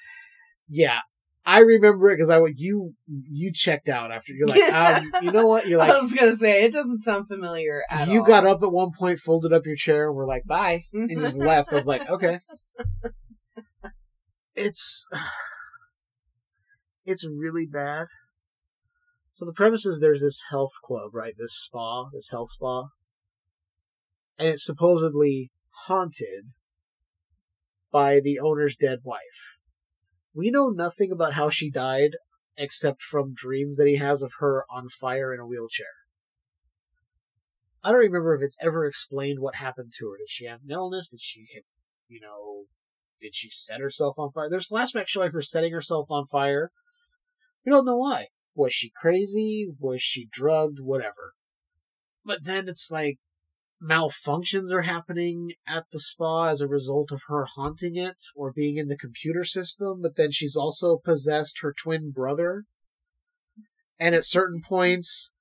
yeah, 0.68 1.00
I 1.44 1.60
remember 1.60 2.10
it 2.10 2.16
because 2.16 2.28
I. 2.28 2.40
You 2.56 2.94
you 3.06 3.52
checked 3.52 3.88
out 3.88 4.10
after 4.10 4.32
you're 4.34 4.48
like, 4.48 4.72
um, 4.72 5.12
you 5.22 5.30
know 5.30 5.46
what? 5.46 5.66
You're 5.66 5.78
like 5.78 5.92
I 5.92 6.00
was 6.00 6.12
going 6.12 6.32
to 6.32 6.36
say, 6.36 6.64
it 6.64 6.72
doesn't 6.72 7.02
sound 7.02 7.28
familiar 7.28 7.82
at 7.88 8.08
you 8.08 8.20
all. 8.20 8.26
got 8.26 8.46
up 8.46 8.62
at 8.62 8.72
one 8.72 8.90
point, 8.90 9.20
folded 9.20 9.52
up 9.52 9.64
your 9.64 9.76
chair, 9.76 10.08
and 10.08 10.16
were 10.16 10.26
like, 10.26 10.44
bye, 10.44 10.82
and 10.92 11.08
just 11.18 11.38
left. 11.38 11.72
I 11.72 11.76
was 11.76 11.86
like, 11.86 12.08
okay. 12.10 12.40
It's 14.56 15.06
it's 17.06 17.26
really 17.26 17.66
bad. 17.66 18.06
So 19.32 19.44
the 19.44 19.52
premise 19.52 19.86
is 19.86 20.00
there's 20.00 20.22
this 20.22 20.44
health 20.50 20.72
club, 20.82 21.14
right? 21.14 21.34
This 21.36 21.54
spa, 21.54 22.08
this 22.12 22.30
health 22.30 22.50
spa, 22.50 22.88
and 24.38 24.48
it's 24.48 24.64
supposedly 24.64 25.50
haunted 25.86 26.52
by 27.92 28.20
the 28.20 28.38
owner's 28.38 28.76
dead 28.76 29.00
wife. 29.04 29.60
We 30.34 30.50
know 30.50 30.68
nothing 30.68 31.10
about 31.12 31.34
how 31.34 31.48
she 31.48 31.70
died 31.70 32.12
except 32.56 33.02
from 33.02 33.34
dreams 33.34 33.76
that 33.76 33.86
he 33.86 33.96
has 33.96 34.22
of 34.22 34.34
her 34.38 34.64
on 34.70 34.88
fire 34.88 35.32
in 35.32 35.40
a 35.40 35.46
wheelchair. 35.46 35.86
I 37.84 37.92
don't 37.92 38.00
remember 38.00 38.34
if 38.34 38.42
it's 38.42 38.56
ever 38.60 38.84
explained 38.84 39.38
what 39.40 39.56
happened 39.56 39.92
to 39.98 40.10
her. 40.10 40.16
Did 40.18 40.28
she 40.28 40.46
have 40.46 40.60
an 40.64 40.70
illness? 40.70 41.10
Did 41.10 41.20
she 41.20 41.46
you 42.08 42.20
know, 42.20 42.64
did 43.20 43.34
she 43.34 43.50
set 43.50 43.80
herself 43.80 44.18
on 44.18 44.30
fire? 44.30 44.48
There's 44.50 44.68
flashbacks 44.68 45.08
showing 45.08 45.32
her 45.32 45.42
setting 45.42 45.72
herself 45.72 46.10
on 46.10 46.26
fire. 46.26 46.70
We 47.66 47.72
don't 47.72 47.84
know 47.84 47.98
why. 47.98 48.28
Was 48.54 48.72
she 48.72 48.92
crazy? 48.96 49.66
Was 49.78 50.00
she 50.00 50.28
drugged? 50.30 50.78
Whatever. 50.80 51.34
But 52.24 52.44
then 52.44 52.68
it's 52.68 52.90
like 52.90 53.18
malfunctions 53.82 54.72
are 54.72 54.82
happening 54.82 55.52
at 55.66 55.84
the 55.92 55.98
spa 55.98 56.46
as 56.46 56.60
a 56.60 56.68
result 56.68 57.12
of 57.12 57.24
her 57.28 57.44
haunting 57.44 57.96
it 57.96 58.22
or 58.34 58.52
being 58.52 58.76
in 58.76 58.88
the 58.88 58.96
computer 58.96 59.44
system, 59.44 60.00
but 60.00 60.16
then 60.16 60.30
she's 60.30 60.56
also 60.56 60.96
possessed 60.96 61.58
her 61.60 61.74
twin 61.76 62.12
brother. 62.12 62.64
And 63.98 64.14
at 64.14 64.24
certain 64.24 64.62
points, 64.66 65.34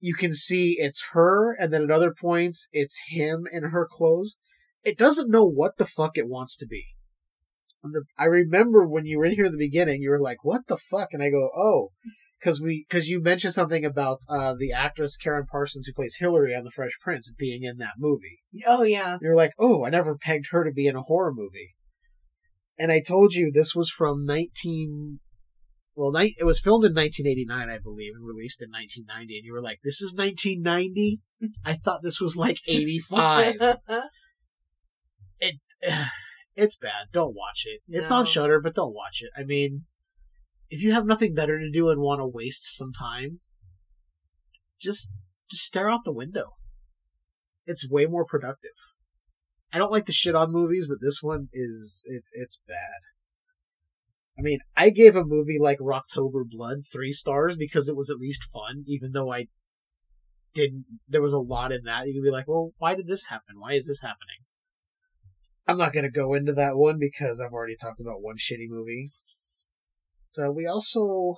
you 0.00 0.14
can 0.14 0.32
see 0.32 0.76
it's 0.78 1.06
her, 1.12 1.52
and 1.52 1.72
then 1.72 1.82
at 1.82 1.90
other 1.90 2.12
points, 2.12 2.68
it's 2.72 3.00
him 3.08 3.46
in 3.50 3.64
her 3.64 3.86
clothes. 3.88 4.38
It 4.84 4.98
doesn't 4.98 5.30
know 5.30 5.44
what 5.44 5.76
the 5.76 5.84
fuck 5.84 6.16
it 6.16 6.28
wants 6.28 6.56
to 6.58 6.66
be. 6.66 6.84
The, 7.82 8.04
I 8.16 8.24
remember 8.26 8.86
when 8.86 9.06
you 9.06 9.18
were 9.18 9.24
in 9.24 9.34
here 9.34 9.46
at 9.46 9.52
the 9.52 9.58
beginning, 9.58 10.02
you 10.02 10.10
were 10.10 10.20
like, 10.20 10.44
"What 10.44 10.66
the 10.68 10.76
fuck?" 10.76 11.08
And 11.12 11.22
I 11.22 11.30
go, 11.30 11.50
"Oh, 11.56 11.90
because 12.38 12.60
we 12.60 12.84
because 12.88 13.08
you 13.08 13.20
mentioned 13.20 13.54
something 13.54 13.84
about 13.84 14.20
uh, 14.28 14.54
the 14.56 14.72
actress 14.72 15.16
Karen 15.16 15.46
Parsons 15.50 15.86
who 15.86 15.92
plays 15.92 16.16
Hillary 16.18 16.54
on 16.54 16.64
The 16.64 16.70
Fresh 16.70 16.98
Prince 17.00 17.32
being 17.36 17.62
in 17.62 17.78
that 17.78 17.94
movie. 17.98 18.40
Oh, 18.66 18.82
yeah. 18.82 19.18
You're 19.20 19.36
like, 19.36 19.52
"Oh, 19.58 19.84
I 19.84 19.90
never 19.90 20.16
pegged 20.16 20.46
her 20.50 20.64
to 20.64 20.72
be 20.72 20.86
in 20.86 20.96
a 20.96 21.02
horror 21.02 21.32
movie." 21.34 21.74
And 22.78 22.90
I 22.90 23.00
told 23.00 23.34
you 23.34 23.50
this 23.50 23.74
was 23.74 23.90
from 23.90 24.26
19 24.26 25.20
well, 25.94 26.16
it 26.16 26.44
was 26.44 26.60
filmed 26.60 26.86
in 26.86 26.94
1989, 26.94 27.68
I 27.68 27.78
believe, 27.78 28.12
and 28.16 28.26
released 28.26 28.62
in 28.62 28.70
1990. 28.70 29.38
And 29.38 29.44
you 29.44 29.52
were 29.52 29.62
like, 29.62 29.80
"This 29.84 30.00
is 30.00 30.16
1990." 30.16 31.20
I 31.64 31.74
thought 31.74 32.00
this 32.02 32.20
was 32.20 32.36
like 32.36 32.58
85. 32.66 33.56
it 35.40 35.56
it's 36.54 36.76
bad. 36.76 37.08
Don't 37.12 37.34
watch 37.34 37.64
it. 37.66 37.80
It's 37.88 38.10
No. 38.10 38.16
on 38.16 38.26
Shudder, 38.26 38.60
but 38.60 38.74
don't 38.74 38.94
watch 38.94 39.22
it. 39.22 39.30
I 39.36 39.44
mean, 39.44 39.86
if 40.70 40.82
you 40.82 40.92
have 40.92 41.06
nothing 41.06 41.34
better 41.34 41.58
to 41.58 41.70
do 41.70 41.88
and 41.90 42.00
want 42.00 42.20
to 42.20 42.26
waste 42.26 42.76
some 42.76 42.92
time, 42.92 43.40
just 44.80 45.12
just 45.50 45.64
stare 45.64 45.90
out 45.90 46.04
the 46.04 46.12
window. 46.12 46.54
It's 47.66 47.88
way 47.88 48.06
more 48.06 48.24
productive. 48.24 48.76
I 49.72 49.78
don't 49.78 49.92
like 49.92 50.06
the 50.06 50.12
shit 50.12 50.34
on 50.34 50.50
movies, 50.52 50.88
but 50.88 50.98
this 51.00 51.22
one 51.22 51.48
is 51.52 52.04
it's 52.06 52.30
it's 52.32 52.60
bad. 52.66 53.00
I 54.38 54.42
mean, 54.42 54.60
I 54.76 54.90
gave 54.90 55.14
a 55.14 55.24
movie 55.24 55.58
like 55.60 55.78
Rocktober 55.78 56.44
Blood 56.48 56.78
three 56.90 57.12
stars 57.12 57.56
because 57.56 57.88
it 57.88 57.96
was 57.96 58.10
at 58.10 58.18
least 58.18 58.44
fun, 58.44 58.84
even 58.86 59.12
though 59.12 59.32
I 59.32 59.48
didn't. 60.54 60.86
There 61.06 61.22
was 61.22 61.34
a 61.34 61.38
lot 61.38 61.72
in 61.72 61.82
that. 61.84 62.06
You 62.06 62.14
could 62.14 62.26
be 62.26 62.30
like, 62.30 62.48
well, 62.48 62.72
why 62.78 62.94
did 62.94 63.06
this 63.06 63.26
happen? 63.26 63.60
Why 63.60 63.74
is 63.74 63.86
this 63.86 64.00
happening? 64.00 64.44
I'm 65.66 65.78
not 65.78 65.92
going 65.92 66.04
to 66.04 66.10
go 66.10 66.34
into 66.34 66.52
that 66.54 66.76
one 66.76 66.98
because 66.98 67.40
I've 67.40 67.52
already 67.52 67.76
talked 67.80 68.00
about 68.00 68.22
one 68.22 68.36
shitty 68.36 68.68
movie. 68.68 69.10
So 70.32 70.50
we 70.50 70.66
also 70.66 71.36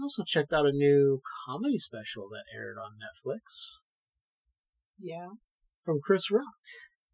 also 0.00 0.24
checked 0.24 0.52
out 0.52 0.66
a 0.66 0.72
new 0.72 1.20
comedy 1.46 1.78
special 1.78 2.28
that 2.30 2.44
aired 2.56 2.76
on 2.76 2.92
Netflix 2.98 3.84
yeah. 5.02 5.28
from 5.84 6.00
Chris 6.02 6.30
Rock. 6.30 6.42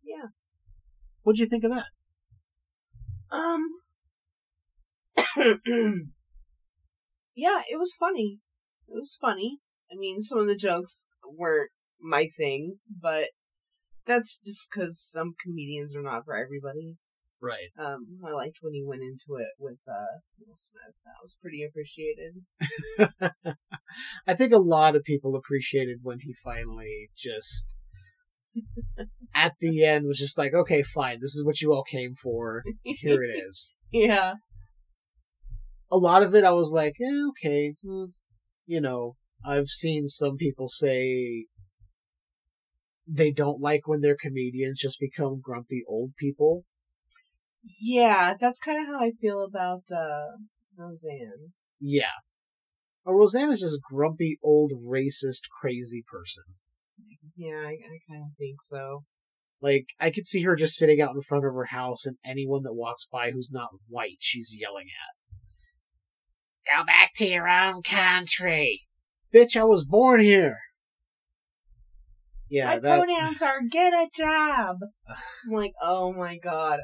Yeah. 0.02 0.28
What'd 1.22 1.38
you 1.38 1.46
think 1.46 1.64
of 1.64 1.72
that? 1.72 1.86
Um. 3.30 3.68
yeah, 7.34 7.62
it 7.68 7.78
was 7.78 7.94
funny. 7.98 8.38
It 8.88 8.94
was 8.94 9.18
funny. 9.20 9.58
I 9.90 9.96
mean, 9.96 10.22
some 10.22 10.38
of 10.38 10.46
the 10.46 10.56
jokes 10.56 11.06
weren't 11.36 11.70
my 12.00 12.28
thing, 12.28 12.78
but 12.88 13.30
that's 14.08 14.40
just 14.44 14.68
because 14.70 15.00
some 15.00 15.34
comedians 15.40 15.94
are 15.94 16.02
not 16.02 16.24
for 16.24 16.34
everybody. 16.34 16.96
Right. 17.40 17.68
Um, 17.78 18.18
I 18.26 18.32
liked 18.32 18.58
when 18.62 18.74
he 18.74 18.82
went 18.84 19.02
into 19.02 19.40
it 19.40 19.50
with 19.60 19.78
uh, 19.88 20.18
Will 20.40 20.56
Smith. 20.58 20.96
That 21.04 21.22
was 21.22 21.38
pretty 21.40 21.62
appreciated. 21.62 23.54
I 24.26 24.34
think 24.34 24.52
a 24.52 24.58
lot 24.58 24.96
of 24.96 25.04
people 25.04 25.36
appreciated 25.36 25.98
when 26.02 26.18
he 26.20 26.34
finally 26.34 27.10
just 27.16 27.76
at 29.34 29.54
the 29.60 29.84
end 29.84 30.06
was 30.06 30.18
just 30.18 30.36
like, 30.36 30.52
okay, 30.52 30.82
fine, 30.82 31.18
this 31.20 31.36
is 31.36 31.44
what 31.44 31.60
you 31.60 31.72
all 31.72 31.84
came 31.84 32.14
for. 32.14 32.62
Here 32.82 33.22
it 33.22 33.44
is. 33.46 33.76
Yeah. 33.90 34.34
A 35.90 35.96
lot 35.96 36.22
of 36.22 36.34
it, 36.34 36.44
I 36.44 36.50
was 36.50 36.72
like, 36.72 36.96
eh, 37.00 37.28
okay, 37.30 37.74
hmm. 37.82 38.04
you 38.66 38.82
know, 38.82 39.16
I've 39.42 39.68
seen 39.68 40.06
some 40.08 40.36
people 40.36 40.68
say 40.68 41.46
they 43.08 43.32
don't 43.32 43.60
like 43.60 43.88
when 43.88 44.00
their 44.00 44.16
comedians 44.16 44.80
just 44.80 45.00
become 45.00 45.40
grumpy 45.40 45.82
old 45.88 46.12
people. 46.18 46.64
Yeah, 47.80 48.34
that's 48.38 48.60
kind 48.60 48.80
of 48.80 48.86
how 48.86 49.00
I 49.02 49.12
feel 49.20 49.42
about 49.42 49.84
uh, 49.90 50.36
Roseanne. 50.76 51.52
Yeah. 51.80 52.20
Well, 53.04 53.16
Roseanne 53.16 53.50
is 53.50 53.60
just 53.60 53.76
a 53.76 53.94
grumpy 53.94 54.38
old 54.42 54.72
racist 54.86 55.48
crazy 55.60 56.04
person. 56.06 56.44
Yeah, 57.36 57.56
I, 57.56 57.70
I 57.70 57.98
kind 58.08 58.24
of 58.24 58.36
think 58.36 58.62
so. 58.62 59.04
Like, 59.60 59.88
I 59.98 60.10
could 60.10 60.26
see 60.26 60.42
her 60.42 60.54
just 60.54 60.76
sitting 60.76 61.00
out 61.00 61.14
in 61.14 61.20
front 61.20 61.44
of 61.44 61.54
her 61.54 61.66
house 61.66 62.06
and 62.06 62.16
anyone 62.24 62.62
that 62.62 62.74
walks 62.74 63.06
by 63.10 63.30
who's 63.30 63.50
not 63.52 63.70
white, 63.88 64.18
she's 64.20 64.56
yelling 64.58 64.86
at. 64.86 66.76
Go 66.76 66.84
back 66.84 67.12
to 67.16 67.26
your 67.26 67.48
own 67.48 67.82
country. 67.82 68.82
Bitch, 69.32 69.56
I 69.56 69.64
was 69.64 69.84
born 69.84 70.20
here. 70.20 70.58
Yeah, 72.50 72.66
My 72.66 72.78
that, 72.78 73.04
pronouns 73.04 73.42
are 73.42 73.60
get 73.70 73.92
a 73.92 74.08
job. 74.12 74.76
I'm 75.08 75.52
like, 75.52 75.72
oh 75.82 76.12
my 76.12 76.38
god. 76.38 76.80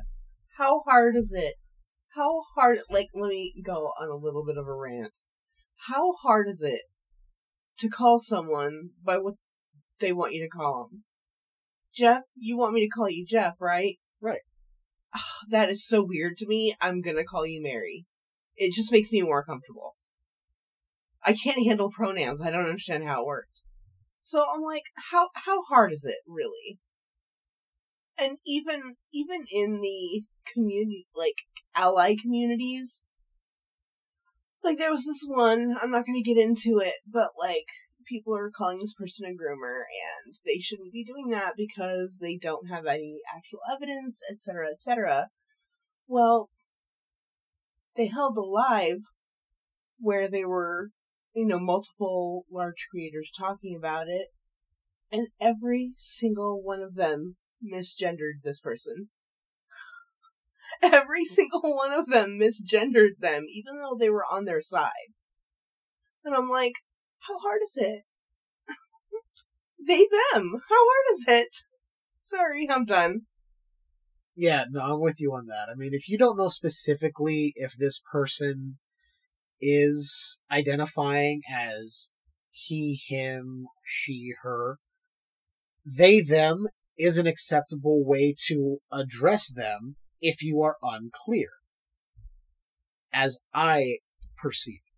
How 0.59 0.83
hard 0.87 1.17
is 1.17 1.33
it? 1.33 1.55
How 2.15 2.43
hard, 2.55 2.79
like, 2.91 3.09
let 3.15 3.29
me 3.29 3.53
go 3.65 3.91
on 4.01 4.09
a 4.09 4.15
little 4.15 4.45
bit 4.45 4.57
of 4.57 4.69
a 4.69 4.75
rant. 4.75 5.15
How 5.89 6.13
hard 6.23 6.49
is 6.49 6.63
it 6.63 6.83
to 7.79 7.89
call 7.89 8.21
someone 8.21 8.91
by 9.05 9.19
what 9.19 9.35
they 9.99 10.13
want 10.13 10.33
you 10.33 10.43
to 10.43 10.49
call 10.49 10.89
them? 10.91 11.05
Jeff, 11.95 12.23
you 12.37 12.57
want 12.57 12.75
me 12.75 12.81
to 12.87 12.89
call 12.89 13.09
you 13.09 13.25
Jeff, 13.27 13.55
right? 13.61 13.99
Right. 14.21 14.43
Ah, 15.15 15.39
that 15.51 15.71
is 15.71 15.87
so 15.87 16.05
weird 16.05 16.37
to 16.39 16.47
me. 16.47 16.77
I'm 16.81 17.01
gonna 17.01 17.25
call 17.25 17.47
you 17.47 17.63
Mary. 17.63 18.07
It 18.57 18.73
just 18.73 18.93
makes 18.93 19.13
me 19.13 19.23
more 19.23 19.45
comfortable. 19.45 19.97
I 21.25 21.33
can't 21.33 21.67
handle 21.67 21.91
pronouns. 21.91 22.43
I 22.43 22.51
don't 22.51 22.67
understand 22.67 23.05
how 23.05 23.23
it 23.23 23.27
works. 23.27 23.67
So 24.27 24.43
I'm 24.43 24.63
like, 24.63 24.85
how 25.13 25.29
how 25.35 25.65
hard 25.65 25.93
is 25.93 26.07
it 26.07 26.17
really? 26.27 26.79
And 28.17 28.39
even 28.47 28.97
even 29.13 29.45
in 29.53 29.83
the 29.83 30.23
community, 30.51 31.07
like 31.15 31.43
ally 31.77 32.17
communities, 32.19 33.05
like 34.63 34.79
there 34.79 34.91
was 34.91 35.05
this 35.05 35.23
one. 35.27 35.77
I'm 35.79 35.91
not 35.91 36.07
going 36.07 36.17
to 36.17 36.23
get 36.23 36.43
into 36.43 36.79
it, 36.79 36.95
but 37.07 37.33
like 37.39 37.67
people 38.07 38.35
are 38.35 38.51
calling 38.51 38.79
this 38.79 38.95
person 38.95 39.27
a 39.27 39.33
groomer, 39.33 39.83
and 40.25 40.35
they 40.47 40.59
shouldn't 40.59 40.95
be 40.95 41.05
doing 41.05 41.29
that 41.29 41.53
because 41.55 42.17
they 42.19 42.39
don't 42.39 42.71
have 42.71 42.87
any 42.87 43.19
actual 43.37 43.59
evidence, 43.71 44.21
etc., 44.33 44.69
etc. 44.73 45.29
Well, 46.07 46.49
they 47.95 48.07
held 48.07 48.39
a 48.39 48.41
live 48.41 49.01
where 50.01 50.29
they 50.29 50.47
were 50.47 50.93
you 51.35 51.47
know, 51.47 51.59
multiple 51.59 52.45
large 52.51 52.87
creators 52.91 53.31
talking 53.37 53.77
about 53.77 54.09
it, 54.09 54.29
and 55.11 55.29
every 55.41 55.93
single 55.97 56.63
one 56.63 56.81
of 56.81 56.95
them 56.95 57.37
misgendered 57.65 58.43
this 58.43 58.61
person. 58.61 59.09
Every 60.83 61.25
single 61.25 61.61
one 61.63 61.93
of 61.93 62.07
them 62.07 62.39
misgendered 62.39 63.19
them, 63.21 63.45
even 63.49 63.79
though 63.79 63.97
they 63.99 64.11
were 64.11 64.25
on 64.29 64.45
their 64.45 64.61
side. 64.61 65.13
And 66.25 66.35
I'm 66.35 66.49
like, 66.49 66.73
how 67.29 67.39
hard 67.39 67.61
is 67.63 67.77
it? 67.77 68.03
they, 69.87 69.99
them. 69.99 70.63
How 70.69 70.85
hard 70.85 71.19
is 71.19 71.25
it? 71.29 71.57
Sorry, 72.23 72.67
I'm 72.69 72.85
done. 72.85 73.23
yeah, 74.35 74.65
no, 74.69 74.81
I'm 74.81 75.01
with 75.01 75.21
you 75.21 75.33
on 75.33 75.47
that. 75.47 75.69
I 75.71 75.75
mean, 75.77 75.95
if 75.95 76.09
you 76.09 76.19
don't 76.19 76.37
know 76.37 76.49
specifically 76.49 77.53
if 77.57 77.75
this 77.75 78.03
person 78.11 78.79
is 79.61 80.43
identifying 80.51 81.43
as 81.53 82.11
he, 82.51 82.99
him, 83.09 83.67
she, 83.85 84.33
her, 84.43 84.79
they, 85.85 86.21
them 86.21 86.69
is 86.97 87.19
an 87.19 87.27
acceptable 87.27 88.05
way 88.05 88.35
to 88.47 88.79
address 88.93 89.53
them 89.53 89.97
if 90.21 90.43
you 90.43 90.63
are 90.63 90.77
unclear. 90.83 91.49
As 93.13 93.41
I 93.53 93.99
perceive 94.37 94.81
it. 94.87 94.95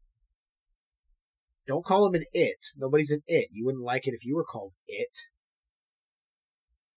Don't 1.66 1.85
call 1.85 2.07
him 2.07 2.14
an 2.14 2.25
it. 2.33 2.66
Nobody's 2.77 3.11
an 3.11 3.23
it. 3.27 3.49
You 3.53 3.66
wouldn't 3.66 3.85
like 3.85 4.07
it 4.07 4.14
if 4.14 4.25
you 4.25 4.37
were 4.37 4.45
called 4.45 4.73
it. 4.87 5.19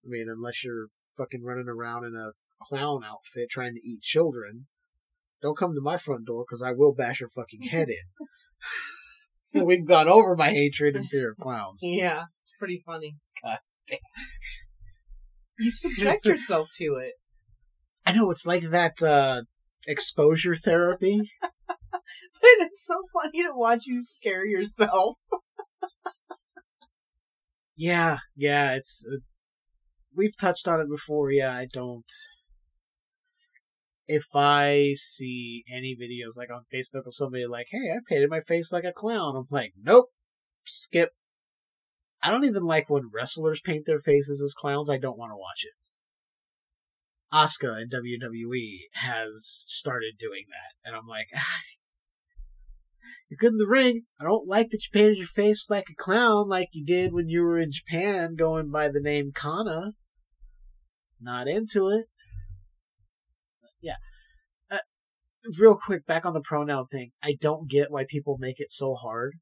I 0.06 0.10
mean, 0.10 0.28
unless 0.30 0.64
you're 0.64 0.88
fucking 1.18 1.44
running 1.44 1.68
around 1.68 2.06
in 2.06 2.16
a 2.16 2.32
clown 2.62 3.02
outfit 3.04 3.50
trying 3.50 3.74
to 3.74 3.88
eat 3.88 4.02
children. 4.02 4.68
Don't 5.42 5.58
come 5.58 5.74
to 5.74 5.82
my 5.82 5.98
front 5.98 6.26
door 6.26 6.46
because 6.48 6.62
I 6.62 6.72
will 6.72 6.94
bash 6.94 7.20
your 7.20 7.30
fucking 7.30 7.64
head 7.64 7.88
in. 9.54 9.66
We've 9.66 9.86
gone 9.86 10.08
over 10.08 10.36
my 10.36 10.50
hatred 10.50 10.96
and 10.96 11.08
fear 11.08 11.32
of 11.32 11.38
clowns. 11.38 11.80
Yeah, 11.82 12.26
it's 12.44 12.54
pretty 12.60 12.84
funny. 12.86 13.16
God 13.44 13.60
damn. 13.88 14.00
You 15.58 15.72
subject 15.72 16.26
yourself 16.26 16.70
to 16.78 16.96
it. 16.96 17.14
I 18.06 18.14
know 18.14 18.32
it's 18.32 18.46
like 18.46 18.64
that 18.70 19.02
uh, 19.02 19.44
exposure 19.88 20.56
therapy. 20.56 21.22
But 22.42 22.52
it's 22.60 22.86
so 22.86 22.96
funny 23.14 23.44
to 23.44 23.52
watch 23.54 23.86
you 23.86 24.02
scare 24.02 24.46
yourself. 24.46 25.18
Yeah, 27.76 28.18
yeah, 28.36 28.76
it's. 28.76 29.08
Uh, 29.10 29.20
we've 30.14 30.38
touched 30.38 30.68
on 30.68 30.82
it 30.82 30.90
before. 30.90 31.32
Yeah, 31.32 31.56
I 31.56 31.66
don't. 31.72 32.06
If 34.10 34.36
I 34.36 34.94
see 34.96 35.64
any 35.72 35.96
videos 35.96 36.36
like 36.36 36.50
on 36.50 36.66
Facebook 36.74 37.06
of 37.06 37.14
somebody 37.14 37.46
like, 37.46 37.68
"Hey, 37.70 37.92
I 37.92 38.00
painted 38.08 38.32
my 38.32 38.40
face 38.40 38.74
like 38.74 38.84
a 38.84 38.92
clown," 38.92 39.36
I'm 39.36 39.46
like, 39.52 39.74
"Nope, 39.80 40.12
skip." 40.66 41.14
I 42.24 42.32
don't 42.32 42.44
even 42.44 42.64
like 42.64 42.90
when 42.90 43.12
wrestlers 43.14 43.62
paint 43.62 43.86
their 43.86 44.00
faces 44.00 44.42
as 44.42 44.56
clowns. 44.56 44.90
I 44.90 44.98
don't 44.98 45.18
want 45.18 45.32
to 45.32 45.38
watch 45.38 45.64
it. 45.64 45.74
Asuka 47.32 47.84
in 47.84 47.90
WWE 47.90 48.80
has 48.94 49.46
started 49.46 50.18
doing 50.18 50.46
that, 50.50 50.74
and 50.84 50.96
I'm 50.96 51.08
like, 51.08 51.28
ah, 51.36 51.62
you're 53.30 53.38
good 53.38 53.52
in 53.52 53.58
the 53.58 53.68
ring. 53.68 54.06
I 54.20 54.24
don't 54.24 54.48
like 54.48 54.72
that 54.72 54.82
you 54.84 54.90
painted 54.92 55.20
your 55.20 55.28
face 55.28 55.70
like 55.70 55.88
a 55.92 55.96
clown 55.96 56.50
like 56.50 56.70
you 56.72 56.84
did 56.84 57.14
when 57.14 57.30
you 57.30 57.44
were 57.44 57.60
in 57.60 57.72
Japan 57.72 58.36
going 58.36 58.72
by 58.72 58.90
the 58.90 59.00
name 59.00 59.32
Kana. 59.34 59.94
Not 61.22 61.48
into 61.48 61.90
it. 61.90 62.08
Yeah. 63.82 63.96
Uh, 64.70 64.78
real 65.60 65.76
quick, 65.76 66.06
back 66.06 66.26
on 66.26 66.34
the 66.34 66.42
pronoun 66.42 66.88
thing. 66.88 67.12
I 67.24 67.38
don't 67.40 67.70
get 67.70 67.92
why 67.92 68.06
people 68.08 68.38
make 68.40 68.60
it 68.60 68.72
so 68.72 68.96
hard. 68.96 69.36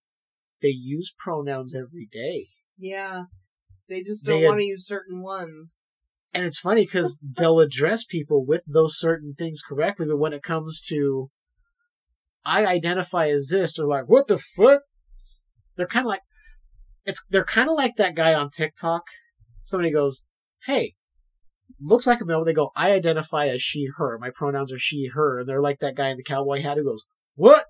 They 0.62 0.70
use 0.70 1.14
pronouns 1.18 1.76
every 1.76 2.08
day. 2.12 2.48
Yeah. 2.78 3.24
They 3.90 4.04
just 4.04 4.26
don't 4.26 4.44
want 4.44 4.60
to 4.60 4.66
use 4.66 4.86
certain 4.86 5.22
ones. 5.22 5.82
And 6.34 6.46
it's 6.46 6.60
funny 6.60 6.86
because 6.86 7.20
they'll 7.38 7.60
address 7.60 8.04
people 8.04 8.46
with 8.46 8.64
those 8.68 9.00
certain 9.00 9.34
things 9.38 9.62
correctly, 9.68 10.06
but 10.08 10.18
when 10.18 10.34
it 10.34 10.44
comes 10.44 10.82
to 10.90 11.30
I 12.46 12.66
identify 12.66 13.28
as 13.28 13.50
this, 13.50 13.76
they're 13.76 13.86
like, 13.86 14.08
"What 14.08 14.28
the 14.28 14.38
fuck?" 14.38 14.84
They're 15.76 15.86
kind 15.86 16.06
of 16.06 16.10
like, 16.10 16.22
it's 17.06 17.24
they're 17.30 17.44
kind 17.44 17.70
of 17.70 17.76
like 17.76 17.98
that 17.98 18.16
guy 18.16 18.34
on 18.34 18.50
TikTok. 18.50 19.04
Somebody 19.64 19.92
goes, 19.92 20.26
"Hey, 20.66 20.96
looks 21.80 22.08
like 22.08 22.22
a 22.22 22.26
male." 22.26 22.44
They 22.44 22.54
go, 22.54 22.72
"I 22.76 22.92
identify 22.92 23.48
as 23.48 23.62
she, 23.62 23.88
her. 23.98 24.18
My 24.20 24.32
pronouns 24.34 24.72
are 24.72 24.80
she, 24.80 25.10
her," 25.14 25.40
and 25.40 25.50
they're 25.50 25.62
like 25.62 25.80
that 25.80 25.96
guy 25.96 26.10
in 26.10 26.18
the 26.18 26.24
cowboy 26.24 26.62
hat 26.62 26.78
who 26.78 26.84
goes, 26.84 27.06
"What?" 27.36 27.66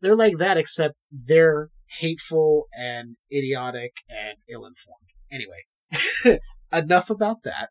They're 0.00 0.16
like 0.16 0.38
that, 0.38 0.56
except 0.56 0.94
they're 1.10 1.68
hateful 1.98 2.68
and 2.72 3.16
idiotic 3.32 3.92
and 4.08 4.38
ill-informed. 4.48 5.10
Anyway, 5.30 6.40
enough 6.72 7.10
about 7.10 7.42
that. 7.44 7.70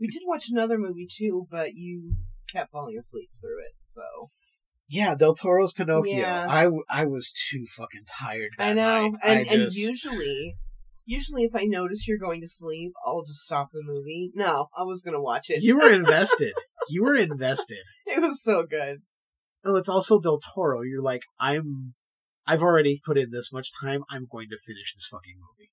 We 0.00 0.06
did 0.06 0.22
watch 0.26 0.48
another 0.48 0.78
movie 0.78 1.08
too, 1.10 1.46
but 1.50 1.74
you 1.74 2.12
kept 2.52 2.70
falling 2.70 2.96
asleep 2.98 3.30
through 3.40 3.60
it, 3.60 3.72
so. 3.84 4.30
Yeah, 4.88 5.14
Del 5.16 5.34
Toro's 5.34 5.72
Pinocchio. 5.72 6.18
Yeah. 6.18 6.46
I 6.88 7.04
was 7.04 7.32
too 7.32 7.66
fucking 7.66 8.04
tired. 8.08 8.52
I 8.58 8.72
know. 8.72 9.08
night. 9.08 9.14
And 9.22 9.48
I 9.48 9.52
and 9.52 9.72
usually 9.72 10.56
usually 11.08 11.42
if 11.44 11.54
I 11.54 11.64
notice 11.64 12.06
you're 12.06 12.18
going 12.18 12.42
to 12.42 12.48
sleep, 12.48 12.92
I'll 13.04 13.24
just 13.24 13.40
stop 13.40 13.70
the 13.72 13.82
movie. 13.82 14.30
No, 14.34 14.68
I 14.76 14.82
was 14.82 15.02
gonna 15.02 15.20
watch 15.20 15.46
it. 15.48 15.62
you 15.62 15.78
were 15.78 15.92
invested. 16.02 16.52
you 16.90 17.02
were 17.02 17.16
invested. 17.16 17.82
it 18.06 18.20
was 18.20 18.42
so 18.42 18.64
good. 18.68 18.98
Oh, 19.64 19.76
it's 19.76 19.88
also 19.88 20.20
Del 20.20 20.38
Toro. 20.38 20.82
You're 20.82 21.02
like, 21.02 21.22
I'm. 21.40 21.94
I've 22.46 22.62
already 22.62 23.00
put 23.04 23.18
in 23.18 23.30
this 23.30 23.52
much 23.52 23.70
time. 23.82 24.02
I'm 24.10 24.26
going 24.30 24.48
to 24.50 24.56
finish 24.56 24.94
this 24.94 25.08
fucking 25.10 25.34
movie. 25.36 25.70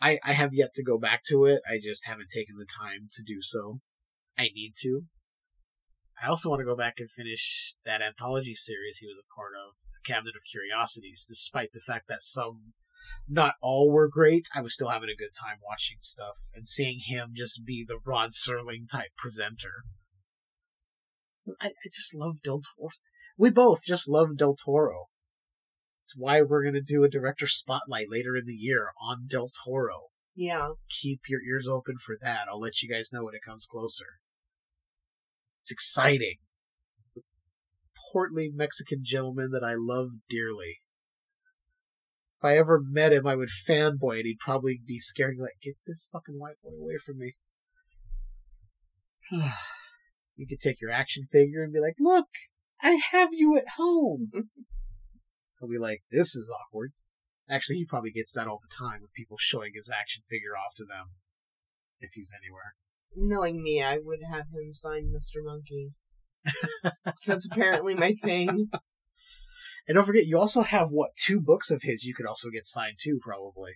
I 0.00 0.18
I 0.28 0.32
have 0.32 0.52
yet 0.52 0.74
to 0.74 0.82
go 0.82 0.98
back 0.98 1.22
to 1.28 1.44
it. 1.44 1.60
I 1.70 1.78
just 1.82 2.06
haven't 2.06 2.28
taken 2.34 2.56
the 2.58 2.66
time 2.66 3.08
to 3.14 3.22
do 3.22 3.40
so. 3.40 3.78
I 4.36 4.48
need 4.54 4.72
to. 4.82 5.02
I 6.22 6.28
also 6.28 6.48
want 6.50 6.60
to 6.60 6.64
go 6.66 6.76
back 6.76 6.94
and 6.98 7.10
finish 7.10 7.74
that 7.84 8.00
anthology 8.02 8.54
series 8.54 8.98
he 8.98 9.06
was 9.06 9.16
a 9.18 9.34
part 9.34 9.52
of, 9.58 9.74
The 9.92 10.12
Cabinet 10.12 10.34
of 10.36 10.42
Curiosities, 10.50 11.26
despite 11.28 11.72
the 11.72 11.80
fact 11.80 12.06
that 12.08 12.22
some, 12.22 12.74
not 13.28 13.54
all 13.60 13.90
were 13.90 14.08
great. 14.08 14.48
I 14.54 14.60
was 14.60 14.74
still 14.74 14.88
having 14.88 15.08
a 15.08 15.16
good 15.16 15.32
time 15.38 15.58
watching 15.66 15.98
stuff 16.00 16.38
and 16.54 16.66
seeing 16.66 17.00
him 17.04 17.32
just 17.34 17.64
be 17.64 17.84
the 17.86 17.98
Rod 18.04 18.30
Serling 18.30 18.88
type 18.90 19.10
presenter. 19.16 19.84
I, 21.60 21.68
I 21.68 21.88
just 21.92 22.14
love 22.14 22.42
Del 22.42 22.60
Toro. 22.60 22.90
We 23.36 23.50
both 23.50 23.80
just 23.86 24.08
love 24.08 24.36
Del 24.36 24.54
Toro. 24.54 25.06
It's 26.04 26.16
why 26.16 26.42
we're 26.42 26.62
going 26.62 26.74
to 26.74 26.82
do 26.82 27.04
a 27.04 27.08
director 27.08 27.46
spotlight 27.46 28.06
later 28.10 28.36
in 28.36 28.44
the 28.46 28.52
year 28.52 28.90
on 29.00 29.26
Del 29.26 29.50
Toro. 29.64 30.08
Yeah. 30.34 30.72
Keep 30.88 31.22
your 31.28 31.40
ears 31.42 31.68
open 31.68 31.96
for 31.98 32.16
that. 32.20 32.46
I'll 32.50 32.60
let 32.60 32.82
you 32.82 32.88
guys 32.88 33.10
know 33.12 33.24
when 33.24 33.34
it 33.34 33.42
comes 33.44 33.66
closer. 33.66 34.18
It's 35.62 35.70
exciting. 35.70 36.36
Portly 38.12 38.50
Mexican 38.52 39.00
gentleman 39.02 39.50
that 39.52 39.64
I 39.64 39.74
love 39.76 40.08
dearly. 40.28 40.80
If 42.42 42.46
I 42.46 42.56
ever 42.56 42.82
met 42.84 43.12
him, 43.12 43.24
I 43.24 43.36
would 43.36 43.50
fanboy 43.50 44.16
and 44.16 44.26
he'd 44.26 44.40
probably 44.40 44.80
be 44.84 44.98
scared 44.98 45.36
like, 45.38 45.52
get 45.62 45.76
this 45.86 46.08
fucking 46.12 46.40
white 46.40 46.56
boy 46.60 46.70
away 46.70 46.96
from 46.96 47.18
me. 47.18 47.36
you 50.34 50.48
could 50.48 50.58
take 50.58 50.80
your 50.80 50.90
action 50.90 51.24
figure 51.30 51.62
and 51.62 51.72
be 51.72 51.78
like, 51.78 51.94
look, 52.00 52.26
I 52.82 53.00
have 53.12 53.28
you 53.30 53.56
at 53.56 53.76
home. 53.76 54.30
He'll 55.60 55.68
be 55.68 55.78
like, 55.78 56.02
this 56.10 56.34
is 56.34 56.52
awkward. 56.52 56.94
Actually, 57.48 57.76
he 57.76 57.86
probably 57.86 58.10
gets 58.10 58.32
that 58.32 58.48
all 58.48 58.58
the 58.60 58.74
time 58.76 59.02
with 59.02 59.14
people 59.14 59.36
showing 59.38 59.70
his 59.76 59.88
action 59.88 60.24
figure 60.28 60.56
off 60.56 60.74
to 60.78 60.84
them. 60.84 61.10
If 62.00 62.10
he's 62.14 62.32
anywhere. 62.36 62.74
Knowing 63.14 63.62
me, 63.62 63.80
I 63.84 63.98
would 64.02 64.22
have 64.28 64.46
him 64.52 64.74
sign 64.74 65.12
Mr. 65.14 65.44
Monkey. 65.44 65.92
so 66.84 66.90
that's 67.34 67.48
apparently 67.52 67.94
my 67.94 68.14
thing. 68.14 68.68
And 69.88 69.96
don't 69.96 70.04
forget, 70.04 70.26
you 70.26 70.38
also 70.38 70.62
have 70.62 70.88
what 70.90 71.16
two 71.16 71.40
books 71.40 71.70
of 71.70 71.82
his 71.82 72.04
you 72.04 72.14
could 72.14 72.26
also 72.26 72.50
get 72.50 72.66
signed 72.66 72.98
too, 73.00 73.18
probably. 73.20 73.72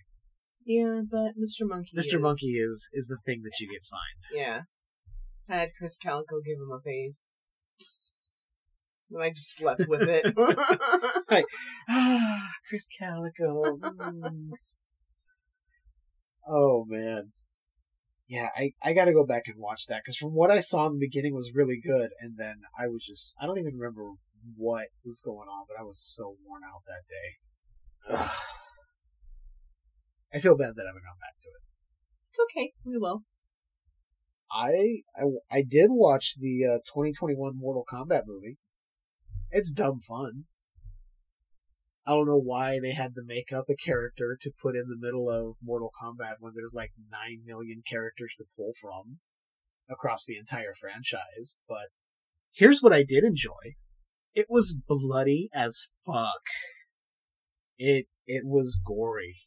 Yeah, 0.65 1.01
but 1.09 1.37
Mr. 1.37 1.67
Monkey. 1.67 1.91
Mr. 1.95 2.15
Is, 2.15 2.19
Monkey 2.19 2.57
is 2.57 2.89
is 2.93 3.07
the 3.07 3.17
thing 3.25 3.41
that 3.43 3.59
you 3.59 3.69
get 3.69 3.83
signed. 3.83 4.33
Yeah. 4.33 4.61
I 5.49 5.55
had 5.55 5.69
Chris 5.77 5.97
Calico 5.97 6.41
give 6.45 6.57
him 6.57 6.71
a 6.71 6.81
face. 6.81 7.31
And 9.09 9.23
I 9.23 9.29
just 9.29 9.55
slept 9.55 9.83
with 9.87 10.01
it. 10.01 10.25
like, 11.31 11.45
ah, 11.89 12.49
Chris 12.67 12.89
Calico. 12.99 13.77
mm. 13.77 14.49
Oh 16.49 16.85
man, 16.87 17.33
yeah, 18.27 18.49
I 18.55 18.71
I 18.83 18.93
got 18.93 19.05
to 19.05 19.13
go 19.13 19.25
back 19.25 19.43
and 19.47 19.57
watch 19.57 19.87
that 19.87 20.01
because 20.03 20.17
from 20.17 20.33
what 20.33 20.51
I 20.51 20.59
saw 20.59 20.85
in 20.87 20.93
the 20.93 20.99
beginning 20.99 21.33
was 21.33 21.51
really 21.53 21.79
good, 21.83 22.11
and 22.19 22.37
then 22.37 22.61
I 22.77 22.87
was 22.87 23.05
just 23.05 23.35
I 23.41 23.45
don't 23.45 23.57
even 23.57 23.77
remember 23.77 24.11
what 24.55 24.87
was 25.03 25.21
going 25.21 25.47
on, 25.47 25.65
but 25.67 25.79
I 25.79 25.83
was 25.83 25.99
so 25.99 26.35
worn 26.45 26.61
out 26.63 26.83
that 26.85 27.07
day. 27.07 28.19
Ugh. 28.21 28.31
I 30.33 30.39
feel 30.39 30.57
bad 30.57 30.75
that 30.75 30.83
I 30.83 30.89
haven't 30.89 31.03
gone 31.03 31.19
back 31.21 31.39
to 31.41 31.49
it. 31.49 31.63
it's 32.29 32.39
okay. 32.51 32.73
We 32.83 32.97
will. 32.97 33.23
I 34.51 35.03
I, 35.15 35.57
I 35.57 35.61
did 35.61 35.89
watch 35.91 36.35
the 36.39 36.65
uh, 36.65 36.77
2021 36.85 37.57
Mortal 37.57 37.85
Kombat 37.89 38.23
movie. 38.25 38.57
It's 39.51 39.71
dumb 39.71 39.99
fun. 39.99 40.45
I 42.05 42.11
don't 42.11 42.27
know 42.27 42.39
why 42.39 42.79
they 42.79 42.91
had 42.91 43.15
to 43.15 43.23
make 43.25 43.51
up 43.51 43.65
a 43.69 43.75
character 43.75 44.37
to 44.41 44.51
put 44.61 44.75
in 44.75 44.87
the 44.87 44.97
middle 44.97 45.29
of 45.29 45.57
Mortal 45.61 45.91
Kombat 46.01 46.35
when 46.39 46.53
there's 46.55 46.73
like 46.73 46.91
9 47.11 47.41
million 47.45 47.83
characters 47.85 48.33
to 48.37 48.45
pull 48.55 48.71
from 48.79 49.19
across 49.89 50.25
the 50.25 50.37
entire 50.37 50.73
franchise, 50.73 51.55
but 51.67 51.87
here's 52.53 52.81
what 52.81 52.93
I 52.93 53.03
did 53.03 53.23
enjoy. 53.23 53.75
It 54.37 54.45
was 54.51 54.77
bloody 54.87 55.49
as 55.51 55.87
fuck. 56.05 56.43
It 57.79 58.05
it 58.27 58.43
was 58.45 58.77
gory. 58.85 59.37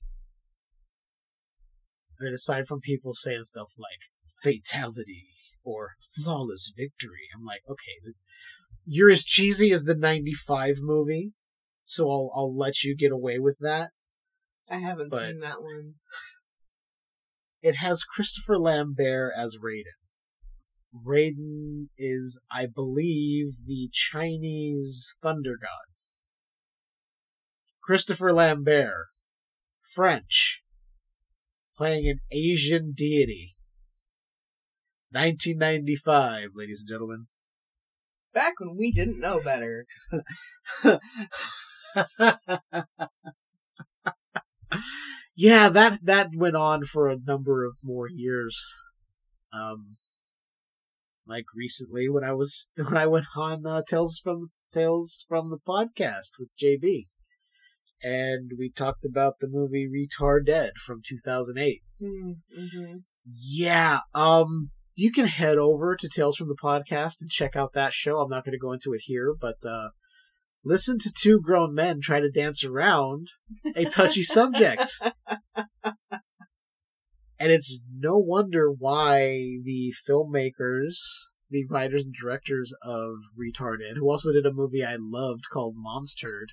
I 2.19 2.25
mean, 2.25 2.35
aside 2.35 2.67
from 2.67 2.81
people 2.81 3.15
saying 3.15 3.45
stuff 3.45 3.71
like 3.79 4.11
fatality 4.43 5.29
or 5.63 5.91
flawless 6.17 6.73
victory, 6.77 7.29
I'm 7.33 7.45
like, 7.45 7.61
okay, 7.71 8.15
you're 8.85 9.13
as 9.13 9.23
cheesy 9.23 9.71
as 9.71 9.85
the 9.85 9.95
95 9.95 10.79
movie, 10.81 11.35
so 11.85 12.11
I'll, 12.11 12.33
I'll 12.35 12.59
let 12.59 12.83
you 12.83 12.97
get 12.97 13.13
away 13.13 13.39
with 13.39 13.59
that. 13.61 13.91
I 14.69 14.79
haven't 14.79 15.11
But- 15.11 15.21
seen 15.21 15.39
that 15.39 15.63
one. 15.63 15.95
It 17.63 17.77
has 17.77 18.03
Christopher 18.05 18.59
Lambert 18.59 19.35
as 19.37 19.59
Raiden. 19.63 20.00
Raiden 20.95 21.89
is, 21.97 22.41
I 22.51 22.67
believe, 22.67 23.67
the 23.67 23.89
Chinese 23.93 25.17
thunder 25.23 25.57
god. 25.61 25.91
Christopher 27.83 28.33
Lambert, 28.33 29.07
French, 29.81 30.63
playing 31.77 32.09
an 32.09 32.21
Asian 32.31 32.93
deity. 32.93 33.57
1995, 35.13 36.51
ladies 36.55 36.81
and 36.81 36.89
gentlemen. 36.89 37.27
Back 38.33 38.61
when 38.61 38.77
we 38.77 38.93
didn't 38.93 39.19
know 39.19 39.41
better. 39.41 39.87
yeah, 45.35 45.69
that 45.69 45.99
that 46.05 46.29
went 46.35 46.55
on 46.55 46.85
for 46.85 47.09
a 47.09 47.17
number 47.19 47.65
of 47.65 47.75
more 47.83 48.09
years. 48.09 48.63
Um, 49.53 49.97
like 51.31 51.47
recently 51.55 52.09
when 52.09 52.25
I 52.25 52.33
was 52.33 52.71
when 52.77 52.97
I 52.97 53.07
went 53.07 53.27
on 53.37 53.67
uh, 53.67 53.83
Tales 53.89 54.21
from 54.23 54.51
Tales 54.73 55.25
from 55.29 55.51
the 55.51 55.59
podcast 55.59 56.39
with 56.39 56.53
JB, 56.63 57.07
and 58.03 58.53
we 58.59 58.71
talked 58.71 59.05
about 59.05 59.35
the 59.41 59.49
movie 59.49 59.89
Retardead 59.89 60.73
from 60.85 61.01
2008. 61.07 61.81
Mm-hmm. 62.03 62.97
Yeah, 63.25 64.01
um, 64.15 64.71
you 64.95 65.13
can 65.13 65.27
head 65.27 65.59
over 65.59 65.97
to 65.97 66.09
Tales 66.09 66.37
from 66.37 66.49
the 66.49 66.57
Podcast 66.61 67.21
and 67.21 67.31
check 67.31 67.55
out 67.55 67.73
that 67.75 67.93
show. 67.93 68.19
I'm 68.19 68.31
not 68.31 68.45
going 68.45 68.53
to 68.53 68.59
go 68.59 68.73
into 68.73 68.93
it 68.93 69.03
here, 69.05 69.35
but 69.39 69.65
uh, 69.65 69.89
listen 70.65 70.99
to 70.99 71.13
two 71.13 71.41
grown 71.41 71.75
men 71.75 72.01
try 72.01 72.21
to 72.21 72.31
dance 72.31 72.65
around 72.65 73.29
a 73.77 73.85
touchy 73.85 74.23
subject. 74.23 74.91
And 77.41 77.51
it's 77.51 77.83
no 77.91 78.19
wonder 78.19 78.71
why 78.71 79.31
the 79.65 79.95
filmmakers, 80.07 80.99
the 81.49 81.65
writers 81.65 82.05
and 82.05 82.15
directors 82.15 82.75
of 82.83 83.15
Retardead, 83.35 83.97
who 83.97 84.11
also 84.11 84.31
did 84.31 84.45
a 84.45 84.53
movie 84.53 84.85
I 84.85 84.97
loved 85.01 85.45
called 85.51 85.75
Monstured, 85.75 86.53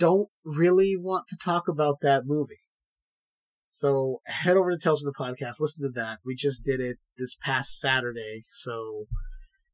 don't 0.00 0.28
really 0.44 0.96
want 0.96 1.28
to 1.28 1.36
talk 1.36 1.68
about 1.68 2.00
that 2.02 2.26
movie. 2.26 2.58
So 3.68 4.20
head 4.26 4.56
over 4.56 4.72
to 4.72 4.78
Tales 4.78 5.02
from 5.02 5.12
the 5.16 5.24
Podcast, 5.24 5.60
listen 5.60 5.84
to 5.84 5.90
that. 5.90 6.18
We 6.24 6.34
just 6.34 6.64
did 6.64 6.80
it 6.80 6.98
this 7.16 7.36
past 7.36 7.78
Saturday, 7.78 8.44
so 8.48 9.06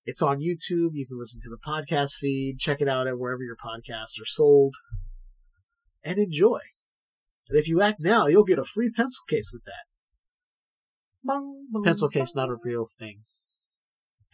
it's 0.05 0.21
on 0.21 0.41
YouTube. 0.41 0.91
You 0.93 1.07
can 1.07 1.19
listen 1.19 1.41
to 1.43 1.49
the 1.49 1.57
podcast 1.57 2.17
feed, 2.17 2.59
check 2.59 2.83
it 2.83 2.89
out 2.89 3.07
at 3.07 3.19
wherever 3.19 3.43
your 3.43 3.57
podcasts 3.57 4.21
are 4.21 4.27
sold, 4.27 4.75
and 6.05 6.19
enjoy. 6.19 6.61
And 7.49 7.59
if 7.59 7.69
you 7.69 7.81
act 7.81 7.99
now, 8.01 8.27
you'll 8.27 8.45
get 8.45 8.59
a 8.59 8.65
free 8.65 8.91
pencil 8.91 9.25
case 9.29 9.51
with 9.53 9.65
that. 9.65 9.85
Bong, 11.25 11.67
bong, 11.71 11.85
Pencil 11.85 12.09
case, 12.09 12.35
not 12.35 12.49
a 12.49 12.57
real 12.63 12.87
thing. 12.87 13.23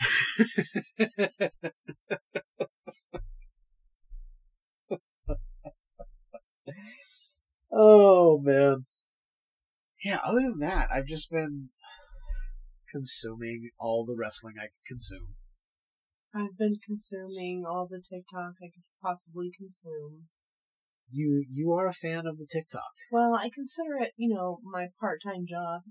oh 7.72 8.38
man. 8.40 8.86
Yeah, 10.04 10.20
other 10.24 10.40
than 10.40 10.60
that, 10.60 10.88
I've 10.92 11.06
just 11.06 11.30
been 11.30 11.70
consuming 12.90 13.70
all 13.78 14.04
the 14.04 14.16
wrestling 14.16 14.54
I 14.58 14.66
could 14.66 14.86
consume. 14.86 15.34
I've 16.34 16.56
been 16.56 16.76
consuming 16.84 17.64
all 17.66 17.88
the 17.90 18.00
TikTok 18.00 18.54
I 18.62 18.70
could 18.72 18.84
possibly 19.02 19.50
consume. 19.56 20.28
You 21.10 21.44
you 21.50 21.72
are 21.72 21.86
a 21.86 21.94
fan 21.94 22.26
of 22.26 22.38
the 22.38 22.46
TikTok. 22.50 22.92
Well, 23.10 23.34
I 23.34 23.50
consider 23.52 23.96
it, 24.00 24.12
you 24.16 24.34
know, 24.34 24.58
my 24.62 24.88
part-time 25.00 25.46
job 25.48 25.82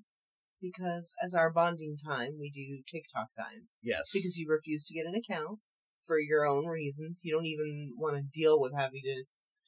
because 0.62 1.14
as 1.24 1.34
our 1.34 1.52
bonding 1.52 1.98
time, 2.06 2.34
we 2.40 2.52
do 2.52 2.84
TikTok 2.88 3.28
time. 3.38 3.68
Yes. 3.82 4.12
Because 4.14 4.38
you 4.38 4.48
refuse 4.50 4.86
to 4.86 4.94
get 4.94 5.06
an 5.06 5.16
account 5.16 5.60
for 6.06 6.20
your 6.20 6.46
own 6.46 6.66
reasons. 6.66 7.22
You 7.24 7.34
don't 7.34 7.46
even 7.46 7.94
want 7.98 8.18
to 8.18 8.24
deal 8.24 8.60
with 8.60 8.74
having 8.76 9.02
to 9.04 9.24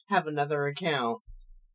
have 0.08 0.26
another 0.26 0.66
account. 0.66 1.18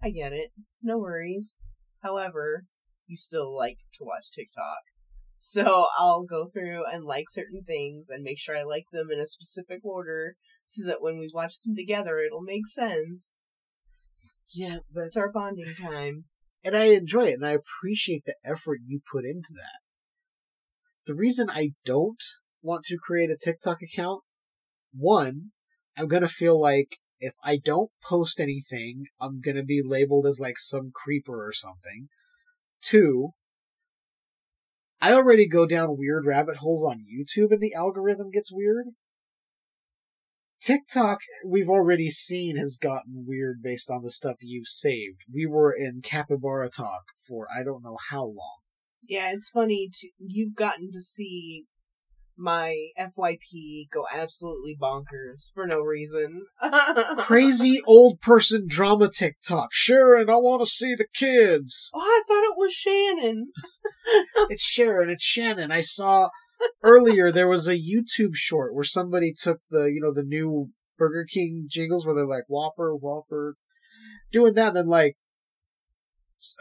I 0.04 0.10
get 0.10 0.34
it. 0.34 0.52
No 0.82 0.98
worries. 0.98 1.60
However, 2.04 2.66
you 3.08 3.16
still 3.16 3.56
like 3.56 3.78
to 3.98 4.04
watch 4.04 4.32
TikTok. 4.32 4.82
So 5.38 5.86
I'll 5.98 6.24
go 6.24 6.48
through 6.52 6.84
and 6.92 7.06
like 7.06 7.26
certain 7.30 7.64
things 7.66 8.08
and 8.10 8.24
make 8.24 8.40
sure 8.40 8.58
I 8.58 8.64
like 8.64 8.86
them 8.92 9.10
in 9.12 9.20
a 9.20 9.26
specific 9.26 9.82
order 9.84 10.36
so 10.66 10.86
that 10.88 11.02
when 11.02 11.20
we 11.20 11.30
watch 11.34 11.62
them 11.62 11.76
together, 11.76 12.20
it'll 12.20 12.42
make 12.42 12.68
sense. 12.68 13.35
Yeah, 14.54 14.80
It's 14.94 15.18
our 15.18 15.32
bonding 15.32 15.74
time. 15.80 16.26
and 16.64 16.76
I 16.76 16.86
enjoy 16.86 17.26
it 17.28 17.34
and 17.36 17.46
I 17.46 17.52
appreciate 17.52 18.24
the 18.26 18.36
effort 18.44 18.80
you 18.86 19.00
put 19.12 19.26
into 19.26 19.54
that. 19.54 19.80
the 21.06 21.16
reason 21.16 21.50
I 21.50 21.74
don't 21.86 22.22
want 22.64 22.84
to 22.86 22.98
create 22.98 23.30
a 23.30 23.38
TikTok 23.38 23.82
account, 23.84 24.24
one, 24.94 25.52
I'm 25.98 26.08
gonna 26.08 26.28
feel 26.28 26.60
like 26.60 26.98
if 27.20 27.36
I 27.44 27.58
don't 27.58 27.92
post 28.04 28.40
anything, 28.40 29.06
I'm 29.22 29.40
gonna 29.40 29.64
be 29.64 29.82
labeled 29.84 30.26
as 30.26 30.40
like 30.40 30.58
some 30.58 30.92
creeper 30.94 31.46
or 31.48 31.52
something. 31.54 32.10
Two, 32.82 33.32
I 35.02 35.14
already 35.14 35.48
go 35.48 35.66
down 35.68 35.98
weird 35.98 36.26
rabbit 36.26 36.58
holes 36.58 36.84
on 36.84 37.06
YouTube 37.06 37.52
and 37.52 37.62
the 37.62 37.74
algorithm 37.76 38.32
gets 38.32 38.52
weird. 38.52 38.88
TikTok, 40.62 41.20
we've 41.46 41.70
already 41.70 42.10
seen, 42.10 42.58
has 42.58 42.78
gotten 42.82 43.26
weird 43.28 43.62
based 43.62 43.92
on 43.92 44.04
the 44.04 44.10
stuff 44.10 44.38
you've 44.42 44.68
saved. 44.68 45.22
We 45.32 45.46
were 45.46 45.72
in 45.72 46.02
Capybara 46.02 46.70
Talk 46.70 47.04
for 47.28 47.48
I 47.56 47.64
don't 47.64 47.84
know 47.84 47.98
how 48.10 48.24
long. 48.24 48.58
Yeah, 49.08 49.32
it's 49.32 49.50
funny. 49.50 49.90
To, 49.94 50.10
you've 50.20 50.56
gotten 50.56 50.92
to 50.92 51.02
see 51.02 51.66
my 52.38 52.76
FYP 53.00 53.90
go 53.92 54.06
absolutely 54.14 54.76
bonkers 54.80 55.52
for 55.54 55.66
no 55.66 55.80
reason. 55.80 56.46
Crazy 57.18 57.82
old 57.86 58.20
person 58.22 58.66
drama 58.68 59.10
TikTok. 59.10 59.70
Sharon, 59.72 60.30
I 60.30 60.36
want 60.36 60.62
to 60.62 60.70
see 60.70 60.96
the 60.96 61.08
kids. 61.14 61.90
Oh, 61.94 62.00
I 62.00 62.24
thought 62.28 62.44
it 62.44 62.58
was 62.58 62.74
Shannon. 62.74 63.52
It's 64.52 64.62
Sharon, 64.62 65.10
it's 65.10 65.24
Shannon. 65.24 65.72
I 65.72 65.82
saw 65.82 66.30
earlier 66.84 67.32
there 67.32 67.48
was 67.48 67.68
a 67.68 67.78
YouTube 67.78 68.36
short 68.36 68.74
where 68.74 68.84
somebody 68.84 69.34
took 69.34 69.60
the, 69.70 69.86
you 69.86 70.02
know, 70.02 70.14
the 70.14 70.24
new 70.24 70.70
Burger 70.98 71.26
King 71.26 71.68
jingles 71.70 72.06
where 72.06 72.16
they're 72.16 72.26
like 72.26 72.46
Whopper, 72.48 72.96
Whopper, 72.96 73.56
doing 74.32 74.54
that, 74.54 74.70
and 74.70 74.78
then 74.78 74.88
like 74.88 75.18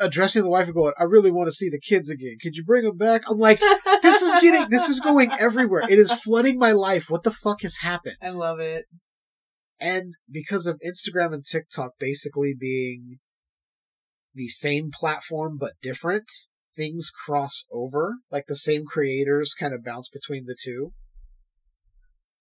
addressing 0.01 0.43
the 0.43 0.51
wife 0.51 0.67
and 0.67 0.75
going, 0.75 0.93
"I 0.99 1.05
really 1.05 1.31
want 1.31 1.49
to 1.49 1.53
see 1.53 1.69
the 1.69 1.81
kids 1.81 2.09
again. 2.09 2.37
Could 2.43 2.57
you 2.57 2.65
bring 2.65 2.85
them 2.85 2.97
back?" 2.97 3.23
I'm 3.29 3.39
like, 3.39 3.61
this 4.03 4.23
is 4.23 4.37
getting, 4.41 4.71
this 4.71 4.89
is 4.89 5.01
going 5.01 5.31
everywhere. 5.39 5.83
It 5.89 5.99
is 5.99 6.13
flooding 6.13 6.59
my 6.59 6.73
life. 6.73 7.11
What 7.11 7.23
the 7.23 7.31
fuck 7.31 7.63
has 7.63 7.79
happened? 7.79 8.17
I 8.23 8.31
love 8.31 8.61
it. 8.61 8.87
And 9.81 10.15
because 10.31 10.67
of 10.67 10.81
Instagram 10.87 11.35
and 11.35 11.45
TikTok 11.45 11.93
basically 11.99 12.55
being 12.59 13.19
the 14.35 14.49
same 14.49 14.91
platform 14.93 15.59
but 15.59 15.73
different, 15.83 16.31
things 16.77 17.11
cross 17.11 17.67
over. 17.73 18.17
Like 18.31 18.47
the 18.47 18.57
same 18.57 18.85
creators 18.85 19.55
kind 19.59 19.75
of 19.75 19.85
bounce 19.85 20.09
between 20.09 20.47
the 20.47 20.57
two. 20.61 20.93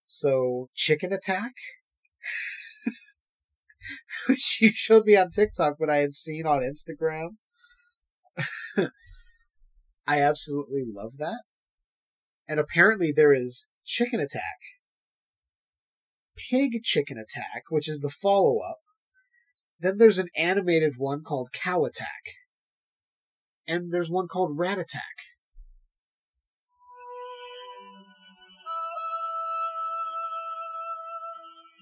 So, 0.05 0.69
Chicken 0.75 1.13
Attack, 1.13 1.53
which 4.27 4.57
you 4.61 4.71
showed 4.73 5.05
me 5.05 5.15
on 5.15 5.31
TikTok, 5.31 5.75
but 5.79 5.89
I 5.89 5.97
had 5.97 6.13
seen 6.13 6.45
on 6.45 6.61
Instagram. 6.61 7.37
I 10.07 10.21
absolutely 10.21 10.83
love 10.85 11.17
that. 11.17 11.43
And 12.47 12.59
apparently 12.59 13.11
there 13.15 13.33
is 13.33 13.67
Chicken 13.85 14.19
Attack, 14.19 14.59
Pig 16.35 16.83
Chicken 16.83 17.17
Attack, 17.17 17.63
which 17.69 17.89
is 17.89 18.01
the 18.01 18.09
follow 18.09 18.59
up. 18.59 18.79
Then 19.79 19.97
there's 19.97 20.19
an 20.19 20.29
animated 20.37 20.93
one 20.97 21.23
called 21.23 21.49
Cow 21.53 21.85
Attack. 21.85 22.23
And 23.67 23.93
there's 23.93 24.11
one 24.11 24.27
called 24.27 24.57
Rat 24.57 24.77
Attack. 24.77 25.33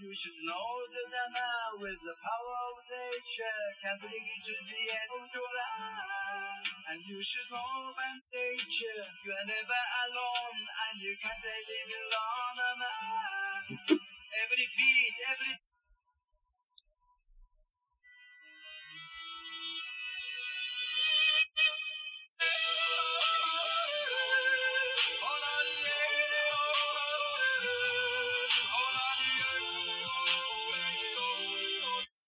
You 0.02 0.14
should 0.14 0.34
know 0.46 0.70
that 0.92 1.02
with 1.78 2.02
the 2.04 2.16
power 2.18 2.58
of 2.74 2.78
nature 2.90 3.62
can 3.82 3.96
bring 4.02 4.18
you 4.18 4.40
to 4.44 4.56
the 4.66 4.82
end 4.98 5.12
of 5.14 5.26
your 5.30 5.46
life. 5.46 6.68
And 6.90 7.00
you 7.06 7.22
should 7.22 7.50
know 7.50 7.94
by 7.96 8.18
nature 8.34 9.02
you 9.24 9.32
are 9.32 9.48
never 9.48 9.82
alone 10.06 10.58
and 10.58 10.96
you 11.02 11.14
can't 11.22 11.38
live 11.38 11.92
alone. 12.02 12.60
Every 14.42 14.66
every 14.66 15.54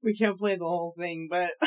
We 0.04 0.16
can't 0.16 0.38
play 0.38 0.56
the 0.56 0.66
whole 0.66 0.94
thing, 0.98 1.28
but 1.30 1.52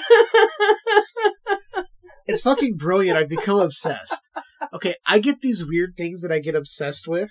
It's 2.28 2.43
fucking 2.43 2.76
brilliant. 2.76 3.16
I've 3.16 3.28
become 3.28 3.59
obsessed. 3.61 4.30
Okay, 4.72 4.95
I 5.07 5.20
get 5.20 5.43
these 5.43 5.64
weird 5.64 5.97
things 5.97 6.22
that 6.22 6.32
I 6.32 6.41
get 6.41 6.57
obsessed 6.57 7.07
with. 7.07 7.30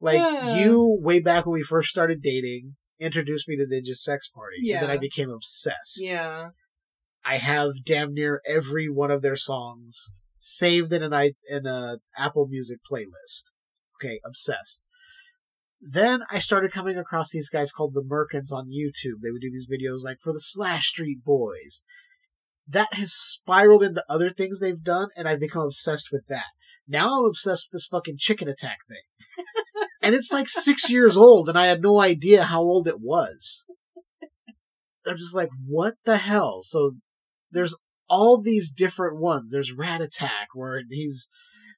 Like 0.00 0.18
Yeah. 0.18 0.58
you, 0.58 0.98
way 1.00 1.20
back 1.20 1.46
when 1.46 1.54
we 1.54 1.62
first 1.62 1.88
started 1.88 2.20
dating, 2.22 2.76
introduced 3.00 3.48
me 3.48 3.56
to 3.56 3.64
Ninja 3.64 3.94
Sex 3.96 4.28
Party, 4.28 4.70
and 4.70 4.82
then 4.82 4.90
I 4.90 4.98
became 4.98 5.30
obsessed. 5.30 5.96
yeah. 6.02 6.50
I 7.26 7.38
have 7.38 7.70
damn 7.86 8.12
near 8.12 8.42
every 8.46 8.90
one 8.90 9.10
of 9.10 9.22
their 9.22 9.36
songs 9.36 10.10
saved 10.36 10.92
in 10.92 11.02
an 11.02 11.14
i 11.14 11.32
in 11.48 11.64
a 11.66 11.96
Apple 12.18 12.46
Music 12.48 12.80
playlist. 12.90 13.52
Okay, 13.96 14.20
obsessed. 14.26 14.86
Then 15.80 16.22
I 16.30 16.38
started 16.38 16.72
coming 16.72 16.96
across 16.96 17.30
these 17.30 17.50
guys 17.50 17.72
called 17.72 17.94
the 17.94 18.02
Merkins 18.02 18.52
on 18.52 18.70
YouTube. 18.70 19.20
They 19.22 19.30
would 19.30 19.42
do 19.42 19.50
these 19.50 19.68
videos 19.68 20.04
like 20.04 20.18
for 20.20 20.32
the 20.32 20.40
Slash 20.40 20.88
Street 20.88 21.24
Boys. 21.24 21.82
That 22.66 22.94
has 22.94 23.12
spiraled 23.12 23.82
into 23.82 24.04
other 24.08 24.30
things 24.30 24.60
they've 24.60 24.82
done, 24.82 25.08
and 25.16 25.28
I've 25.28 25.40
become 25.40 25.62
obsessed 25.62 26.08
with 26.10 26.26
that. 26.28 26.46
Now 26.88 27.18
I'm 27.18 27.28
obsessed 27.28 27.68
with 27.68 27.72
this 27.72 27.86
fucking 27.86 28.16
chicken 28.18 28.48
attack 28.48 28.78
thing. 28.88 29.86
and 30.02 30.14
it's 30.14 30.32
like 30.32 30.48
six 30.48 30.90
years 30.90 31.16
old, 31.16 31.48
and 31.48 31.58
I 31.58 31.66
had 31.66 31.82
no 31.82 32.00
idea 32.00 32.44
how 32.44 32.62
old 32.62 32.88
it 32.88 33.00
was. 33.00 33.66
I'm 35.06 35.18
just 35.18 35.34
like, 35.34 35.50
what 35.66 35.94
the 36.04 36.16
hell? 36.16 36.60
So 36.62 36.92
there's 37.50 37.76
all 38.08 38.40
these 38.40 38.72
different 38.72 39.18
ones. 39.18 39.50
There's 39.52 39.72
Rat 39.72 40.00
Attack 40.00 40.48
where 40.54 40.82
he's 40.90 41.28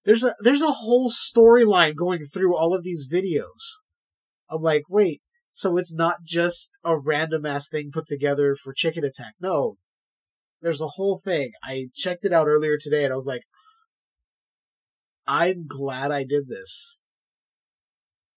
there's 0.05 0.23
a 0.23 0.35
there's 0.41 0.63
a 0.63 0.73
whole 0.73 1.11
storyline 1.11 1.97
going 1.97 2.25
through 2.25 2.57
all 2.57 2.75
of 2.75 2.85
these 2.85 3.09
videos. 3.13 3.81
I'm 4.51 4.63
like, 4.63 4.85
wait, 4.89 5.21
so 5.51 5.77
it's 5.79 5.95
not 5.95 6.17
just 6.25 6.79
a 6.85 6.99
random 6.99 7.47
ass 7.47 7.69
thing 7.69 7.91
put 7.91 8.07
together 8.07 8.55
for 8.55 8.73
Chicken 8.75 9.05
Attack. 9.05 9.35
No. 9.41 9.77
There's 10.61 10.81
a 10.81 10.87
whole 10.97 11.19
thing. 11.23 11.53
I 11.63 11.87
checked 11.95 12.25
it 12.25 12.33
out 12.33 12.47
earlier 12.47 12.77
today 12.79 13.05
and 13.05 13.13
I 13.13 13.17
was 13.17 13.27
like, 13.27 13.43
I'm 15.27 15.67
glad 15.67 16.11
I 16.11 16.25
did 16.25 16.49
this. 16.49 17.03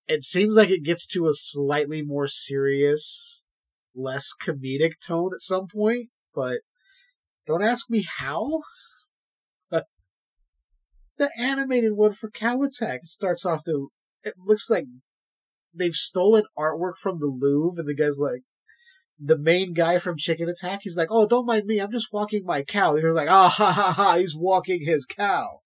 It 0.07 0.23
seems 0.23 0.55
like 0.55 0.69
it 0.69 0.83
gets 0.83 1.05
to 1.07 1.27
a 1.27 1.33
slightly 1.33 2.01
more 2.01 2.27
serious, 2.27 3.45
less 3.95 4.29
comedic 4.41 4.93
tone 5.05 5.31
at 5.33 5.41
some 5.41 5.67
point, 5.67 6.07
but 6.33 6.59
don't 7.45 7.63
ask 7.63 7.89
me 7.89 8.05
how. 8.17 8.61
The 11.17 11.29
animated 11.37 11.97
one 11.97 12.13
for 12.13 12.29
Cow 12.29 12.63
Attack 12.63 13.01
starts 13.03 13.45
off 13.45 13.65
the. 13.65 13.89
It 14.23 14.35
looks 14.37 14.69
like 14.69 14.85
they've 15.73 15.93
stolen 15.93 16.43
artwork 16.57 16.97
from 16.97 17.19
the 17.19 17.27
Louvre, 17.27 17.79
and 17.79 17.87
the 17.87 17.95
guy's 17.95 18.19
like, 18.19 18.41
the 19.19 19.37
main 19.37 19.73
guy 19.73 19.99
from 19.99 20.17
Chicken 20.17 20.47
Attack. 20.47 20.81
He's 20.83 20.97
like, 20.97 21.09
"Oh, 21.11 21.27
don't 21.27 21.45
mind 21.45 21.65
me. 21.65 21.79
I'm 21.79 21.91
just 21.91 22.13
walking 22.13 22.45
my 22.45 22.63
cow." 22.63 22.95
He's 22.95 23.03
like, 23.03 23.29
"Ah 23.29 23.49
ha 23.49 23.71
ha 23.71 23.91
ha! 23.91 24.15
He's 24.15 24.35
walking 24.35 24.85
his 24.85 25.05
cow," 25.05 25.59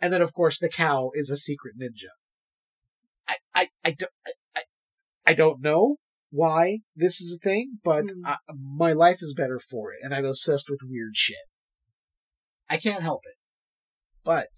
and 0.00 0.12
then 0.12 0.22
of 0.22 0.32
course 0.32 0.58
the 0.58 0.70
cow 0.70 1.10
is 1.14 1.30
a 1.30 1.36
secret 1.36 1.74
ninja. 1.78 2.08
I 3.28 3.36
I 3.54 3.68
I 3.84 3.90
don't 3.90 4.12
I, 4.56 4.62
I, 5.26 5.34
don't 5.34 5.60
know 5.60 5.96
why 6.30 6.80
this 6.96 7.20
is 7.20 7.34
a 7.34 7.38
thing, 7.38 7.78
but 7.84 8.10
Hmm. 8.10 8.26
I, 8.26 8.36
my 8.54 8.92
life 8.92 9.18
is 9.20 9.34
better 9.36 9.58
for 9.58 9.92
it, 9.92 9.98
and 10.02 10.14
I'm 10.14 10.24
obsessed 10.24 10.70
with 10.70 10.80
weird 10.82 11.16
shit. 11.16 11.46
I 12.68 12.78
can't 12.78 13.02
help 13.02 13.22
it. 13.26 13.36
But 14.24 14.48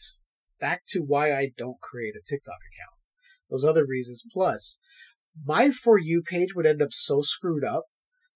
back 0.61 0.83
to 0.89 1.01
why 1.01 1.35
I 1.35 1.53
don't 1.57 1.81
create 1.81 2.15
a 2.15 2.23
TikTok 2.25 2.61
account. 2.73 2.96
Those 3.51 3.65
other 3.65 3.87
reasons, 3.87 4.23
plus 4.33 4.81
my 5.45 5.71
for 5.71 5.99
you 5.99 6.23
page 6.23 6.55
would 6.55 6.67
end 6.67 6.83
up 6.83 6.93
so 6.93 7.21
screwed 7.23 7.65
up 7.65 7.85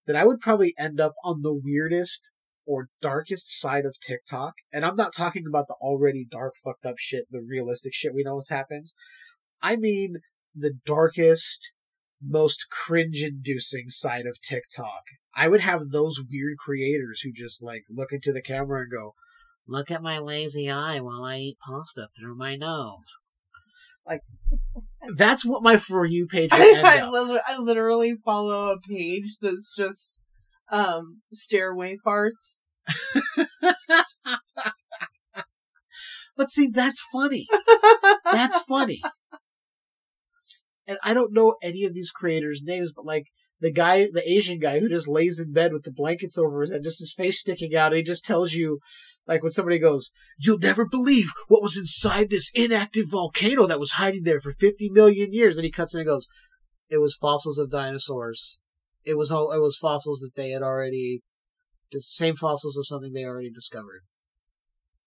that 0.07 0.17
I 0.17 0.25
would 0.25 0.41
probably 0.41 0.75
end 0.79 1.01
up 1.01 1.15
on 1.25 1.43
the 1.43 1.55
weirdest 1.55 2.33
or 2.67 2.89
darkest 3.01 3.59
side 3.59 3.85
of 3.85 3.99
TikTok. 4.01 4.55
And 4.73 4.85
I'm 4.85 4.97
not 4.97 5.15
talking 5.15 5.45
about 5.49 5.67
the 5.69 5.77
already 5.81 6.27
dark, 6.29 6.55
fucked 6.63 6.87
up 6.87 6.97
shit, 6.99 7.25
the 7.31 7.41
realistic 7.41 7.95
shit 7.95 8.15
we 8.15 8.23
know 8.23 8.37
what 8.37 8.49
happens. 8.49 8.95
I 9.63 9.77
mean 9.77 10.17
the 10.55 10.75
darkest, 10.85 11.73
most 12.23 12.67
cringe 12.71 13.23
inducing 13.23 13.89
side 13.89 14.27
of 14.27 14.41
TikTok. 14.41 15.05
I 15.35 15.49
would 15.49 15.61
have 15.61 15.89
those 15.89 16.23
weird 16.31 16.59
creators 16.59 17.21
who 17.21 17.33
just 17.33 17.63
like 17.63 17.85
look 17.89 18.13
into 18.13 18.33
the 18.33 18.43
camera 18.43 18.83
and 18.83 18.91
go, 18.91 19.15
Look 19.67 19.91
at 19.91 20.03
my 20.03 20.19
lazy 20.19 20.69
eye 20.69 20.99
while 20.99 21.23
I 21.23 21.39
eat 21.39 21.59
pasta 21.65 22.09
through 22.19 22.35
my 22.35 22.57
nose. 22.57 23.21
Like, 24.11 24.21
that's 25.17 25.47
what 25.47 25.63
my 25.63 25.77
For 25.79 26.05
You 26.05 26.27
page 26.27 26.51
I, 26.53 26.83
I, 26.85 26.99
up. 27.01 27.13
literally, 27.13 27.41
I 27.47 27.59
literally 27.59 28.15
follow 28.25 28.73
a 28.73 28.81
page 28.81 29.39
that's 29.41 29.75
just 29.75 30.21
um 30.71 31.23
stairway 31.33 31.97
farts. 32.07 32.61
But 36.41 36.51
see, 36.51 36.69
that's 36.73 37.05
funny. 37.13 37.47
That's 38.33 38.63
funny. 38.63 39.03
And 40.87 40.97
I 41.05 41.13
don't 41.13 41.35
know 41.35 41.57
any 41.63 41.85
of 41.85 41.93
these 41.93 42.11
creators' 42.11 42.63
names, 42.65 42.95
but 42.97 43.05
like 43.05 43.27
the 43.61 43.71
guy, 43.71 44.09
the 44.11 44.27
Asian 44.27 44.59
guy 44.59 44.81
who 44.81 44.89
just 44.89 45.07
lays 45.07 45.39
in 45.39 45.53
bed 45.53 45.75
with 45.75 45.83
the 45.83 45.93
blankets 45.93 46.39
over 46.39 46.63
his 46.63 46.71
head, 46.71 46.83
just 46.83 47.01
his 47.01 47.13
face 47.13 47.41
sticking 47.41 47.75
out, 47.77 47.93
he 47.93 48.03
just 48.03 48.25
tells 48.25 48.55
you, 48.55 48.79
like 49.27 49.43
when 49.43 49.53
somebody 49.53 49.79
goes, 49.79 50.13
You'll 50.39 50.59
never 50.59 50.87
believe 50.87 51.31
what 51.49 51.63
was 51.63 51.77
inside 51.77 52.31
this 52.31 52.51
inactive 52.55 53.07
volcano 53.11 53.67
that 53.67 53.81
was 53.81 53.93
hiding 53.93 54.25
there 54.25 54.41
for 54.41 54.53
50 54.53 54.91
million 54.91 55.33
years. 55.33 55.57
And 55.57 55.65
he 55.65 55.71
cuts 55.71 55.95
in 55.95 56.01
and 56.01 56.09
goes, 56.09 56.29
It 56.89 56.99
was 56.99 57.17
fossils 57.17 57.59
of 57.59 57.71
dinosaurs. 57.71 58.59
It 59.05 59.17
was 59.17 59.31
all, 59.31 59.53
it 59.53 59.61
was 59.61 59.79
fossils 59.79 60.21
that 60.21 60.35
they 60.35 60.51
had 60.51 60.63
already, 60.63 61.23
the 61.91 62.01
same 62.01 62.37
fossils 62.37 62.77
of 62.77 62.87
something 62.87 63.13
they 63.13 63.25
already 63.25 63.51
discovered. 63.51 64.03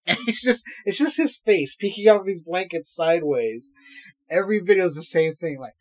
And 0.06 0.18
it's 0.28 0.44
just, 0.44 0.66
it's 0.84 0.98
just 0.98 1.16
his 1.16 1.38
face 1.38 1.78
peeking 1.78 2.10
out 2.10 2.20
of 2.20 2.26
these 2.26 2.42
blankets 2.42 2.94
sideways. 2.94 3.72
Every 4.30 4.60
video 4.60 4.84
is 4.84 4.96
the 4.96 5.02
same 5.02 5.34
thing. 5.34 5.58
Like, 5.62 5.76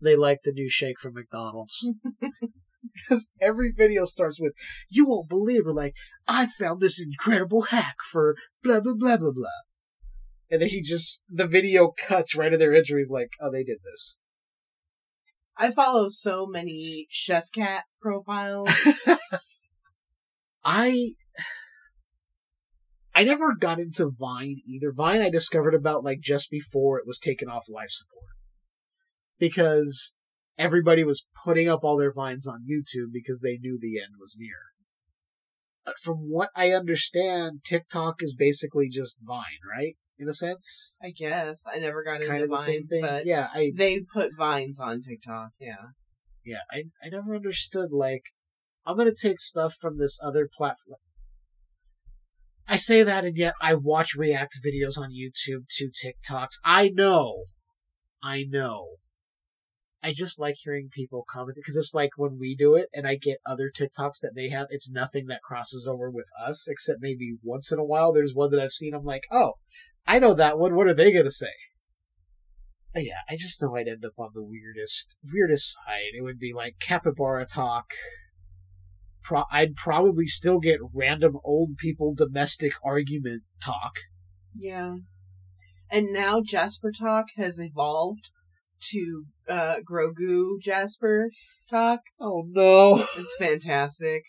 they 0.00 0.16
like 0.16 0.40
the 0.42 0.50
new 0.50 0.68
shake 0.68 0.98
from 0.98 1.14
McDonald's. 1.14 1.88
because 2.94 3.30
every 3.40 3.72
video 3.76 4.04
starts 4.04 4.40
with, 4.40 4.52
you 4.88 5.06
won't 5.06 5.28
believe 5.28 5.66
it. 5.66 5.72
Like, 5.72 5.94
I 6.26 6.46
found 6.46 6.80
this 6.80 7.00
incredible 7.00 7.62
hack 7.62 7.96
for 8.10 8.36
blah, 8.62 8.80
blah, 8.80 8.94
blah, 8.94 9.16
blah, 9.16 9.32
blah. 9.32 9.48
And 10.50 10.62
then 10.62 10.68
he 10.68 10.82
just, 10.82 11.24
the 11.28 11.46
video 11.46 11.88
cuts 11.88 12.36
right 12.36 12.50
to 12.50 12.56
their 12.56 12.74
intro. 12.74 12.98
He's 12.98 13.10
like, 13.10 13.30
oh, 13.40 13.50
they 13.50 13.64
did 13.64 13.78
this. 13.84 14.18
I 15.56 15.70
follow 15.70 16.08
so 16.08 16.46
many 16.46 17.06
Chef 17.10 17.50
Cat 17.52 17.84
profiles. 18.00 18.68
I 20.64 21.12
I 23.14 23.22
never 23.22 23.54
got 23.54 23.78
into 23.78 24.10
Vine 24.10 24.60
either. 24.66 24.90
Vine 24.92 25.20
I 25.20 25.30
discovered 25.30 25.74
about 25.74 26.02
like 26.02 26.20
just 26.20 26.50
before 26.50 26.98
it 26.98 27.06
was 27.06 27.20
taken 27.20 27.48
off 27.48 27.66
life 27.70 27.90
support. 27.90 28.32
Because 29.38 30.13
everybody 30.58 31.04
was 31.04 31.26
putting 31.44 31.68
up 31.68 31.84
all 31.84 31.96
their 31.96 32.12
vines 32.12 32.46
on 32.46 32.64
YouTube 32.70 33.12
because 33.12 33.40
they 33.40 33.58
knew 33.58 33.78
the 33.80 33.98
end 33.98 34.14
was 34.20 34.36
near. 34.38 34.56
But 35.84 35.98
from 35.98 36.30
what 36.30 36.50
I 36.56 36.70
understand, 36.72 37.60
TikTok 37.64 38.16
is 38.22 38.34
basically 38.34 38.88
just 38.88 39.18
Vine, 39.22 39.60
right? 39.70 39.96
In 40.18 40.28
a 40.28 40.32
sense, 40.32 40.96
I 41.02 41.10
guess 41.10 41.64
I 41.70 41.78
never 41.78 42.02
got 42.02 42.20
kind 42.20 42.42
into 42.42 42.44
of 42.44 42.50
the 42.50 42.56
Vine, 42.56 42.64
same 42.64 42.86
thing. 42.86 43.02
but 43.02 43.26
Yeah, 43.26 43.48
I 43.52 43.72
they 43.74 44.00
put 44.00 44.30
vines 44.38 44.78
on 44.80 45.02
TikTok. 45.02 45.50
Yeah, 45.58 45.88
yeah, 46.44 46.60
I 46.70 46.84
I 47.04 47.08
never 47.10 47.34
understood 47.34 47.90
like 47.90 48.22
I'm 48.86 48.96
gonna 48.96 49.12
take 49.12 49.40
stuff 49.40 49.74
from 49.74 49.98
this 49.98 50.20
other 50.22 50.48
platform. 50.56 51.00
I 52.68 52.76
say 52.76 53.02
that 53.02 53.24
and 53.24 53.36
yet 53.36 53.54
I 53.60 53.74
watch 53.74 54.14
react 54.16 54.56
videos 54.64 54.98
on 54.98 55.10
YouTube 55.10 55.66
to 55.78 55.90
TikToks. 55.90 56.58
I 56.64 56.88
know. 56.88 57.44
I 58.22 58.44
know. 58.48 58.96
I 60.04 60.12
just 60.12 60.38
like 60.38 60.56
hearing 60.58 60.90
people 60.92 61.24
comment 61.26 61.56
because 61.56 61.76
it's 61.76 61.94
like 61.94 62.10
when 62.16 62.38
we 62.38 62.54
do 62.54 62.74
it 62.74 62.90
and 62.92 63.06
I 63.06 63.14
get 63.16 63.38
other 63.46 63.70
TikToks 63.74 64.20
that 64.20 64.34
they 64.34 64.50
have, 64.50 64.66
it's 64.68 64.90
nothing 64.90 65.26
that 65.28 65.40
crosses 65.42 65.88
over 65.88 66.10
with 66.10 66.26
us, 66.46 66.68
except 66.68 66.98
maybe 67.00 67.36
once 67.42 67.72
in 67.72 67.78
a 67.78 67.84
while 67.84 68.12
there's 68.12 68.34
one 68.34 68.50
that 68.50 68.60
I've 68.60 68.70
seen. 68.70 68.92
I'm 68.94 69.04
like, 69.04 69.24
oh, 69.30 69.54
I 70.06 70.18
know 70.18 70.34
that 70.34 70.58
one. 70.58 70.74
What 70.74 70.88
are 70.88 70.94
they 70.94 71.10
going 71.10 71.24
to 71.24 71.30
say? 71.30 71.54
But 72.92 73.04
yeah, 73.04 73.22
I 73.30 73.36
just 73.36 73.62
know 73.62 73.74
I'd 73.76 73.88
end 73.88 74.04
up 74.04 74.12
on 74.18 74.32
the 74.34 74.44
weirdest, 74.44 75.16
weirdest 75.32 75.72
side. 75.72 76.12
It 76.16 76.22
would 76.22 76.38
be 76.38 76.52
like 76.54 76.76
capybara 76.78 77.46
talk. 77.46 77.86
Pro- 79.22 79.44
I'd 79.50 79.74
probably 79.74 80.26
still 80.26 80.58
get 80.60 80.80
random 80.92 81.38
old 81.42 81.78
people 81.78 82.14
domestic 82.14 82.74
argument 82.84 83.42
talk. 83.58 83.96
yeah. 84.54 84.96
And 85.90 86.12
now 86.12 86.40
Jasper 86.40 86.90
Talk 86.90 87.26
has 87.36 87.60
evolved 87.60 88.30
to 88.90 89.24
uh, 89.48 89.76
Grogu 89.88 90.60
Jasper 90.60 91.30
Talk. 91.70 92.00
Oh 92.20 92.44
no. 92.48 93.06
It's 93.16 93.36
fantastic. 93.38 94.22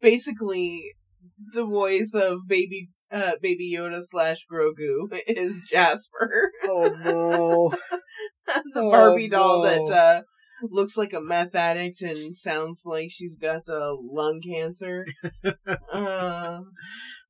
Basically, 0.00 0.82
the 1.52 1.64
voice 1.64 2.12
of 2.14 2.40
baby 2.48 2.88
uh, 3.12 3.32
Baby 3.42 3.74
Yoda 3.76 4.00
slash 4.02 4.46
Grogu 4.50 5.08
is 5.26 5.60
Jasper. 5.68 6.52
Oh 6.64 6.88
no. 7.04 7.74
A 8.48 8.60
Oh, 8.74 8.90
Barbie 8.90 9.28
doll 9.28 9.62
no. 9.62 9.68
that 9.86 9.94
uh, 9.94 10.22
looks 10.62 10.96
like 10.96 11.12
a 11.12 11.20
meth 11.20 11.54
addict 11.54 12.02
and 12.02 12.36
sounds 12.36 12.82
like 12.84 13.10
she's 13.10 13.36
got 13.36 13.62
uh, 13.68 13.94
lung 14.00 14.40
cancer. 14.40 15.06
uh, 15.92 16.60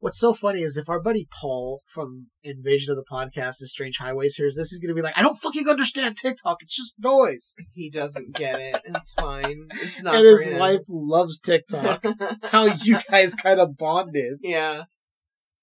What's 0.00 0.18
so 0.18 0.32
funny 0.32 0.62
is 0.62 0.78
if 0.78 0.88
our 0.88 1.00
buddy 1.00 1.28
Paul 1.30 1.82
from 1.86 2.28
Invasion 2.42 2.90
of 2.90 2.96
the 2.96 3.04
Podcast 3.10 3.60
and 3.60 3.68
Strange 3.68 3.98
Highways 3.98 4.34
hears 4.36 4.56
this, 4.56 4.70
he's 4.70 4.80
gonna 4.80 4.94
be 4.94 5.02
like, 5.02 5.18
I 5.18 5.22
don't 5.22 5.36
fucking 5.36 5.68
understand 5.68 6.16
TikTok. 6.16 6.62
It's 6.62 6.74
just 6.74 6.96
noise. 6.98 7.54
he 7.74 7.90
doesn't 7.90 8.34
get 8.34 8.58
it. 8.58 8.80
It's 8.86 9.12
fine. 9.12 9.68
It's 9.72 10.02
not. 10.02 10.14
and 10.14 10.26
his 10.26 10.44
him. 10.44 10.58
wife 10.58 10.80
loves 10.88 11.38
TikTok. 11.38 12.02
That's 12.18 12.48
how 12.48 12.64
you 12.64 12.98
guys 13.10 13.34
kind 13.34 13.60
of 13.60 13.76
bonded. 13.76 14.38
yeah. 14.42 14.84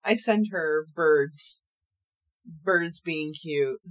I 0.03 0.15
send 0.15 0.47
her 0.51 0.85
birds. 0.95 1.63
Birds 2.63 3.01
being 3.01 3.33
cute. 3.33 3.81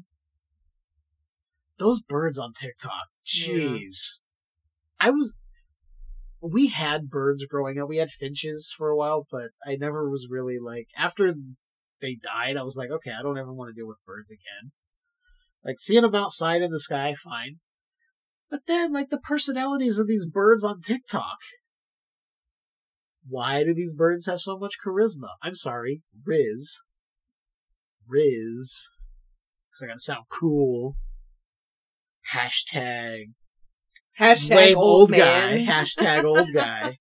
Those 1.78 2.00
birds 2.00 2.38
on 2.38 2.52
TikTok. 2.52 3.08
Jeez. 3.24 4.20
I 4.98 5.10
was. 5.10 5.36
We 6.40 6.68
had 6.68 7.10
birds 7.10 7.44
growing 7.46 7.78
up. 7.78 7.88
We 7.88 7.96
had 7.96 8.10
finches 8.10 8.72
for 8.76 8.88
a 8.88 8.96
while, 8.96 9.26
but 9.30 9.50
I 9.66 9.76
never 9.76 10.08
was 10.08 10.28
really 10.30 10.58
like. 10.58 10.88
After 10.96 11.34
they 12.00 12.14
died, 12.14 12.56
I 12.56 12.62
was 12.62 12.76
like, 12.76 12.90
okay, 12.90 13.12
I 13.18 13.22
don't 13.22 13.38
ever 13.38 13.52
want 13.52 13.70
to 13.74 13.78
deal 13.78 13.88
with 13.88 14.04
birds 14.06 14.30
again. 14.30 14.72
Like, 15.64 15.80
seeing 15.80 16.02
them 16.02 16.14
outside 16.14 16.62
in 16.62 16.70
the 16.70 16.78
sky, 16.78 17.14
fine. 17.14 17.56
But 18.50 18.60
then, 18.66 18.92
like, 18.92 19.08
the 19.08 19.18
personalities 19.18 19.98
of 19.98 20.06
these 20.06 20.26
birds 20.26 20.62
on 20.62 20.80
TikTok. 20.80 21.38
Why 23.28 23.64
do 23.64 23.74
these 23.74 23.94
birds 23.94 24.26
have 24.26 24.40
so 24.40 24.56
much 24.56 24.76
charisma? 24.84 25.30
I'm 25.42 25.56
sorry, 25.56 26.02
Riz. 26.24 26.82
Riz. 28.06 28.88
Because 29.68 29.82
I 29.82 29.86
gotta 29.88 29.98
sound 29.98 30.26
cool. 30.30 30.96
Hashtag 32.34 33.26
Hashtag 34.18 34.76
old, 34.76 35.10
old, 35.10 35.12
guy. 35.12 35.64
Hashtag 35.68 36.24
old 36.24 36.48
guy. 36.54 36.96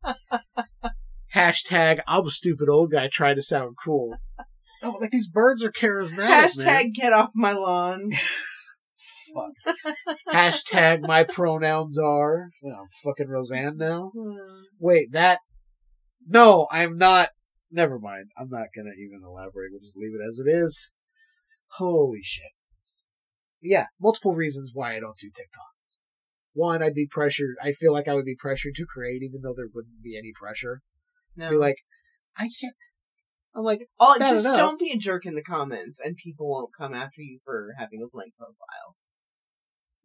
Hashtag 1.34 2.01
I'm 2.07 2.28
a 2.28 2.30
stupid 2.30 2.67
old 2.69 2.91
guy 2.91 3.07
trying 3.07 3.36
to 3.36 3.41
sound 3.41 3.78
cool. 3.84 4.17
Oh, 4.84 4.97
like 4.99 5.11
these 5.11 5.30
birds 5.30 5.63
are 5.63 5.71
charismatic, 5.71 6.28
Hashtag 6.28 6.65
man. 6.65 6.91
get 6.93 7.13
off 7.13 7.32
my 7.36 7.53
lawn. 7.53 8.11
Fuck. 9.34 9.76
hashtag 10.32 11.01
my 11.01 11.23
pronouns 11.23 11.97
are. 11.97 12.49
Oh, 12.63 12.69
I'm 12.69 12.88
fucking 13.03 13.28
Roseanne 13.28 13.78
now. 13.78 14.11
Hmm. 14.15 14.61
Wait, 14.80 15.11
that. 15.11 15.39
No, 16.26 16.67
I'm 16.71 16.97
not. 16.97 17.30
Never 17.71 17.99
mind. 17.99 18.26
I'm 18.38 18.49
not 18.49 18.67
gonna 18.76 18.91
even 18.91 19.21
elaborate. 19.26 19.71
We'll 19.71 19.82
just 19.82 19.97
leave 19.97 20.13
it 20.13 20.26
as 20.26 20.39
it 20.39 20.49
is. 20.49 20.93
Holy 21.78 22.21
shit. 22.21 22.51
Yeah, 23.62 23.88
multiple 23.99 24.34
reasons 24.36 24.72
why 24.74 24.95
I 24.95 24.99
don't 24.99 25.18
do 25.18 25.28
TikTok. 25.28 25.64
One, 26.53 26.82
I'd 26.84 26.93
be 26.93 27.08
pressured. 27.10 27.56
I 27.62 27.72
feel 27.74 27.91
like 27.91 28.08
I 28.08 28.14
would 28.14 28.26
be 28.26 28.36
pressured 28.38 28.76
to 28.76 28.86
create, 28.86 29.22
even 29.24 29.41
though 29.41 29.53
there 29.56 29.68
wouldn't 29.74 30.01
be 30.03 30.18
any 30.18 30.32
pressure. 30.39 30.82
No. 31.36 31.49
Be 31.49 31.58
like, 31.58 31.78
I 32.38 32.43
can't. 32.43 32.76
I'm 33.56 33.64
like, 33.64 33.88
Oh, 33.99 34.16
just 34.20 34.45
enough. 34.45 34.58
don't 34.58 34.80
be 34.80 34.91
a 34.91 34.97
jerk 34.97 35.26
in 35.26 35.36
the 35.36 35.43
comments, 35.43 35.99
and 35.99 36.16
people 36.16 36.49
won't 36.49 36.72
come 36.78 36.93
after 36.93 37.22
you 37.22 37.39
for 37.43 37.70
having 37.78 38.01
a 38.01 38.08
blank 38.10 38.34
profile. 38.38 38.95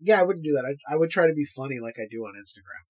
yeah, 0.01 0.21
I 0.21 0.23
wouldn't 0.25 0.45
do 0.45 0.53
that. 0.53 0.65
I, 0.65 0.95
I 0.95 0.97
would 0.97 1.11
try 1.11 1.27
to 1.27 1.35
be 1.35 1.45
funny 1.45 1.79
like 1.81 1.97
I 1.99 2.07
do 2.11 2.23
on 2.25 2.35
Instagram. 2.35 2.87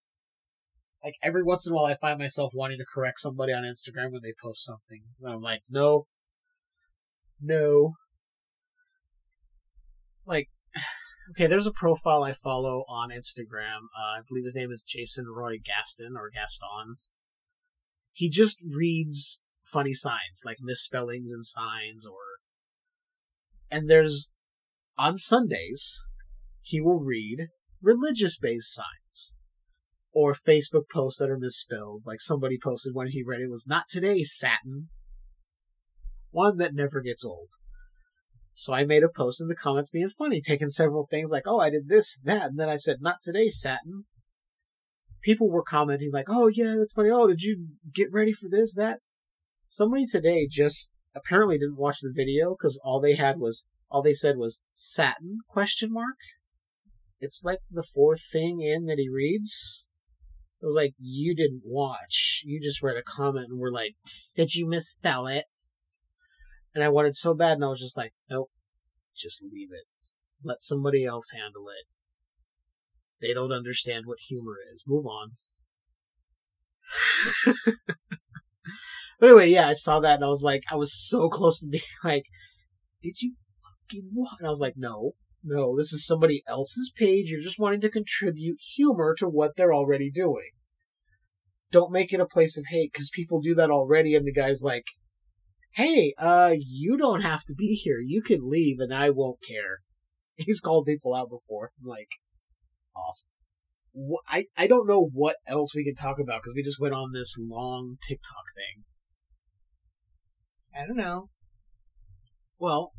Like 1.02 1.14
every 1.22 1.42
once 1.42 1.66
in 1.66 1.72
a 1.72 1.76
while, 1.76 1.86
I 1.86 1.96
find 1.96 2.18
myself 2.18 2.52
wanting 2.54 2.78
to 2.78 2.84
correct 2.84 3.20
somebody 3.20 3.52
on 3.54 3.62
Instagram 3.62 4.12
when 4.12 4.20
they 4.22 4.34
post 4.42 4.64
something. 4.64 5.02
And 5.22 5.32
I'm 5.32 5.40
like, 5.40 5.62
no, 5.70 6.06
no. 7.40 7.94
Like, 10.26 10.48
okay, 11.30 11.46
there's 11.46 11.66
a 11.66 11.72
profile 11.72 12.24
I 12.24 12.32
follow 12.32 12.84
on 12.88 13.10
Instagram. 13.10 13.88
Uh, 13.96 14.18
I 14.18 14.20
believe 14.28 14.44
his 14.44 14.56
name 14.56 14.70
is 14.70 14.82
Jason 14.86 15.26
Roy 15.34 15.58
Gaston 15.64 16.14
or 16.16 16.30
Gaston. 16.30 16.96
He 18.12 18.28
just 18.28 18.64
reads 18.74 19.42
funny 19.64 19.94
signs, 19.94 20.42
like 20.44 20.58
misspellings 20.60 21.32
and 21.32 21.44
signs, 21.44 22.06
or. 22.06 22.18
And 23.70 23.88
there's. 23.88 24.32
On 24.98 25.16
Sundays, 25.16 26.10
he 26.60 26.78
will 26.78 27.00
read 27.00 27.48
religious 27.80 28.38
based 28.38 28.74
signs 28.74 29.38
or 30.12 30.34
Facebook 30.34 30.88
posts 30.92 31.18
that 31.18 31.30
are 31.30 31.38
misspelled. 31.38 32.02
Like 32.04 32.20
somebody 32.20 32.58
posted 32.62 32.94
when 32.94 33.08
he 33.08 33.22
read 33.22 33.40
it 33.40 33.50
was 33.50 33.66
not 33.66 33.88
today, 33.88 34.24
Satin. 34.24 34.88
One 36.30 36.58
that 36.58 36.74
never 36.74 37.00
gets 37.00 37.24
old. 37.24 37.48
So 38.52 38.74
I 38.74 38.84
made 38.84 39.02
a 39.02 39.08
post 39.08 39.40
in 39.40 39.48
the 39.48 39.54
comments 39.54 39.90
being 39.90 40.08
funny, 40.08 40.40
taking 40.40 40.68
several 40.68 41.06
things 41.06 41.30
like, 41.30 41.44
oh, 41.46 41.60
I 41.60 41.70
did 41.70 41.88
this, 41.88 42.18
that, 42.24 42.50
and 42.50 42.58
then 42.58 42.68
I 42.68 42.76
said, 42.76 42.98
not 43.00 43.22
today, 43.22 43.48
Satin. 43.48 44.04
People 45.22 45.50
were 45.50 45.62
commenting 45.62 46.10
like, 46.12 46.26
oh 46.28 46.48
yeah, 46.48 46.76
that's 46.78 46.94
funny. 46.94 47.10
Oh, 47.10 47.26
did 47.26 47.42
you 47.42 47.68
get 47.92 48.08
ready 48.12 48.32
for 48.32 48.48
this, 48.50 48.74
that? 48.74 49.00
Somebody 49.66 50.06
today 50.06 50.48
just 50.50 50.92
apparently 51.14 51.58
didn't 51.58 51.78
watch 51.78 52.00
the 52.00 52.12
video 52.14 52.50
because 52.50 52.80
all 52.84 53.00
they 53.00 53.14
had 53.14 53.38
was 53.38 53.66
all 53.90 54.02
they 54.02 54.14
said 54.14 54.36
was 54.36 54.62
satin 54.72 55.38
question 55.48 55.92
mark. 55.92 56.16
It's 57.20 57.44
like 57.44 57.58
the 57.70 57.82
fourth 57.82 58.22
thing 58.32 58.60
in 58.62 58.86
that 58.86 58.98
he 58.98 59.08
reads. 59.08 59.84
It 60.62 60.66
was 60.66 60.76
like 60.76 60.94
you 60.98 61.34
didn't 61.34 61.62
watch. 61.64 62.42
You 62.44 62.60
just 62.60 62.82
read 62.82 62.96
a 62.96 63.02
comment 63.02 63.48
and 63.50 63.58
were 63.58 63.72
like, 63.72 63.94
"Did 64.34 64.54
you 64.54 64.66
misspell 64.66 65.26
it?" 65.26 65.46
And 66.74 66.84
I 66.84 66.88
wanted 66.88 67.14
so 67.14 67.34
bad, 67.34 67.54
and 67.54 67.64
I 67.64 67.68
was 67.68 67.80
just 67.80 67.96
like, 67.96 68.12
"Nope, 68.30 68.50
just 69.16 69.42
leave 69.42 69.70
it. 69.72 69.86
Let 70.42 70.62
somebody 70.62 71.04
else 71.04 71.30
handle 71.32 71.68
it. 71.68 71.86
They 73.20 73.34
don't 73.34 73.52
understand 73.52 74.06
what 74.06 74.18
humor 74.20 74.56
is. 74.72 74.84
Move 74.86 75.06
on." 75.06 75.36
but 79.18 79.28
anyway, 79.28 79.48
yeah, 79.48 79.68
I 79.68 79.74
saw 79.74 80.00
that 80.00 80.16
and 80.16 80.24
I 80.24 80.28
was 80.28 80.42
like, 80.42 80.64
I 80.70 80.76
was 80.76 80.92
so 80.92 81.28
close 81.28 81.60
to 81.60 81.68
being 81.68 81.82
like, 82.04 82.24
"Did 83.02 83.20
you 83.20 83.34
fucking 83.62 84.10
what?" 84.12 84.38
And 84.38 84.46
I 84.46 84.50
was 84.50 84.60
like, 84.60 84.74
"No, 84.76 85.14
no, 85.42 85.76
this 85.76 85.92
is 85.92 86.06
somebody 86.06 86.42
else's 86.46 86.92
page. 86.94 87.30
You're 87.30 87.40
just 87.40 87.58
wanting 87.58 87.80
to 87.82 87.90
contribute 87.90 88.60
humor 88.60 89.14
to 89.18 89.28
what 89.28 89.56
they're 89.56 89.74
already 89.74 90.10
doing. 90.10 90.50
Don't 91.70 91.92
make 91.92 92.12
it 92.12 92.20
a 92.20 92.26
place 92.26 92.58
of 92.58 92.66
hate 92.68 92.92
because 92.92 93.10
people 93.10 93.40
do 93.40 93.54
that 93.54 93.70
already. 93.70 94.14
And 94.14 94.26
the 94.26 94.32
guy's 94.32 94.62
like, 94.62 94.84
"Hey, 95.72 96.14
uh, 96.18 96.54
you 96.56 96.96
don't 96.96 97.22
have 97.22 97.44
to 97.44 97.54
be 97.54 97.74
here. 97.74 98.00
You 98.00 98.22
can 98.22 98.48
leave, 98.48 98.78
and 98.80 98.92
I 98.92 99.10
won't 99.10 99.42
care." 99.46 99.78
He's 100.36 100.60
called 100.60 100.86
people 100.86 101.14
out 101.14 101.30
before. 101.30 101.72
I'm 101.80 101.88
like, 101.88 102.08
awesome. 102.96 103.30
I 104.28 104.46
I 104.56 104.66
don't 104.66 104.86
know 104.86 105.10
what 105.12 105.36
else 105.46 105.74
we 105.74 105.84
can 105.84 105.94
talk 105.94 106.18
about 106.20 106.42
because 106.42 106.54
we 106.54 106.62
just 106.62 106.80
went 106.80 106.94
on 106.94 107.12
this 107.12 107.36
long 107.38 107.96
TikTok 108.06 108.44
thing. 108.54 108.84
I 110.74 110.86
don't 110.86 110.96
know. 110.96 111.28
Well, 112.58 112.92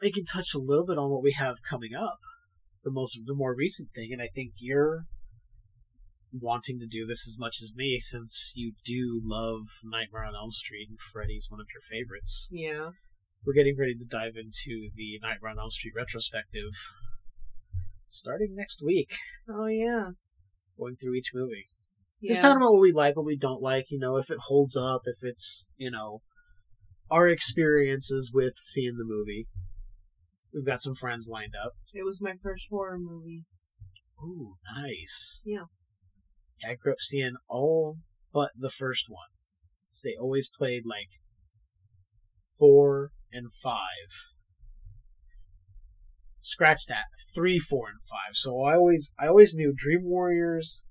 we 0.00 0.10
can 0.10 0.24
touch 0.24 0.54
a 0.54 0.58
little 0.58 0.86
bit 0.86 0.98
on 0.98 1.10
what 1.10 1.22
we 1.22 1.32
have 1.32 1.62
coming 1.62 1.94
up. 1.94 2.18
The 2.82 2.90
most, 2.90 3.20
the 3.26 3.34
more 3.34 3.54
recent 3.54 3.90
thing, 3.94 4.08
and 4.12 4.22
I 4.22 4.28
think 4.34 4.52
you're 4.56 5.04
wanting 6.32 6.78
to 6.80 6.86
do 6.86 7.06
this 7.06 7.26
as 7.26 7.38
much 7.38 7.56
as 7.62 7.72
me, 7.74 7.98
since 8.00 8.52
you 8.54 8.72
do 8.84 9.20
love 9.24 9.62
Nightmare 9.84 10.24
on 10.24 10.34
Elm 10.34 10.52
Street, 10.52 10.88
and 10.88 10.98
Freddy's 11.00 11.48
one 11.50 11.60
of 11.60 11.66
your 11.72 11.80
favorites. 11.80 12.48
Yeah. 12.52 12.90
We're 13.44 13.54
getting 13.54 13.76
ready 13.78 13.94
to 13.94 14.04
dive 14.04 14.36
into 14.36 14.90
the 14.94 15.18
Nightmare 15.22 15.52
on 15.52 15.58
Elm 15.58 15.70
Street 15.70 15.94
retrospective, 15.96 16.72
starting 18.06 18.54
next 18.54 18.82
week. 18.84 19.14
Oh 19.48 19.66
yeah. 19.66 20.10
Going 20.78 20.96
through 20.96 21.14
each 21.14 21.32
movie. 21.34 21.68
Yeah. 22.20 22.32
Just 22.32 22.42
talking 22.42 22.58
about 22.58 22.72
what 22.72 22.82
we 22.82 22.92
like, 22.92 23.16
what 23.16 23.24
we 23.24 23.38
don't 23.38 23.62
like, 23.62 23.86
you 23.90 23.98
know, 23.98 24.16
if 24.16 24.30
it 24.30 24.38
holds 24.48 24.76
up, 24.76 25.02
if 25.06 25.18
it's, 25.22 25.72
you 25.76 25.90
know, 25.90 26.20
our 27.10 27.28
experiences 27.28 28.30
with 28.32 28.54
seeing 28.56 28.96
the 28.96 29.04
movie. 29.04 29.48
We've 30.52 30.66
got 30.66 30.82
some 30.82 30.94
friends 30.94 31.28
lined 31.30 31.54
up. 31.54 31.72
It 31.94 32.04
was 32.04 32.20
my 32.20 32.34
first 32.42 32.66
horror 32.70 32.98
movie. 32.98 33.44
Ooh, 34.22 34.56
nice. 34.76 35.42
Yeah. 35.46 35.64
I 36.68 36.74
grew 36.74 36.92
up 36.92 37.00
seeing 37.00 37.36
all 37.48 37.98
but 38.32 38.50
the 38.56 38.70
first 38.70 39.06
one. 39.08 39.28
So 39.90 40.08
they 40.08 40.16
always 40.20 40.48
played 40.48 40.82
like 40.86 41.08
four 42.58 43.10
and 43.32 43.52
five. 43.52 44.10
Scratch 46.40 46.86
that. 46.86 47.06
Three, 47.34 47.58
four, 47.58 47.88
and 47.88 48.00
five. 48.02 48.34
So 48.34 48.62
I 48.62 48.74
always 48.74 49.14
I 49.18 49.26
always 49.26 49.54
knew 49.54 49.74
Dream 49.76 50.04
Warriors, 50.04 50.84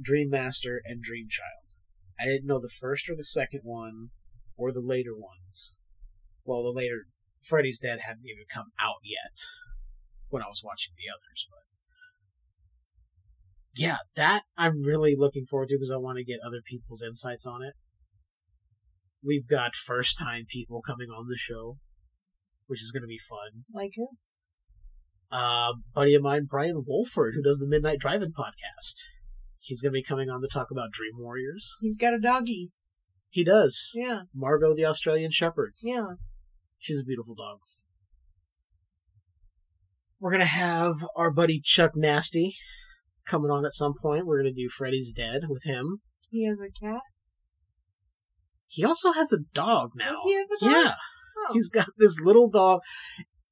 Dream 0.00 0.30
Master, 0.30 0.80
and 0.84 1.02
Dream 1.02 1.26
Child. 1.30 1.78
I 2.20 2.26
didn't 2.26 2.46
know 2.46 2.60
the 2.60 2.68
first 2.68 3.08
or 3.08 3.16
the 3.16 3.24
second 3.24 3.60
one 3.62 4.10
or 4.56 4.72
the 4.72 4.80
later 4.80 5.14
ones. 5.14 5.78
Well, 6.44 6.62
the 6.62 6.76
later 6.76 7.06
Freddy's 7.40 7.80
Dead 7.80 8.00
hadn't 8.00 8.26
even 8.26 8.44
come 8.52 8.72
out 8.80 9.00
yet 9.02 9.38
when 10.28 10.42
I 10.42 10.48
was 10.48 10.62
watching 10.64 10.94
the 10.96 11.10
others, 11.10 11.48
but 11.50 11.71
yeah, 13.74 13.98
that 14.16 14.42
I'm 14.56 14.82
really 14.82 15.14
looking 15.16 15.46
forward 15.46 15.68
to 15.68 15.76
because 15.76 15.90
I 15.90 15.96
want 15.96 16.18
to 16.18 16.24
get 16.24 16.40
other 16.44 16.60
people's 16.64 17.02
insights 17.02 17.46
on 17.46 17.62
it. 17.62 17.74
We've 19.24 19.46
got 19.48 19.74
first 19.74 20.18
time 20.18 20.44
people 20.48 20.82
coming 20.82 21.08
on 21.08 21.28
the 21.28 21.36
show, 21.36 21.78
which 22.66 22.82
is 22.82 22.90
going 22.90 23.02
to 23.02 23.08
be 23.08 23.18
fun. 23.18 23.64
Like 23.72 23.92
it? 23.96 24.08
Uh, 25.30 25.74
buddy 25.94 26.14
of 26.14 26.22
mine, 26.22 26.46
Brian 26.48 26.84
Wolford, 26.86 27.34
who 27.34 27.42
does 27.42 27.58
the 27.58 27.68
Midnight 27.68 28.00
Drive-In 28.00 28.32
podcast. 28.32 29.00
He's 29.58 29.80
going 29.80 29.92
to 29.92 29.98
be 29.98 30.02
coming 30.02 30.28
on 30.28 30.42
to 30.42 30.48
talk 30.48 30.70
about 30.70 30.90
Dream 30.90 31.12
Warriors. 31.16 31.76
He's 31.80 31.96
got 31.96 32.14
a 32.14 32.18
doggy. 32.18 32.70
He 33.30 33.44
does. 33.44 33.92
Yeah. 33.94 34.22
Margot, 34.34 34.74
the 34.74 34.84
Australian 34.84 35.30
Shepherd. 35.30 35.72
Yeah. 35.80 36.14
She's 36.78 37.00
a 37.00 37.04
beautiful 37.04 37.34
dog. 37.34 37.60
We're 40.18 40.32
gonna 40.32 40.44
have 40.44 41.04
our 41.16 41.32
buddy 41.32 41.60
Chuck 41.60 41.96
Nasty 41.96 42.56
coming 43.32 43.50
on 43.50 43.64
at 43.64 43.72
some 43.72 43.94
point. 44.00 44.26
We're 44.26 44.42
gonna 44.42 44.52
do 44.52 44.68
Freddy's 44.68 45.12
Dead 45.12 45.42
with 45.48 45.64
him. 45.64 46.02
He 46.28 46.46
has 46.46 46.58
a 46.60 46.70
cat. 46.84 47.00
He 48.66 48.84
also 48.84 49.12
has 49.12 49.32
a 49.32 49.38
dog 49.54 49.92
now. 49.96 50.10
Does 50.10 50.20
he 50.24 50.34
have 50.34 50.46
a 50.46 50.64
dog? 50.64 50.70
Yeah, 50.86 50.94
Oh. 51.48 51.52
he's 51.54 51.70
got 51.70 51.86
this 51.98 52.20
little 52.20 52.48
dog. 52.50 52.80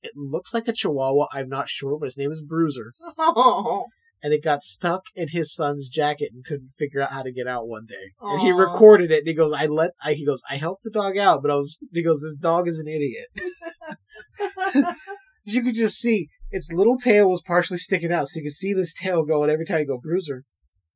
It 0.03 0.12
looks 0.16 0.53
like 0.55 0.68
a 0.68 0.72
Chihuahua. 0.72 1.28
I'm 1.33 1.49
not 1.49 1.68
sure, 1.68 1.99
but 1.99 2.07
his 2.07 2.18
name 2.18 2.31
is 2.31 2.43
Bruiser, 2.47 2.93
Oh. 3.18 3.87
and 4.22 4.33
it 4.35 4.45
got 4.45 4.62
stuck 4.62 5.03
in 5.14 5.28
his 5.28 5.55
son's 5.55 5.89
jacket 5.89 6.31
and 6.33 6.45
couldn't 6.45 6.68
figure 6.68 7.01
out 7.03 7.12
how 7.12 7.22
to 7.22 7.33
get 7.33 7.47
out 7.47 7.66
one 7.68 7.87
day. 7.87 8.12
And 8.20 8.41
he 8.43 8.53
recorded 8.53 9.11
it. 9.11 9.20
And 9.20 9.28
he 9.28 9.35
goes, 9.35 9.53
"I 9.53 9.64
let," 9.66 9.93
I, 10.05 10.12
he 10.12 10.24
goes, 10.26 10.43
"I 10.51 10.57
helped 10.57 10.83
the 10.85 10.91
dog 10.91 11.16
out, 11.18 11.41
but 11.43 11.51
I 11.51 11.57
was," 11.57 11.78
he 11.93 12.03
goes, 12.03 12.20
"This 12.22 12.37
dog 12.37 12.68
is 12.68 12.78
an 12.78 12.87
idiot." 12.89 13.28
you 15.45 15.62
could 15.62 15.74
just 15.74 15.99
see 15.99 16.28
its 16.51 16.73
little 16.73 16.97
tail 16.97 17.31
was 17.31 17.43
partially 17.43 17.79
sticking 17.79 18.13
out, 18.13 18.29
so 18.29 18.39
you 18.39 18.45
could 18.45 18.53
see 18.53 18.73
this 18.73 18.95
tail 18.95 19.25
going 19.25 19.51
every 19.51 19.65
time 19.65 19.81
you 19.81 19.87
go 19.87 19.99
bruiser. 19.99 20.45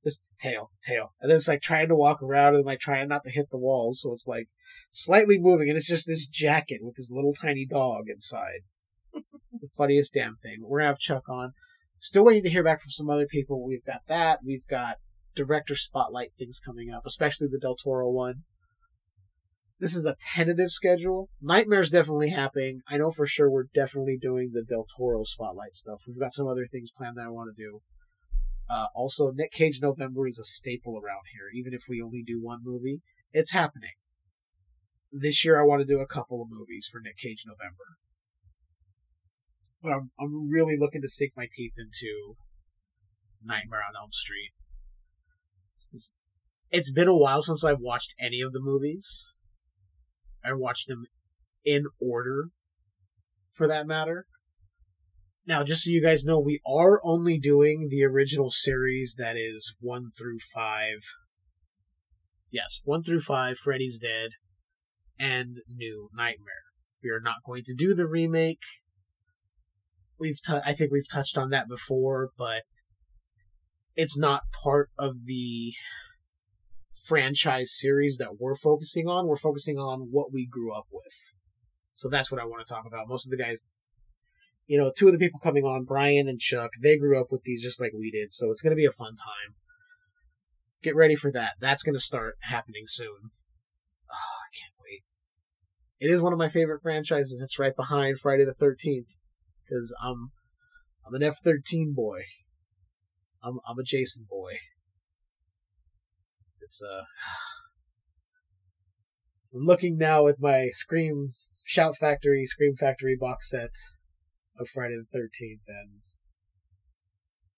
This 0.02 0.20
tail, 0.38 0.70
tail, 0.82 1.14
and 1.20 1.30
then 1.30 1.38
it's 1.38 1.48
like 1.48 1.62
trying 1.62 1.88
to 1.88 1.96
walk 1.96 2.22
around 2.22 2.54
and 2.56 2.66
like 2.66 2.78
trying 2.78 3.08
not 3.08 3.24
to 3.24 3.30
hit 3.30 3.46
the 3.50 3.58
walls, 3.58 4.02
so 4.02 4.12
it's 4.12 4.28
like 4.28 4.48
slightly 4.90 5.38
moving, 5.38 5.68
and 5.68 5.78
it's 5.78 5.88
just 5.88 6.06
this 6.06 6.28
jacket 6.28 6.80
with 6.82 6.96
this 6.96 7.10
little 7.10 7.32
tiny 7.32 7.64
dog 7.64 8.04
inside. 8.08 8.60
it's 9.50 9.62
the 9.62 9.68
funniest 9.74 10.12
damn 10.12 10.36
thing. 10.36 10.58
We're 10.60 10.80
gonna 10.80 10.90
have 10.90 10.98
Chuck 10.98 11.28
on. 11.30 11.52
Still 12.00 12.26
waiting 12.26 12.42
to 12.42 12.50
hear 12.50 12.62
back 12.62 12.82
from 12.82 12.90
some 12.90 13.08
other 13.08 13.26
people. 13.26 13.66
We've 13.66 13.84
got 13.84 14.02
that. 14.08 14.40
We've 14.44 14.66
got 14.66 14.98
director 15.34 15.74
spotlight 15.74 16.32
things 16.38 16.60
coming 16.62 16.90
up, 16.90 17.04
especially 17.06 17.48
the 17.50 17.58
Del 17.58 17.76
Toro 17.76 18.10
one. 18.10 18.42
This 19.80 19.96
is 19.96 20.06
a 20.06 20.16
tentative 20.34 20.70
schedule. 20.70 21.28
Nightmare's 21.42 21.90
definitely 21.90 22.30
happening. 22.30 22.82
I 22.88 22.96
know 22.96 23.10
for 23.10 23.26
sure 23.26 23.50
we're 23.50 23.66
definitely 23.74 24.16
doing 24.20 24.52
the 24.52 24.62
Del 24.62 24.86
Toro 24.96 25.24
spotlight 25.24 25.74
stuff. 25.74 26.02
We've 26.06 26.18
got 26.18 26.32
some 26.32 26.46
other 26.46 26.64
things 26.64 26.92
planned 26.92 27.16
that 27.16 27.26
I 27.26 27.30
want 27.30 27.54
to 27.54 27.62
do. 27.62 27.80
Uh, 28.70 28.86
also, 28.94 29.30
Nick 29.30 29.50
Cage 29.50 29.80
November 29.82 30.26
is 30.26 30.38
a 30.38 30.44
staple 30.44 30.94
around 30.94 31.24
here, 31.32 31.50
even 31.54 31.74
if 31.74 31.82
we 31.88 32.00
only 32.00 32.22
do 32.24 32.40
one 32.40 32.60
movie. 32.62 33.02
It's 33.32 33.50
happening. 33.50 33.90
This 35.12 35.44
year 35.44 35.60
I 35.60 35.64
want 35.64 35.80
to 35.80 35.86
do 35.86 36.00
a 36.00 36.06
couple 36.06 36.40
of 36.40 36.48
movies 36.50 36.88
for 36.90 37.00
Nick 37.00 37.18
Cage 37.18 37.44
November. 37.46 37.98
But 39.82 39.92
I'm, 39.92 40.10
I'm 40.18 40.50
really 40.50 40.76
looking 40.78 41.02
to 41.02 41.08
sink 41.08 41.32
my 41.36 41.46
teeth 41.52 41.74
into 41.76 42.36
Nightmare 43.44 43.80
on 43.80 44.00
Elm 44.00 44.12
Street. 44.12 44.52
It's, 45.74 46.14
it's 46.70 46.92
been 46.92 47.08
a 47.08 47.16
while 47.16 47.42
since 47.42 47.64
I've 47.64 47.80
watched 47.80 48.14
any 48.18 48.40
of 48.40 48.52
the 48.52 48.60
movies. 48.62 49.34
I 50.44 50.52
watched 50.52 50.88
them 50.88 51.04
in 51.64 51.84
order, 52.00 52.48
for 53.50 53.66
that 53.66 53.86
matter. 53.86 54.26
Now, 55.46 55.62
just 55.62 55.84
so 55.84 55.90
you 55.90 56.02
guys 56.02 56.24
know, 56.24 56.38
we 56.38 56.60
are 56.66 57.00
only 57.04 57.38
doing 57.38 57.88
the 57.90 58.04
original 58.04 58.50
series 58.50 59.16
that 59.18 59.36
is 59.36 59.74
1 59.80 60.10
through 60.16 60.38
5. 60.54 60.86
Yes, 62.50 62.80
1 62.84 63.02
through 63.02 63.20
5, 63.20 63.58
Freddy's 63.58 63.98
Dead, 63.98 64.30
and 65.18 65.56
New 65.68 66.08
Nightmare. 66.14 66.64
We 67.02 67.10
are 67.10 67.20
not 67.20 67.44
going 67.44 67.62
to 67.66 67.74
do 67.74 67.94
the 67.94 68.06
remake. 68.06 68.62
We've 70.18 70.40
t- 70.40 70.60
I 70.64 70.72
think 70.72 70.90
we've 70.90 71.08
touched 71.10 71.36
on 71.36 71.50
that 71.50 71.68
before, 71.68 72.30
but 72.38 72.62
it's 73.96 74.18
not 74.18 74.44
part 74.62 74.90
of 74.98 75.26
the 75.26 75.74
franchise 77.04 77.72
series 77.72 78.16
that 78.18 78.40
we're 78.40 78.54
focusing 78.54 79.08
on. 79.08 79.26
We're 79.26 79.36
focusing 79.36 79.78
on 79.78 80.08
what 80.10 80.32
we 80.32 80.46
grew 80.46 80.74
up 80.74 80.86
with. 80.92 81.12
So 81.94 82.08
that's 82.08 82.30
what 82.30 82.40
I 82.40 82.44
want 82.44 82.66
to 82.66 82.72
talk 82.72 82.84
about. 82.86 83.08
Most 83.08 83.26
of 83.26 83.30
the 83.30 83.42
guys, 83.42 83.58
you 84.66 84.78
know, 84.78 84.92
two 84.96 85.06
of 85.06 85.12
the 85.12 85.18
people 85.18 85.40
coming 85.40 85.64
on, 85.64 85.84
Brian 85.84 86.28
and 86.28 86.40
Chuck, 86.40 86.70
they 86.82 86.96
grew 86.96 87.20
up 87.20 87.28
with 87.30 87.42
these 87.44 87.62
just 87.62 87.80
like 87.80 87.92
we 87.96 88.10
did. 88.10 88.32
So 88.32 88.50
it's 88.50 88.62
going 88.62 88.72
to 88.72 88.76
be 88.76 88.86
a 88.86 88.90
fun 88.90 89.14
time. 89.14 89.54
Get 90.82 90.96
ready 90.96 91.14
for 91.14 91.30
that. 91.32 91.52
That's 91.60 91.82
going 91.82 91.94
to 91.94 92.00
start 92.00 92.36
happening 92.40 92.84
soon. 92.86 93.30
Oh, 94.10 94.36
I 94.40 94.50
can't 94.58 94.74
wait. 94.82 95.02
It 96.00 96.12
is 96.12 96.20
one 96.20 96.32
of 96.32 96.38
my 96.38 96.48
favorite 96.48 96.82
franchises. 96.82 97.40
It's 97.42 97.58
right 97.58 97.76
behind 97.76 98.18
Friday 98.18 98.44
the 98.44 98.54
13th 98.54 99.20
because 99.64 99.94
I'm 100.02 100.32
I'm 101.06 101.14
an 101.14 101.22
F13 101.22 101.94
boy. 101.94 102.22
I'm 103.42 103.60
I'm 103.68 103.78
a 103.78 103.84
Jason 103.84 104.26
boy. 104.28 104.54
It's 106.64 106.82
uh 106.82 107.04
I'm 109.54 109.64
looking 109.64 109.96
now 109.96 110.26
at 110.26 110.40
my 110.40 110.70
Scream 110.72 111.30
Shout 111.66 111.96
Factory 111.96 112.44
Scream 112.46 112.74
Factory 112.76 113.16
box 113.18 113.50
set 113.50 113.70
of 114.58 114.68
Friday 114.68 114.96
the 114.96 115.04
Thirteenth, 115.12 115.62
and 115.68 116.00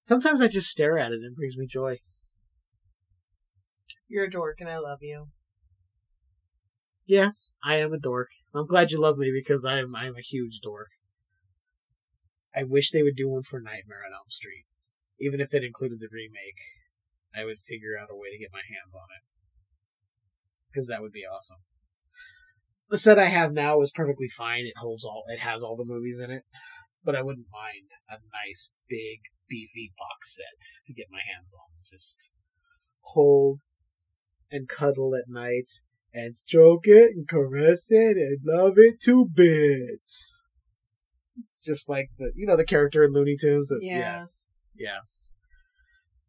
sometimes 0.03 0.43
I 0.43 0.49
just 0.49 0.69
stare 0.69 0.99
at 0.99 1.13
it 1.13 1.17
and 1.17 1.33
it 1.33 1.37
brings 1.37 1.57
me 1.57 1.67
joy. 1.67 1.99
You're 4.09 4.25
a 4.25 4.31
dork, 4.31 4.61
and 4.61 4.69
I 4.69 4.79
love 4.79 4.99
you. 5.01 5.29
Yeah, 7.07 7.31
I 7.65 7.77
am 7.77 7.93
a 7.93 7.99
dork. 7.99 8.29
I'm 8.55 8.67
glad 8.67 8.91
you 8.91 9.01
love 9.01 9.19
me 9.19 9.33
because 9.33 9.65
I'm 9.65 9.95
I'm 9.95 10.17
a 10.17 10.21
huge 10.21 10.61
dork. 10.63 10.91
I 12.55 12.65
wish 12.65 12.91
they 12.91 13.03
would 13.03 13.17
do 13.17 13.29
one 13.29 13.43
for 13.43 13.61
Nightmare 13.61 14.03
on 14.07 14.15
Elm 14.15 14.31
Street, 14.31 14.65
even 15.21 15.41
if 15.41 15.55
it 15.55 15.65
included 15.65 16.01
the 16.01 16.09
remake. 16.11 16.86
I 17.37 17.45
would 17.45 17.61
figure 17.61 17.99
out 18.01 18.09
a 18.11 18.16
way 18.16 18.32
to 18.32 18.39
get 18.39 18.53
my 18.53 18.64
hands 18.64 18.95
on 18.95 19.09
it 19.12 19.24
because 20.70 20.89
that 20.89 21.03
would 21.03 21.12
be 21.12 21.24
awesome. 21.24 21.59
The 22.89 22.99
set 22.99 23.18
I 23.18 23.26
have 23.26 23.53
now 23.53 23.80
is 23.80 23.91
perfectly 23.91 24.28
fine. 24.28 24.64
It 24.64 24.78
holds 24.78 25.05
all. 25.05 25.24
It 25.28 25.41
has 25.41 25.62
all 25.62 25.76
the 25.76 25.84
movies 25.84 26.20
in 26.20 26.30
it, 26.30 26.43
but 27.05 27.16
I 27.16 27.22
wouldn't 27.22 27.49
mind 27.51 27.91
a 28.09 28.14
nice 28.14 28.70
big 28.89 29.20
beefy 29.49 29.93
box 29.99 30.37
set 30.37 30.84
to 30.87 30.93
get 30.93 31.07
my 31.11 31.20
hands 31.34 31.55
on. 31.55 31.68
Just 31.91 32.32
hold 33.01 33.61
and 34.51 34.68
cuddle 34.68 35.14
at 35.16 35.28
night 35.28 35.68
and 36.12 36.34
stroke 36.34 36.87
it 36.87 37.11
and 37.14 37.28
caress 37.28 37.91
it 37.91 38.16
and 38.16 38.39
love 38.45 38.74
it 38.76 39.01
to 39.03 39.26
bits. 39.26 40.45
Just 41.64 41.89
like 41.89 42.11
the 42.18 42.32
you 42.37 42.47
know 42.47 42.57
the 42.57 42.64
character 42.64 43.03
in 43.03 43.12
Looney 43.12 43.37
Tunes. 43.41 43.68
That, 43.68 43.80
Yeah. 43.82 43.99
yeah, 43.99 44.24
yeah. 44.76 44.99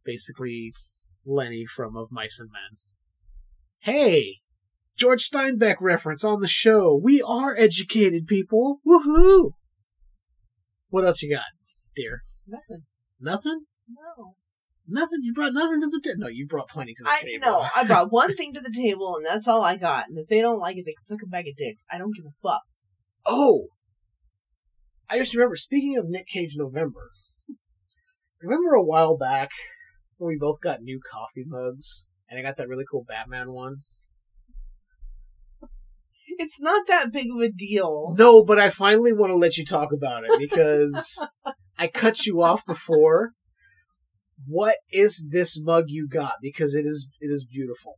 Basically, 0.04 0.74
Lenny 1.28 1.66
from 1.66 1.96
Of 1.96 2.12
Mice 2.12 2.40
and 2.40 2.50
Men. 2.52 2.78
Hey, 3.80 4.38
George 4.98 5.22
Steinbeck 5.30 5.76
reference 5.80 6.24
on 6.24 6.40
the 6.40 6.48
show. 6.48 7.00
We 7.02 7.22
are 7.22 7.56
educated 7.56 8.26
people. 8.28 8.80
Woohoo! 8.88 9.52
What 10.90 11.06
else 11.06 11.22
you 11.22 11.36
got, 11.36 11.44
dear? 11.96 12.22
Nothing. 12.48 12.84
Nothing? 13.20 13.66
No. 13.90 14.36
Nothing? 14.88 15.20
You 15.22 15.34
brought 15.34 15.54
nothing 15.54 15.82
to 15.82 15.88
the 15.88 16.02
table? 16.04 16.20
No, 16.20 16.28
you 16.28 16.48
brought 16.48 16.70
plenty 16.70 16.94
to 16.94 17.04
the 17.04 17.10
I 17.10 17.22
table. 17.22 17.46
no. 17.46 17.68
I 17.76 17.84
brought 17.88 18.12
one 18.12 18.36
thing 18.36 18.54
to 18.54 18.62
the 18.62 18.72
table, 18.74 19.16
and 19.18 19.26
that's 19.26 19.48
all 19.48 19.62
I 19.62 19.76
got. 19.76 20.08
And 20.08 20.18
if 20.18 20.28
they 20.28 20.42
don't 20.42 20.60
like 20.60 20.78
it, 20.78 20.86
they 20.86 20.94
can 20.94 21.06
suck 21.06 21.20
a 21.24 21.28
bag 21.28 21.48
of 21.48 21.58
dicks. 21.58 21.84
I 21.92 21.98
don't 21.98 22.16
give 22.16 22.26
a 22.26 22.34
fuck. 22.42 22.62
Oh! 23.26 23.68
I 25.10 25.18
just 25.18 25.34
remember, 25.36 25.56
speaking 25.58 25.98
of 25.98 26.10
Nick 26.10 26.28
Cage 26.28 26.54
November, 26.56 27.12
remember 28.42 28.74
a 28.74 28.84
while 28.84 29.18
back 29.18 29.50
when 30.18 30.28
we 30.28 30.38
both 30.38 30.60
got 30.62 30.82
new 30.82 31.00
coffee 31.12 31.44
mugs? 31.46 32.10
And 32.30 32.40
I 32.40 32.44
got 32.44 32.58
that 32.58 32.68
really 32.68 32.86
cool 32.90 33.06
Batman 33.08 33.52
one? 33.54 33.78
It's 36.40 36.60
not 36.60 36.86
that 36.88 37.12
big 37.12 37.28
of 37.34 37.42
a 37.42 37.50
deal. 37.50 38.14
No, 38.18 38.44
but 38.44 38.60
I 38.60 38.70
finally 38.70 39.14
want 39.14 39.32
to 39.32 39.38
let 39.38 39.58
you 39.58 39.66
talk 39.66 39.92
about 39.92 40.24
it 40.24 40.32
because 40.38 41.26
I 41.80 41.88
cut 41.88 42.26
you 42.26 42.42
off 42.44 42.66
before. 42.66 43.32
What 44.46 44.76
is 44.92 45.30
this 45.32 45.60
mug 45.60 45.86
you 45.88 46.08
got? 46.08 46.36
Because 46.42 46.76
it 46.76 46.86
is 46.86 47.10
it 47.20 47.28
is 47.28 47.48
beautiful. 47.50 47.96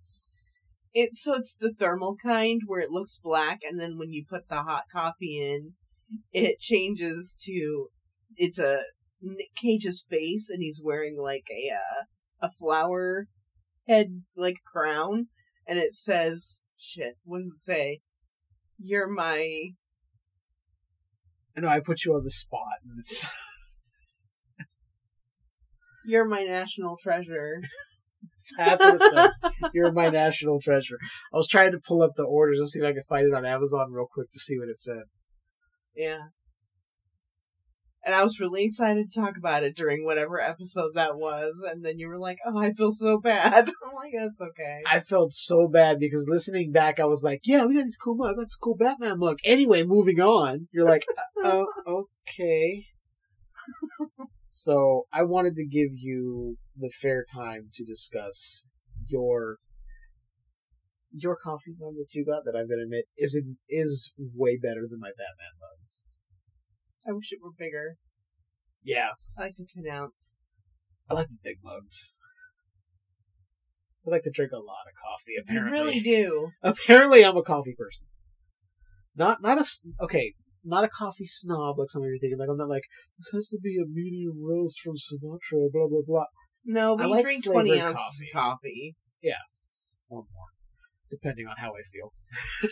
It's 0.93 1.21
so 1.21 1.35
it's 1.35 1.55
the 1.55 1.73
thermal 1.73 2.15
kind 2.21 2.61
where 2.65 2.79
it 2.79 2.91
looks 2.91 3.19
black, 3.21 3.59
and 3.67 3.79
then 3.79 3.97
when 3.97 4.13
you 4.13 4.23
put 4.27 4.47
the 4.47 4.63
hot 4.63 4.83
coffee 4.91 5.39
in, 5.41 5.73
it 6.31 6.59
changes 6.59 7.35
to 7.45 7.87
it's 8.35 8.59
a 8.59 8.83
Nick 9.21 9.55
Cage's 9.55 10.03
face, 10.07 10.49
and 10.49 10.61
he's 10.61 10.81
wearing 10.83 11.17
like 11.19 11.47
a 11.51 11.71
uh, 11.73 12.05
a 12.47 12.51
flower 12.51 13.27
head 13.87 14.23
like 14.35 14.57
crown, 14.65 15.27
and 15.67 15.79
it 15.79 15.97
says 15.97 16.63
shit. 16.77 17.15
What 17.23 17.39
does 17.39 17.55
it 17.59 17.65
say? 17.65 17.99
You're 18.77 19.09
my 19.09 19.73
I 21.59 21.61
know 21.61 21.67
I 21.67 21.81
put 21.81 22.05
you 22.05 22.13
on 22.15 22.23
the 22.23 22.31
spot. 22.31 22.79
And 22.83 22.99
it's, 22.99 23.27
you're 26.05 26.25
my 26.25 26.43
national 26.43 26.97
treasure. 27.01 27.61
that's 28.57 28.81
what 28.81 28.95
it 28.95 29.01
says. 29.01 29.33
You're 29.73 29.91
my 29.91 30.09
national 30.09 30.61
treasure. 30.61 30.97
I 31.33 31.37
was 31.37 31.49
trying 31.49 31.71
to 31.73 31.79
pull 31.79 32.01
up 32.01 32.11
the 32.15 32.23
orders 32.23 32.59
and 32.59 32.69
see 32.69 32.79
if 32.79 32.85
I 32.85 32.93
could 32.93 33.05
find 33.09 33.27
it 33.27 33.35
on 33.35 33.45
Amazon 33.45 33.91
real 33.91 34.07
quick 34.09 34.31
to 34.31 34.39
see 34.39 34.57
what 34.57 34.69
it 34.69 34.77
said. 34.77 35.03
Yeah. 35.93 36.27
And 38.05 38.15
I 38.15 38.23
was 38.23 38.39
really 38.39 38.63
excited 38.63 39.09
to 39.09 39.19
talk 39.19 39.35
about 39.37 39.63
it 39.63 39.75
during 39.75 40.05
whatever 40.05 40.39
episode 40.39 40.91
that 40.95 41.17
was, 41.17 41.53
and 41.69 41.83
then 41.83 41.99
you 41.99 42.07
were 42.07 42.17
like, 42.17 42.37
"Oh, 42.45 42.57
I 42.57 42.71
feel 42.71 42.91
so 42.91 43.19
bad." 43.19 43.69
I'm 43.85 43.93
like, 43.93 44.13
"That's 44.17 44.41
okay." 44.41 44.81
I 44.87 44.99
felt 45.01 45.33
so 45.33 45.67
bad 45.67 45.99
because 45.99 46.27
listening 46.29 46.71
back, 46.71 46.99
I 46.99 47.05
was 47.05 47.23
like, 47.23 47.41
"Yeah, 47.43 47.65
we 47.65 47.75
got 47.75 47.83
this 47.83 47.97
cool 47.97 48.15
mug. 48.15 48.31
I 48.31 48.35
got 48.35 48.43
this 48.43 48.55
cool 48.55 48.77
Batman 48.77 49.19
mug." 49.19 49.39
Anyway, 49.43 49.83
moving 49.83 50.21
on. 50.21 50.69
You're 50.71 50.87
like, 50.87 51.05
"Oh, 51.43 51.67
okay." 52.29 52.85
so 54.47 55.03
I 55.11 55.23
wanted 55.23 55.55
to 55.55 55.65
give 55.65 55.91
you 55.93 56.57
the 56.77 56.91
fair 57.01 57.25
time 57.31 57.69
to 57.73 57.83
discuss 57.83 58.69
your 59.07 59.57
your 61.11 61.35
coffee 61.35 61.75
mug 61.77 61.95
that 61.97 62.13
you 62.13 62.25
got. 62.25 62.43
That 62.45 62.57
I'm 62.57 62.67
gonna 62.69 62.83
admit 62.83 63.05
is 63.17 63.41
is 63.67 64.13
way 64.17 64.57
better 64.57 64.87
than 64.89 64.99
my 64.99 65.09
Batman 65.09 65.59
mug. 65.59 65.88
I 67.07 67.11
wish 67.13 67.31
it 67.31 67.39
were 67.43 67.51
bigger. 67.57 67.95
Yeah, 68.83 69.09
I 69.37 69.41
like 69.43 69.55
the 69.57 69.65
ten 69.65 69.85
ounce. 69.91 70.41
I 71.09 71.13
like 71.13 71.27
the 71.27 71.37
big 71.43 71.57
mugs. 71.63 72.19
I 74.07 74.11
like 74.11 74.23
to 74.23 74.31
drink 74.31 74.51
a 74.53 74.57
lot 74.57 74.87
of 74.87 74.95
coffee. 74.95 75.33
Apparently, 75.41 75.77
You 75.77 75.83
really 75.85 75.99
do. 76.01 76.51
apparently 76.63 77.25
I'm 77.25 77.35
a 77.37 77.43
coffee 77.43 77.75
person. 77.77 78.07
Not 79.15 79.41
not 79.41 79.57
a 79.57 79.61
s- 79.61 79.85
okay, 79.99 80.33
not 80.63 80.83
a 80.85 80.87
coffee 80.89 81.25
snob 81.25 81.77
like 81.77 81.89
some 81.89 82.03
of 82.03 82.07
you 82.07 82.15
are 82.15 82.19
thinking. 82.19 82.39
Like 82.39 82.49
I'm 82.49 82.57
not 82.57 82.69
like 82.69 82.83
this 83.17 83.29
has 83.33 83.47
to 83.49 83.57
be 83.61 83.75
a 83.77 83.85
medium 83.87 84.37
roast 84.41 84.79
from 84.81 84.93
Sumatra. 84.95 85.67
Blah 85.71 85.87
blah 85.89 86.01
blah. 86.07 86.25
No, 86.65 86.97
I 86.97 87.03
you 87.03 87.09
like 87.09 87.23
drink 87.23 87.43
twenty 87.43 87.71
flavored 87.71 87.95
ounces 87.97 88.23
coffee. 88.31 88.31
of 88.33 88.41
coffee. 88.41 88.95
Or 90.11 90.25
more, 90.33 90.47
depending 91.09 91.47
on 91.47 91.55
how 91.57 91.71
I 91.71 91.81
feel. 91.83 92.13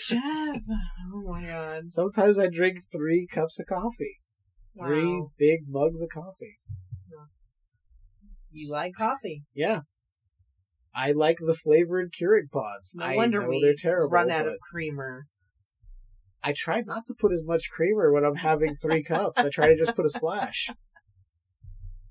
Jeff, 0.08 0.62
oh 1.14 1.24
my 1.32 1.44
god, 1.44 1.84
Sometimes 1.90 2.38
I 2.40 2.48
drink 2.48 2.80
three 2.92 3.28
cups 3.32 3.60
of 3.60 3.66
coffee, 3.68 4.18
three 4.80 5.26
big 5.38 5.62
mugs 5.68 6.02
of 6.02 6.10
coffee. 6.10 6.58
you 8.52 8.72
like 8.72 8.94
coffee? 8.98 9.44
Yeah, 9.54 9.82
I 10.94 11.12
like 11.12 11.38
the 11.40 11.54
flavored 11.54 12.12
Keurig 12.12 12.50
pods. 12.52 12.92
No 12.96 13.06
I 13.06 13.16
wonder 13.16 13.42
know 13.42 13.50
we 13.50 13.62
they're 13.62 13.76
terrible. 13.78 14.10
run 14.10 14.32
out 14.32 14.48
of 14.48 14.56
creamer. 14.72 15.28
I 16.44 16.54
try 16.56 16.82
not 16.82 17.06
to 17.08 17.14
put 17.14 17.32
as 17.32 17.44
much 17.44 17.70
creamer 17.72 18.12
when 18.12 18.24
I'm 18.24 18.36
having 18.36 18.76
three 18.76 19.04
cups. 19.08 19.44
I 19.44 19.50
try 19.50 19.68
to 19.68 19.76
just 19.76 19.96
put 19.96 20.06
a 20.06 20.10
splash. 20.10 20.70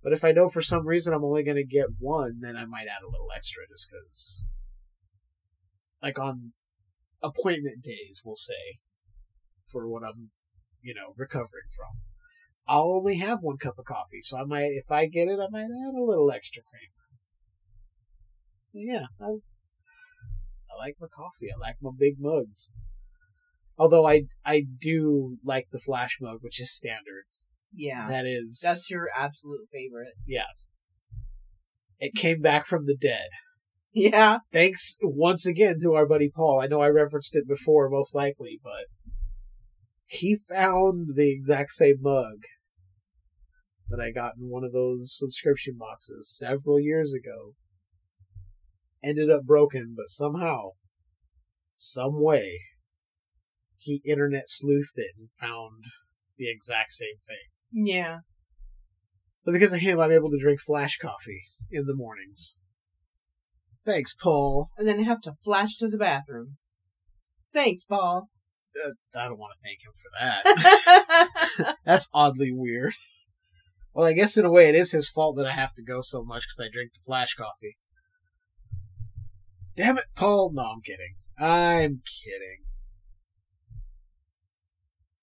But 0.03 0.13
if 0.13 0.25
I 0.25 0.31
know 0.31 0.49
for 0.49 0.63
some 0.63 0.87
reason 0.87 1.13
I'm 1.13 1.25
only 1.25 1.43
going 1.43 1.57
to 1.57 1.65
get 1.65 1.87
one, 1.99 2.39
then 2.41 2.57
I 2.57 2.65
might 2.65 2.87
add 2.87 3.03
a 3.03 3.11
little 3.11 3.29
extra 3.35 3.65
just 3.69 3.91
because. 3.91 4.45
Like 6.07 6.21
on 6.21 6.53
appointment 7.21 7.83
days, 7.83 8.23
we'll 8.25 8.37
say, 8.37 8.79
for 9.67 9.89
what 9.89 10.05
I'm, 10.05 10.31
you 10.81 10.95
know, 10.95 11.15
recovering 11.17 11.69
from. 11.77 12.01
I'll 12.69 12.93
only 12.93 13.17
have 13.17 13.41
one 13.43 13.57
cup 13.57 13.75
of 13.77 13.87
coffee, 13.87 14.21
so 14.21 14.39
I 14.39 14.45
might, 14.45 14.71
if 14.71 14.89
I 14.89 15.07
get 15.07 15.27
it, 15.27 15.41
I 15.41 15.49
might 15.51 15.65
add 15.65 15.95
a 15.99 16.05
little 16.05 16.31
extra 16.31 16.63
cream. 16.63 16.91
Yeah, 18.73 19.07
I, 19.21 19.25
I 20.71 20.79
like 20.79 20.95
my 21.01 21.09
coffee. 21.09 21.49
I 21.53 21.59
like 21.59 21.79
my 21.83 21.91
big 21.99 22.15
mugs. 22.21 22.71
Although 23.77 24.07
I 24.07 24.27
I 24.45 24.63
do 24.81 25.39
like 25.45 25.67
the 25.73 25.81
flash 25.81 26.19
mug, 26.21 26.39
which 26.43 26.61
is 26.61 26.73
standard. 26.73 27.25
Yeah, 27.75 28.07
That 28.09 28.27
is 28.27 28.61
that's 28.63 28.89
your 28.89 29.09
absolute 29.13 29.67
favorite. 29.73 30.15
Yeah, 30.25 30.53
it 31.99 32.15
came 32.15 32.41
back 32.41 32.65
from 32.65 32.87
the 32.87 32.97
dead. 32.97 33.27
Yeah, 33.99 34.41
Thanks 34.53 34.99
once 35.01 35.47
again 35.47 35.77
to 35.83 35.95
our 35.95 36.07
buddy 36.07 36.31
Paul. 36.31 36.61
I 36.61 36.67
know 36.67 36.83
I 36.83 36.89
referenced 36.89 37.35
it 37.35 37.49
before, 37.49 37.89
most 37.89 38.15
likely, 38.15 38.61
but 38.63 38.85
he 40.05 40.37
found 40.37 41.17
the 41.17 41.33
exact 41.33 41.71
same 41.71 42.03
mug 42.03 42.43
that 43.89 43.99
I 43.99 44.11
got 44.11 44.33
in 44.39 44.51
one 44.51 44.65
of 44.65 44.75
those 44.75 45.17
subscription 45.17 45.77
boxes 45.79 46.31
several 46.31 46.79
years 46.79 47.15
ago. 47.15 47.55
Ended 49.03 49.31
up 49.31 49.45
broken, 49.45 49.95
but 49.97 50.11
somehow, 50.11 50.73
some 51.75 52.23
way, 52.23 52.61
he 53.79 54.03
internet 54.05 54.45
sleuthed 54.47 54.97
it 54.97 55.13
and 55.17 55.31
found 55.41 55.85
the 56.37 56.51
exact 56.51 56.93
same 56.93 57.17
thing. 57.27 57.87
yeah. 57.87 58.19
So 59.45 59.53
because 59.53 59.73
of 59.73 59.81
him, 59.81 59.99
I'm 59.99 60.13
able 60.13 60.31
to 60.33 60.39
drink 60.39 60.61
flash 60.61 60.99
coffee 60.99 61.45
in 61.71 61.87
the 61.87 61.95
mornings. 61.95 62.66
Thanks, 63.87 64.15
Paul. 64.15 64.69
And 64.77 64.89
then 64.89 65.05
have 65.05 65.21
to 65.23 65.33
flash 65.33 65.77
to 65.77 65.89
the 65.89 65.97
bathroom. 65.97 66.57
Thanks, 67.55 67.85
Paul. 67.85 68.29
Uh, 68.85 68.91
I 69.17 69.29
don't 69.29 69.39
want 69.39 69.53
to 69.57 69.63
thank 69.63 69.79
him 69.83 69.93
for 69.95 70.11
that. 71.65 71.77
That's 71.85 72.09
oddly 72.13 72.51
weird. 72.53 72.95
Well, 73.95 74.07
I 74.07 74.13
guess 74.13 74.37
in 74.37 74.45
a 74.45 74.51
way 74.51 74.69
it 74.69 74.75
is 74.75 74.91
his 74.91 75.09
fault 75.09 75.37
that 75.37 75.47
I 75.47 75.53
have 75.53 75.73
to 75.75 75.85
go 75.85 76.03
so 76.03 76.23
much 76.23 76.43
because 76.43 76.69
I 76.69 76.71
drink 76.71 76.93
the 76.93 77.01
flash 77.07 77.35
coffee. 77.35 77.79
Damn 79.77 79.99
it, 79.99 80.05
Paul. 80.17 80.51
No, 80.53 80.65
I'm 80.65 80.83
kidding. 80.83 81.15
I'm 81.39 82.03
kidding. 82.25 82.65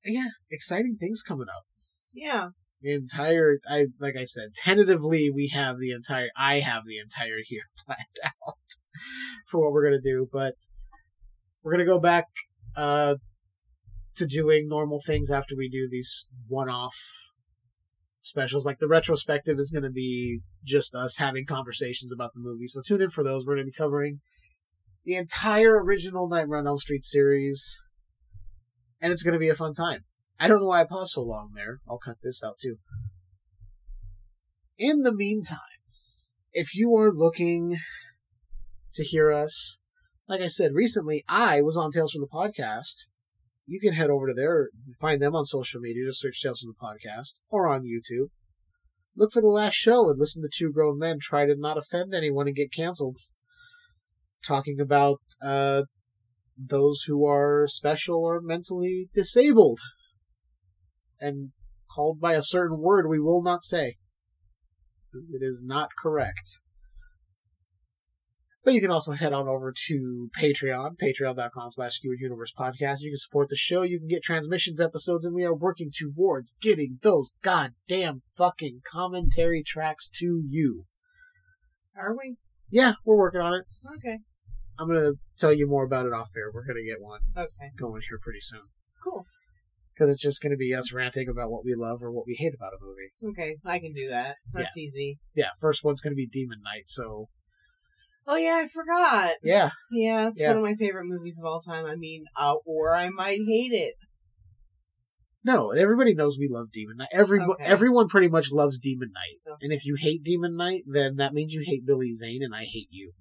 yeah, 0.05 0.29
exciting 0.49 0.95
things 0.99 1.21
coming 1.21 1.47
up. 1.55 1.65
Yeah. 2.13 2.49
Entire, 2.85 3.59
I 3.69 3.85
like 4.01 4.15
I 4.19 4.25
said, 4.25 4.53
tentatively 4.55 5.29
we 5.29 5.47
have 5.53 5.79
the 5.79 5.91
entire, 5.91 6.27
I 6.37 6.59
have 6.59 6.83
the 6.85 6.99
entire 6.99 7.39
year 7.49 7.63
planned 7.85 7.99
out 8.25 8.57
for 9.47 9.61
what 9.61 9.71
we're 9.71 9.85
gonna 9.85 10.01
do, 10.01 10.27
but 10.31 10.55
we're 11.63 11.71
gonna 11.71 11.85
go 11.85 11.99
back 11.99 12.25
uh 12.75 13.15
to 14.15 14.25
doing 14.27 14.67
normal 14.67 14.99
things 14.99 15.31
after 15.31 15.55
we 15.57 15.69
do 15.69 15.87
these 15.89 16.27
one-off 16.47 16.95
specials. 18.21 18.65
Like 18.65 18.79
the 18.79 18.87
retrospective 18.87 19.59
is 19.59 19.71
gonna 19.71 19.89
be 19.89 20.41
just 20.65 20.93
us 20.93 21.17
having 21.17 21.45
conversations 21.45 22.11
about 22.11 22.33
the 22.33 22.41
movie, 22.41 22.67
so 22.67 22.81
tune 22.85 23.01
in 23.01 23.09
for 23.09 23.23
those. 23.23 23.45
We're 23.45 23.55
gonna 23.55 23.65
be 23.65 23.71
covering 23.71 24.19
the 25.05 25.15
entire 25.15 25.81
original 25.81 26.27
Nightmare 26.27 26.59
on 26.59 26.67
Elm 26.67 26.79
Street 26.79 27.05
series, 27.05 27.81
and 29.01 29.13
it's 29.13 29.23
gonna 29.23 29.39
be 29.39 29.49
a 29.49 29.55
fun 29.55 29.73
time. 29.73 30.03
I 30.43 30.49
don't 30.49 30.59
know 30.59 30.67
why 30.67 30.81
I 30.81 30.85
paused 30.85 31.13
so 31.13 31.23
long 31.23 31.51
there. 31.55 31.79
I'll 31.89 31.97
cut 31.97 32.17
this 32.21 32.43
out 32.43 32.59
too. 32.59 32.75
In 34.77 35.03
the 35.03 35.13
meantime, 35.13 35.57
if 36.51 36.75
you 36.75 36.93
are 36.97 37.13
looking 37.13 37.77
to 38.93 39.05
hear 39.05 39.31
us, 39.31 39.79
like 40.27 40.41
I 40.41 40.49
said 40.49 40.71
recently, 40.73 41.23
I 41.29 41.61
was 41.61 41.77
on 41.77 41.91
Tales 41.91 42.11
from 42.11 42.23
the 42.23 42.27
Podcast. 42.27 43.05
You 43.65 43.79
can 43.79 43.93
head 43.93 44.09
over 44.09 44.27
to 44.27 44.33
there, 44.33 44.67
find 44.99 45.21
them 45.21 45.33
on 45.33 45.45
social 45.45 45.79
media, 45.79 46.07
just 46.07 46.19
search 46.19 46.41
Tales 46.43 46.59
from 46.59 46.73
the 46.77 46.85
Podcast, 46.85 47.39
or 47.49 47.69
on 47.69 47.83
YouTube. 47.83 48.27
Look 49.15 49.31
for 49.31 49.41
the 49.41 49.47
last 49.47 49.75
show 49.75 50.09
and 50.09 50.19
listen 50.19 50.43
to 50.43 50.49
two 50.53 50.73
grown 50.73 50.99
men 50.99 51.19
try 51.21 51.45
to 51.45 51.55
not 51.55 51.77
offend 51.77 52.13
anyone 52.13 52.47
and 52.47 52.55
get 52.55 52.73
canceled. 52.73 53.17
Talking 54.45 54.81
about 54.81 55.21
uh, 55.41 55.83
those 56.57 57.03
who 57.07 57.25
are 57.25 57.65
special 57.65 58.25
or 58.25 58.41
mentally 58.41 59.07
disabled 59.13 59.79
and 61.23 61.51
called 61.93 62.19
by 62.19 62.33
a 62.33 62.41
certain 62.41 62.79
word 62.79 63.07
we 63.07 63.19
will 63.19 63.41
not 63.41 63.63
say 63.63 63.95
because 65.11 65.31
it 65.31 65.43
is 65.43 65.63
not 65.65 65.89
correct. 65.97 66.61
But 68.63 68.73
you 68.73 68.81
can 68.81 68.91
also 68.91 69.11
head 69.11 69.33
on 69.33 69.47
over 69.47 69.73
to 69.87 70.29
Patreon, 70.39 70.97
patreon.com 70.97 71.73
slash 71.73 71.99
Universe 72.01 72.53
Podcast. 72.57 73.01
You 73.01 73.11
can 73.11 73.17
support 73.17 73.49
the 73.49 73.57
show, 73.57 73.81
you 73.83 73.99
can 73.99 74.07
get 74.07 74.23
transmissions 74.23 74.79
episodes, 74.79 75.25
and 75.25 75.35
we 75.35 75.43
are 75.43 75.53
working 75.53 75.91
towards 75.91 76.55
getting 76.61 76.97
those 77.01 77.33
goddamn 77.41 78.21
fucking 78.37 78.79
commentary 78.89 79.63
tracks 79.63 80.07
to 80.19 80.41
you. 80.47 80.85
Are 81.97 82.15
we? 82.17 82.37
Yeah, 82.69 82.93
we're 83.05 83.17
working 83.17 83.41
on 83.41 83.53
it. 83.53 83.65
Okay. 83.97 84.19
I'm 84.79 84.87
gonna 84.87 85.11
tell 85.37 85.53
you 85.53 85.67
more 85.67 85.83
about 85.83 86.05
it 86.05 86.13
off 86.13 86.31
air. 86.35 86.49
We're 86.51 86.65
gonna 86.65 86.83
get 86.87 87.01
one 87.01 87.19
Okay. 87.37 87.71
going 87.77 88.01
here 88.09 88.17
pretty 88.21 88.39
soon. 88.41 88.63
Cool. 89.03 89.25
Because 89.93 90.09
it's 90.09 90.21
just 90.21 90.41
gonna 90.41 90.55
be 90.57 90.73
us 90.73 90.91
ranting 90.91 91.29
about 91.29 91.51
what 91.51 91.63
we 91.63 91.75
love 91.75 92.01
or 92.01 92.11
what 92.11 92.25
we 92.25 92.35
hate 92.39 92.53
about 92.55 92.73
a 92.73 92.83
movie. 92.83 93.11
Okay. 93.39 93.57
I 93.65 93.77
can 93.79 93.93
do 93.93 94.09
that. 94.09 94.37
That's 94.51 94.75
easy. 94.75 95.19
Yeah, 95.35 95.49
first 95.59 95.83
one's 95.83 96.01
gonna 96.01 96.15
be 96.15 96.27
Demon 96.27 96.59
Knight, 96.63 96.87
so 96.87 97.29
Oh 98.25 98.37
yeah, 98.37 98.61
I 98.63 98.67
forgot. 98.67 99.35
yeah. 99.43 99.71
Yeah, 99.91 100.29
it's 100.29 100.41
Yeah. 100.41 100.49
one 100.49 100.57
of 100.57 100.63
my 100.63 100.75
favorite 100.75 101.05
movies 101.05 101.37
of 101.39 101.45
all 101.45 101.61
time. 101.61 101.85
I 101.85 101.95
mean, 101.95 102.25
uh, 102.37 102.55
or 102.65 102.95
I 102.95 103.09
might 103.09 103.39
hate 103.47 103.73
it. 103.73 103.95
No, 105.45 105.71
everybody 105.71 106.13
knows 106.13 106.37
we 106.39 106.47
love 106.49 106.71
Demon 106.71 106.95
Knight. 106.97 107.09
Every 107.11 107.39
Okay. 107.41 107.63
everyone 107.65 108.07
pretty 108.07 108.29
much 108.29 108.51
loves 108.51 108.79
Demon 108.79 109.11
Knight. 109.13 109.41
Okay. 109.45 109.65
And 109.65 109.73
if 109.73 109.85
you 109.85 109.95
hate 109.99 110.23
Demon 110.23 110.55
Knight, 110.55 110.83
then 110.87 111.17
that 111.17 111.33
means 111.33 111.53
you 111.53 111.63
hate 111.65 111.85
Billy 111.85 112.13
Zane, 112.13 112.41
and 112.41 112.55
I 112.55 112.63
hate 112.63 112.87
you. 112.91 113.11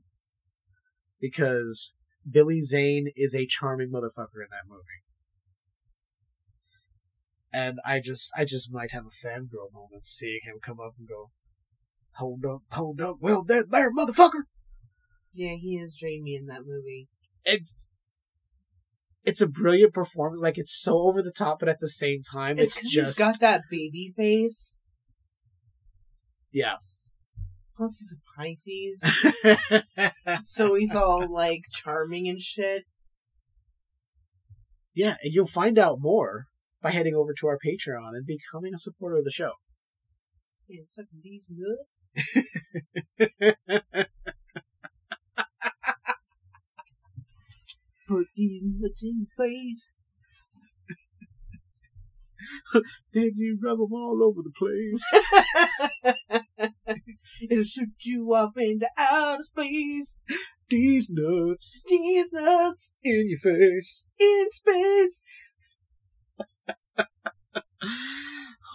Because 1.21 1.97
Billy 2.29 2.61
Zane 2.61 3.09
is 3.17 3.35
a 3.35 3.47
charming 3.47 3.91
motherfucker 3.91 4.39
in 4.41 4.51
that 4.51 4.69
movie. 4.69 5.03
And 7.53 7.79
I 7.85 8.01
just 8.01 8.33
I 8.37 8.45
just 8.45 8.73
might 8.73 8.93
have 8.93 9.05
a 9.05 9.27
fangirl 9.27 9.73
moment 9.73 10.07
seeing 10.07 10.41
him 10.45 10.57
come 10.63 10.81
up 10.81 10.95
and 10.99 11.09
go, 11.09 11.31
Hold 12.17 12.45
up, 12.47 12.63
hold 12.71 13.01
up, 13.01 13.17
well 13.21 13.45
there 13.45 13.65
there, 13.65 13.93
motherfucker! 13.93 14.45
Yeah, 15.35 15.55
he 15.61 15.77
is 15.77 15.97
dreamy 15.99 16.37
in 16.37 16.47
that 16.47 16.63
movie. 16.67 17.09
It's 17.45 17.89
it's 19.25 19.41
a 19.41 19.47
brilliant 19.47 19.95
performance, 19.95 20.43
like 20.43 20.59
it's 20.59 20.75
so 20.75 20.99
over 20.99 21.23
the 21.23 21.33
top, 21.33 21.61
but 21.61 21.69
at 21.69 21.79
the 21.79 21.89
same 21.89 22.23
time 22.23 22.59
It's, 22.59 22.79
it's, 22.79 22.91
just 22.91 23.19
he's 23.19 23.27
got 23.27 23.41
that 23.41 23.63
baby 23.71 24.13
face. 24.17 24.77
Yeah. 26.51 26.77
Plus, 27.77 27.99
he's 27.99 28.15
a 28.15 28.21
Pisces, 28.37 29.03
so 30.45 30.75
he's 30.75 30.95
all 30.95 31.27
like 31.33 31.63
charming 31.71 32.29
and 32.29 32.41
shit. 32.41 32.85
Yeah, 34.95 35.17
and 35.23 35.33
you'll 35.33 35.47
find 35.47 35.79
out 35.79 35.99
more 36.01 36.49
by 36.83 36.91
heading 36.91 37.15
over 37.15 37.33
to 37.39 37.47
our 37.47 37.59
Patreon 37.65 38.15
and 38.15 38.27
becoming 38.27 38.75
a 38.75 38.79
supporter 38.79 39.17
of 39.17 39.25
the 39.25 39.31
show. 39.31 39.53
And 40.69 40.87
sucking 40.91 41.21
these 41.23 41.43
nuts. 41.49 42.03
Put 48.09 48.27
these 48.37 48.63
nuts 48.65 49.03
in 49.03 49.27
your 49.27 49.47
face. 49.47 49.93
Then 53.13 53.31
you 53.37 53.59
rub 53.63 53.79
them 53.79 53.93
all 53.93 54.21
over 54.23 54.43
the 54.43 54.51
place. 54.51 55.05
It'll 57.51 57.65
shoot 57.65 57.91
you 58.01 58.35
off 58.35 58.53
into 58.57 58.89
outer 58.99 59.45
space. 59.45 60.19
These 60.69 61.11
nuts 61.11 61.85
These 61.89 62.33
nuts 62.33 62.93
in 63.05 63.29
your 63.29 63.39
face. 63.39 64.07
in 64.19 64.47
space. 64.51 65.23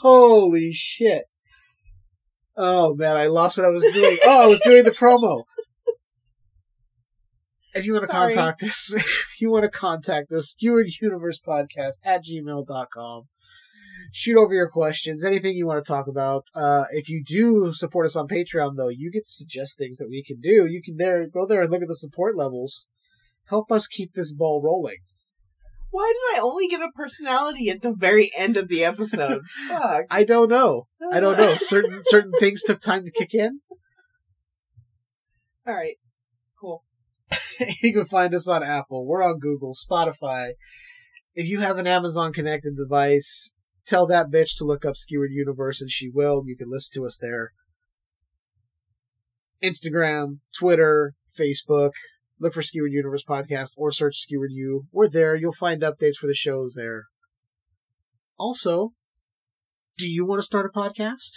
Holy 0.02 0.72
shit. 0.72 1.26
Oh 2.56 2.96
man, 2.96 3.18
I 3.18 3.28
lost 3.28 3.58
what 3.58 3.66
I 3.66 3.70
was 3.70 3.84
doing. 3.94 4.18
Oh, 4.24 4.44
I 4.44 4.48
was 4.48 4.62
doing 4.62 4.84
the 4.84 4.92
promo. 4.92 5.44
If 7.74 7.86
you 7.86 7.94
want 7.94 8.06
to 8.06 8.12
Sorry. 8.12 8.34
contact 8.34 8.64
us, 8.64 8.94
if 8.96 9.40
you 9.40 9.52
want 9.52 9.64
to 9.64 9.70
contact 9.70 10.34
us, 10.34 10.48
Skewered 10.48 10.88
Universe 11.00 11.40
Podcast 11.40 11.98
at 12.04 12.24
gmail.com. 12.24 13.24
Shoot 14.12 14.38
over 14.38 14.54
your 14.54 14.70
questions, 14.70 15.24
anything 15.24 15.56
you 15.56 15.68
want 15.68 15.84
to 15.84 15.88
talk 15.88 16.08
about. 16.08 16.48
Uh, 16.56 16.86
if 16.92 17.10
you 17.10 17.24
do 17.24 17.72
support 17.72 18.06
us 18.08 18.16
on 18.16 18.28
Patreon, 18.28 18.78
though, 18.78 18.90
you 18.90 19.12
get 19.12 19.26
to 19.26 19.30
suggest 19.30 19.78
things 19.78 19.98
that 19.98 20.10
we 20.10 20.24
can 20.24 20.40
do. 20.40 20.66
You 20.66 20.82
can 20.82 20.98
there 20.98 21.28
go 21.28 21.46
there 21.46 21.62
and 21.62 21.70
look 21.70 21.82
at 21.84 21.88
the 21.88 21.96
support 21.96 22.36
levels. 22.36 22.90
Help 23.50 23.72
us 23.72 23.86
keep 23.86 24.14
this 24.14 24.34
ball 24.34 24.62
rolling. 24.64 24.98
Why 25.98 26.14
did 26.14 26.38
I 26.38 26.42
only 26.44 26.68
get 26.68 26.82
a 26.82 26.92
personality 26.94 27.72
at 27.72 27.82
the 27.82 27.92
very 27.92 28.30
end 28.38 28.56
of 28.56 28.68
the 28.68 28.84
episode? 28.84 29.42
Fuck. 29.68 30.06
I 30.12 30.24
don't 30.26 30.48
know. 30.48 30.86
I 31.12 31.20
don't 31.20 31.36
know. 31.36 31.56
Certain 31.58 32.02
certain 32.04 32.34
things 32.40 32.62
took 32.62 32.80
time 32.80 33.04
to 33.04 33.12
kick 33.12 33.34
in. 33.34 33.62
All 35.66 35.74
right. 35.74 35.96
Cool. 36.62 36.84
you 37.82 37.94
can 37.94 38.06
find 38.06 38.36
us 38.36 38.48
on 38.48 38.62
Apple. 38.62 39.08
We're 39.08 39.24
on 39.24 39.40
Google, 39.40 39.74
Spotify. 39.74 40.52
If 41.34 41.48
you 41.50 41.62
have 41.62 41.80
an 41.80 41.88
Amazon 41.88 42.32
connected 42.32 42.76
device, 42.76 43.56
tell 43.88 44.06
that 44.06 44.30
bitch 44.30 44.56
to 44.60 44.66
look 44.66 44.86
up 44.86 44.98
Skewered 44.98 45.32
Universe 45.32 45.82
and 45.82 45.90
she 45.90 46.12
will. 46.12 46.44
You 46.46 46.56
can 46.56 46.70
listen 46.70 47.02
to 47.02 47.08
us 47.08 47.18
there. 47.20 47.54
Instagram, 49.64 50.42
Twitter, 50.56 51.16
Facebook. 51.28 51.94
Look 52.40 52.54
for 52.54 52.62
Skewered 52.62 52.92
Universe 52.92 53.24
Podcast 53.24 53.72
or 53.78 53.92
search 53.92 54.18
Skewered 54.18 54.52
U. 54.52 54.86
We're 54.92 55.08
there. 55.08 55.36
You'll 55.36 55.54
find 55.54 55.82
updates 55.82 56.16
for 56.16 56.28
the 56.28 56.36
shows 56.36 56.76
there. 56.76 57.06
Also, 58.38 58.94
do 59.98 60.08
you 60.08 60.26
want 60.26 60.40
to 60.40 60.46
start 60.46 60.70
a 60.72 60.78
podcast? 60.78 61.32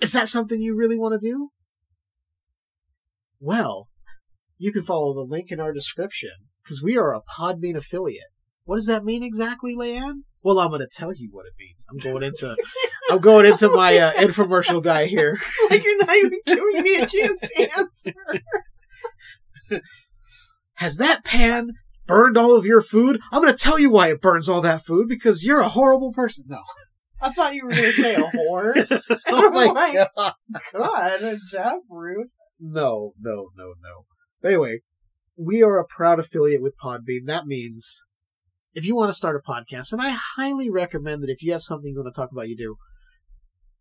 Is 0.00 0.12
that 0.12 0.28
something 0.28 0.60
you 0.60 0.76
really 0.76 0.98
want 0.98 1.18
to 1.18 1.26
do? 1.26 1.48
Well, 3.40 3.88
you 4.58 4.72
can 4.72 4.82
follow 4.82 5.14
the 5.14 5.20
link 5.20 5.50
in 5.50 5.60
our 5.60 5.72
description 5.72 6.32
because 6.62 6.82
we 6.82 6.98
are 6.98 7.14
a 7.14 7.22
Podbean 7.22 7.76
affiliate. 7.76 8.28
What 8.64 8.76
does 8.76 8.86
that 8.86 9.04
mean 9.04 9.22
exactly, 9.22 9.74
Leiann? 9.74 10.22
Well, 10.42 10.58
I'm 10.58 10.68
going 10.68 10.80
to 10.80 10.88
tell 10.92 11.12
you 11.14 11.28
what 11.32 11.46
it 11.46 11.52
means. 11.58 11.86
I'm 11.90 11.98
going 11.98 12.22
into 12.22 12.54
I'm 13.10 13.20
going 13.20 13.46
into 13.46 13.68
my 13.70 13.96
uh, 13.96 14.12
infomercial 14.12 14.82
guy 14.82 15.06
here. 15.06 15.38
Like 15.70 15.84
you're 15.84 16.04
not 16.04 16.16
even 16.16 16.40
giving 16.44 16.82
me 16.82 16.96
a 16.96 17.06
chance 17.06 17.40
to 17.40 17.70
answer. 17.78 18.14
Has 20.74 20.96
that 20.96 21.24
pan 21.24 21.72
burned 22.06 22.36
all 22.36 22.56
of 22.56 22.66
your 22.66 22.82
food? 22.82 23.20
I'm 23.32 23.42
going 23.42 23.52
to 23.52 23.58
tell 23.58 23.78
you 23.78 23.90
why 23.90 24.08
it 24.08 24.20
burns 24.20 24.48
all 24.48 24.60
that 24.60 24.82
food 24.82 25.08
because 25.08 25.44
you're 25.44 25.60
a 25.60 25.68
horrible 25.68 26.12
person. 26.12 26.46
No. 26.48 26.62
I 27.20 27.30
thought 27.30 27.54
you 27.54 27.64
were 27.64 27.70
going 27.70 27.82
to 27.82 27.92
say 27.92 28.14
a 28.14 28.18
whore. 28.18 29.02
Oh 29.28 29.50
my 29.50 29.66
oh 29.66 29.72
my 29.72 30.06
god. 30.16 30.34
God, 30.72 31.38
Jeff 31.50 31.78
rude. 31.90 32.28
No, 32.60 33.12
no, 33.18 33.48
no, 33.56 33.68
no. 33.68 34.04
But 34.42 34.48
anyway, 34.48 34.80
we 35.36 35.62
are 35.62 35.78
a 35.78 35.86
proud 35.86 36.18
affiliate 36.18 36.62
with 36.62 36.76
Podbean. 36.82 37.26
That 37.26 37.46
means 37.46 38.04
if 38.74 38.86
you 38.86 38.94
want 38.94 39.08
to 39.08 39.16
start 39.16 39.36
a 39.36 39.50
podcast, 39.50 39.92
and 39.92 40.02
I 40.02 40.16
highly 40.36 40.70
recommend 40.70 41.22
that 41.22 41.30
if 41.30 41.42
you 41.42 41.52
have 41.52 41.62
something 41.62 41.92
you 41.92 42.02
want 42.02 42.14
to 42.14 42.20
talk 42.20 42.30
about, 42.30 42.48
you 42.48 42.56
do. 42.56 42.76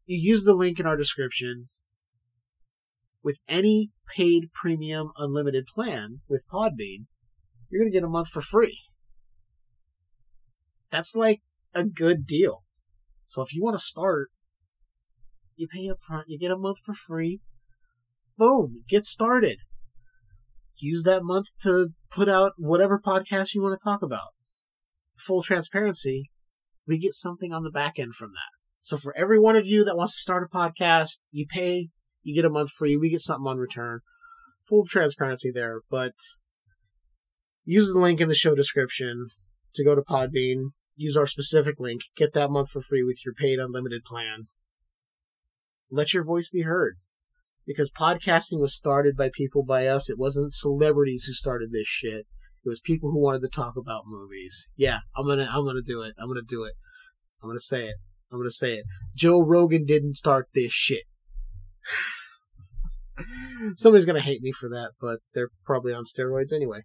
You 0.06 0.18
use 0.18 0.46
the 0.46 0.54
link 0.54 0.80
in 0.80 0.86
our 0.86 0.98
description. 0.98 1.70
With 3.26 3.40
any 3.50 3.90
paid 4.16 4.52
premium 4.54 5.10
unlimited 5.18 5.66
plan 5.66 6.22
with 6.30 6.46
Podbean, 6.48 7.08
you're 7.72 7.82
going 7.82 7.92
to 7.92 7.98
get 7.98 8.04
a 8.04 8.08
month 8.08 8.28
for 8.28 8.40
free. 8.40 8.82
That's 10.92 11.16
like 11.16 11.42
a 11.74 11.84
good 11.84 12.28
deal. 12.28 12.62
So 13.24 13.42
if 13.42 13.52
you 13.52 13.64
want 13.64 13.78
to 13.78 13.84
start, 13.84 14.30
you 15.56 15.68
pay 15.68 15.90
up 15.90 15.98
front, 16.08 16.26
you 16.28 16.38
get 16.38 16.52
a 16.52 16.58
month 16.58 16.78
for 16.78 16.94
free. 16.94 17.42
Boom, 18.38 18.84
get 18.88 19.06
started. 19.06 19.58
Use 20.78 21.02
that 21.02 21.24
month 21.24 21.48
to 21.64 21.96
put 22.12 22.30
out 22.30 22.52
whatever 22.58 23.02
podcast 23.04 23.56
you 23.56 23.64
want 23.64 23.80
to 23.80 23.84
talk 23.84 24.04
about. 24.04 24.36
Full 25.18 25.42
transparency, 25.42 26.30
we 26.86 27.00
get 27.00 27.16
something 27.16 27.52
on 27.52 27.64
the 27.64 27.72
back 27.72 27.98
end 27.98 28.14
from 28.14 28.34
that. 28.34 28.54
So 28.82 28.98
for 28.98 29.18
every 29.18 29.40
one 29.40 29.56
of 29.56 29.66
you 29.66 29.84
that 29.84 29.98
wants 29.98 30.14
to 30.14 30.22
start 30.22 30.48
a 30.48 30.56
podcast, 30.56 31.26
you 31.32 31.48
pay, 31.50 31.90
you 32.26 32.34
get 32.34 32.44
a 32.44 32.50
month 32.50 32.72
free, 32.72 32.98
we 32.98 33.12
get 33.12 33.22
something 33.22 33.48
on 33.48 33.60
return. 33.60 34.00
Full 34.68 34.86
transparency 34.88 35.52
there, 35.54 35.82
but 35.92 36.16
use 37.64 37.94
the 37.94 38.00
link 38.00 38.20
in 38.20 38.28
the 38.28 38.36
show 38.36 38.56
description 38.56 39.28
to 39.76 39.84
go 39.84 39.94
to 39.94 40.02
Podbean, 40.02 40.72
use 40.96 41.16
our 41.16 41.28
specific 41.28 41.80
link, 41.80 42.02
get 42.18 42.34
that 42.34 42.50
month 42.50 42.72
for 42.72 42.82
free 42.82 43.04
with 43.04 43.24
your 43.24 43.36
paid 43.36 43.60
unlimited 43.60 44.04
plan. 44.04 44.48
Let 45.92 46.14
your 46.14 46.24
voice 46.24 46.50
be 46.50 46.64
heard. 46.64 46.96
Because 47.68 47.92
podcasting 47.92 48.60
was 48.60 48.76
started 48.76 49.16
by 49.16 49.30
people 49.32 49.64
by 49.64 49.86
us. 49.86 50.10
It 50.10 50.18
wasn't 50.18 50.52
celebrities 50.52 51.26
who 51.26 51.34
started 51.34 51.72
this 51.72 51.88
shit. 51.88 52.26
It 52.64 52.70
was 52.70 52.80
people 52.80 53.12
who 53.12 53.22
wanted 53.22 53.42
to 53.42 53.50
talk 53.50 53.76
about 53.78 54.04
movies. 54.08 54.72
Yeah, 54.76 55.00
I'm 55.16 55.28
gonna 55.28 55.48
I'm 55.52 55.66
gonna 55.66 55.84
do 55.84 56.02
it. 56.02 56.14
I'm 56.20 56.28
gonna 56.28 56.42
do 56.48 56.64
it. 56.64 56.74
I'm 57.42 57.50
gonna 57.50 57.60
say 57.60 57.88
it. 57.88 57.96
I'm 58.32 58.40
gonna 58.40 58.50
say 58.50 58.76
it. 58.76 58.86
Joe 59.16 59.40
Rogan 59.40 59.86
didn't 59.86 60.16
start 60.16 60.50
this 60.54 60.72
shit. 60.72 61.04
Somebody's 63.78 64.06
gonna 64.06 64.22
hate 64.22 64.42
me 64.42 64.52
for 64.52 64.70
that, 64.70 64.92
but 65.00 65.20
they're 65.34 65.50
probably 65.64 65.94
on 65.94 66.04
steroids 66.04 66.54
anyway. 66.54 66.82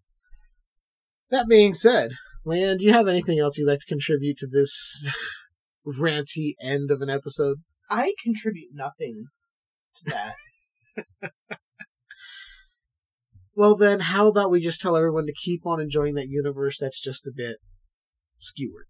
That 1.30 1.48
being 1.48 1.74
said, 1.74 2.12
Leiann, 2.46 2.78
do 2.78 2.86
you 2.86 2.92
have 2.92 3.08
anything 3.08 3.38
else 3.38 3.58
you'd 3.58 3.68
like 3.68 3.80
to 3.80 3.86
contribute 3.86 4.36
to 4.38 4.46
this 4.46 5.08
ranty 5.86 6.54
end 6.60 6.90
of 6.90 7.00
an 7.02 7.10
episode? 7.10 7.58
I 7.88 8.14
contribute 8.22 8.70
nothing 8.72 9.26
to 9.96 10.10
that. 10.10 10.34
Well, 13.60 13.76
then, 13.76 14.00
how 14.00 14.26
about 14.26 14.50
we 14.50 14.58
just 14.58 14.80
tell 14.80 14.96
everyone 14.96 15.26
to 15.26 15.34
keep 15.34 15.66
on 15.66 15.82
enjoying 15.82 16.14
that 16.14 16.30
universe 16.30 16.78
that's 16.80 16.98
just 16.98 17.26
a 17.26 17.32
bit 17.34 17.58
skewered? 18.38 18.86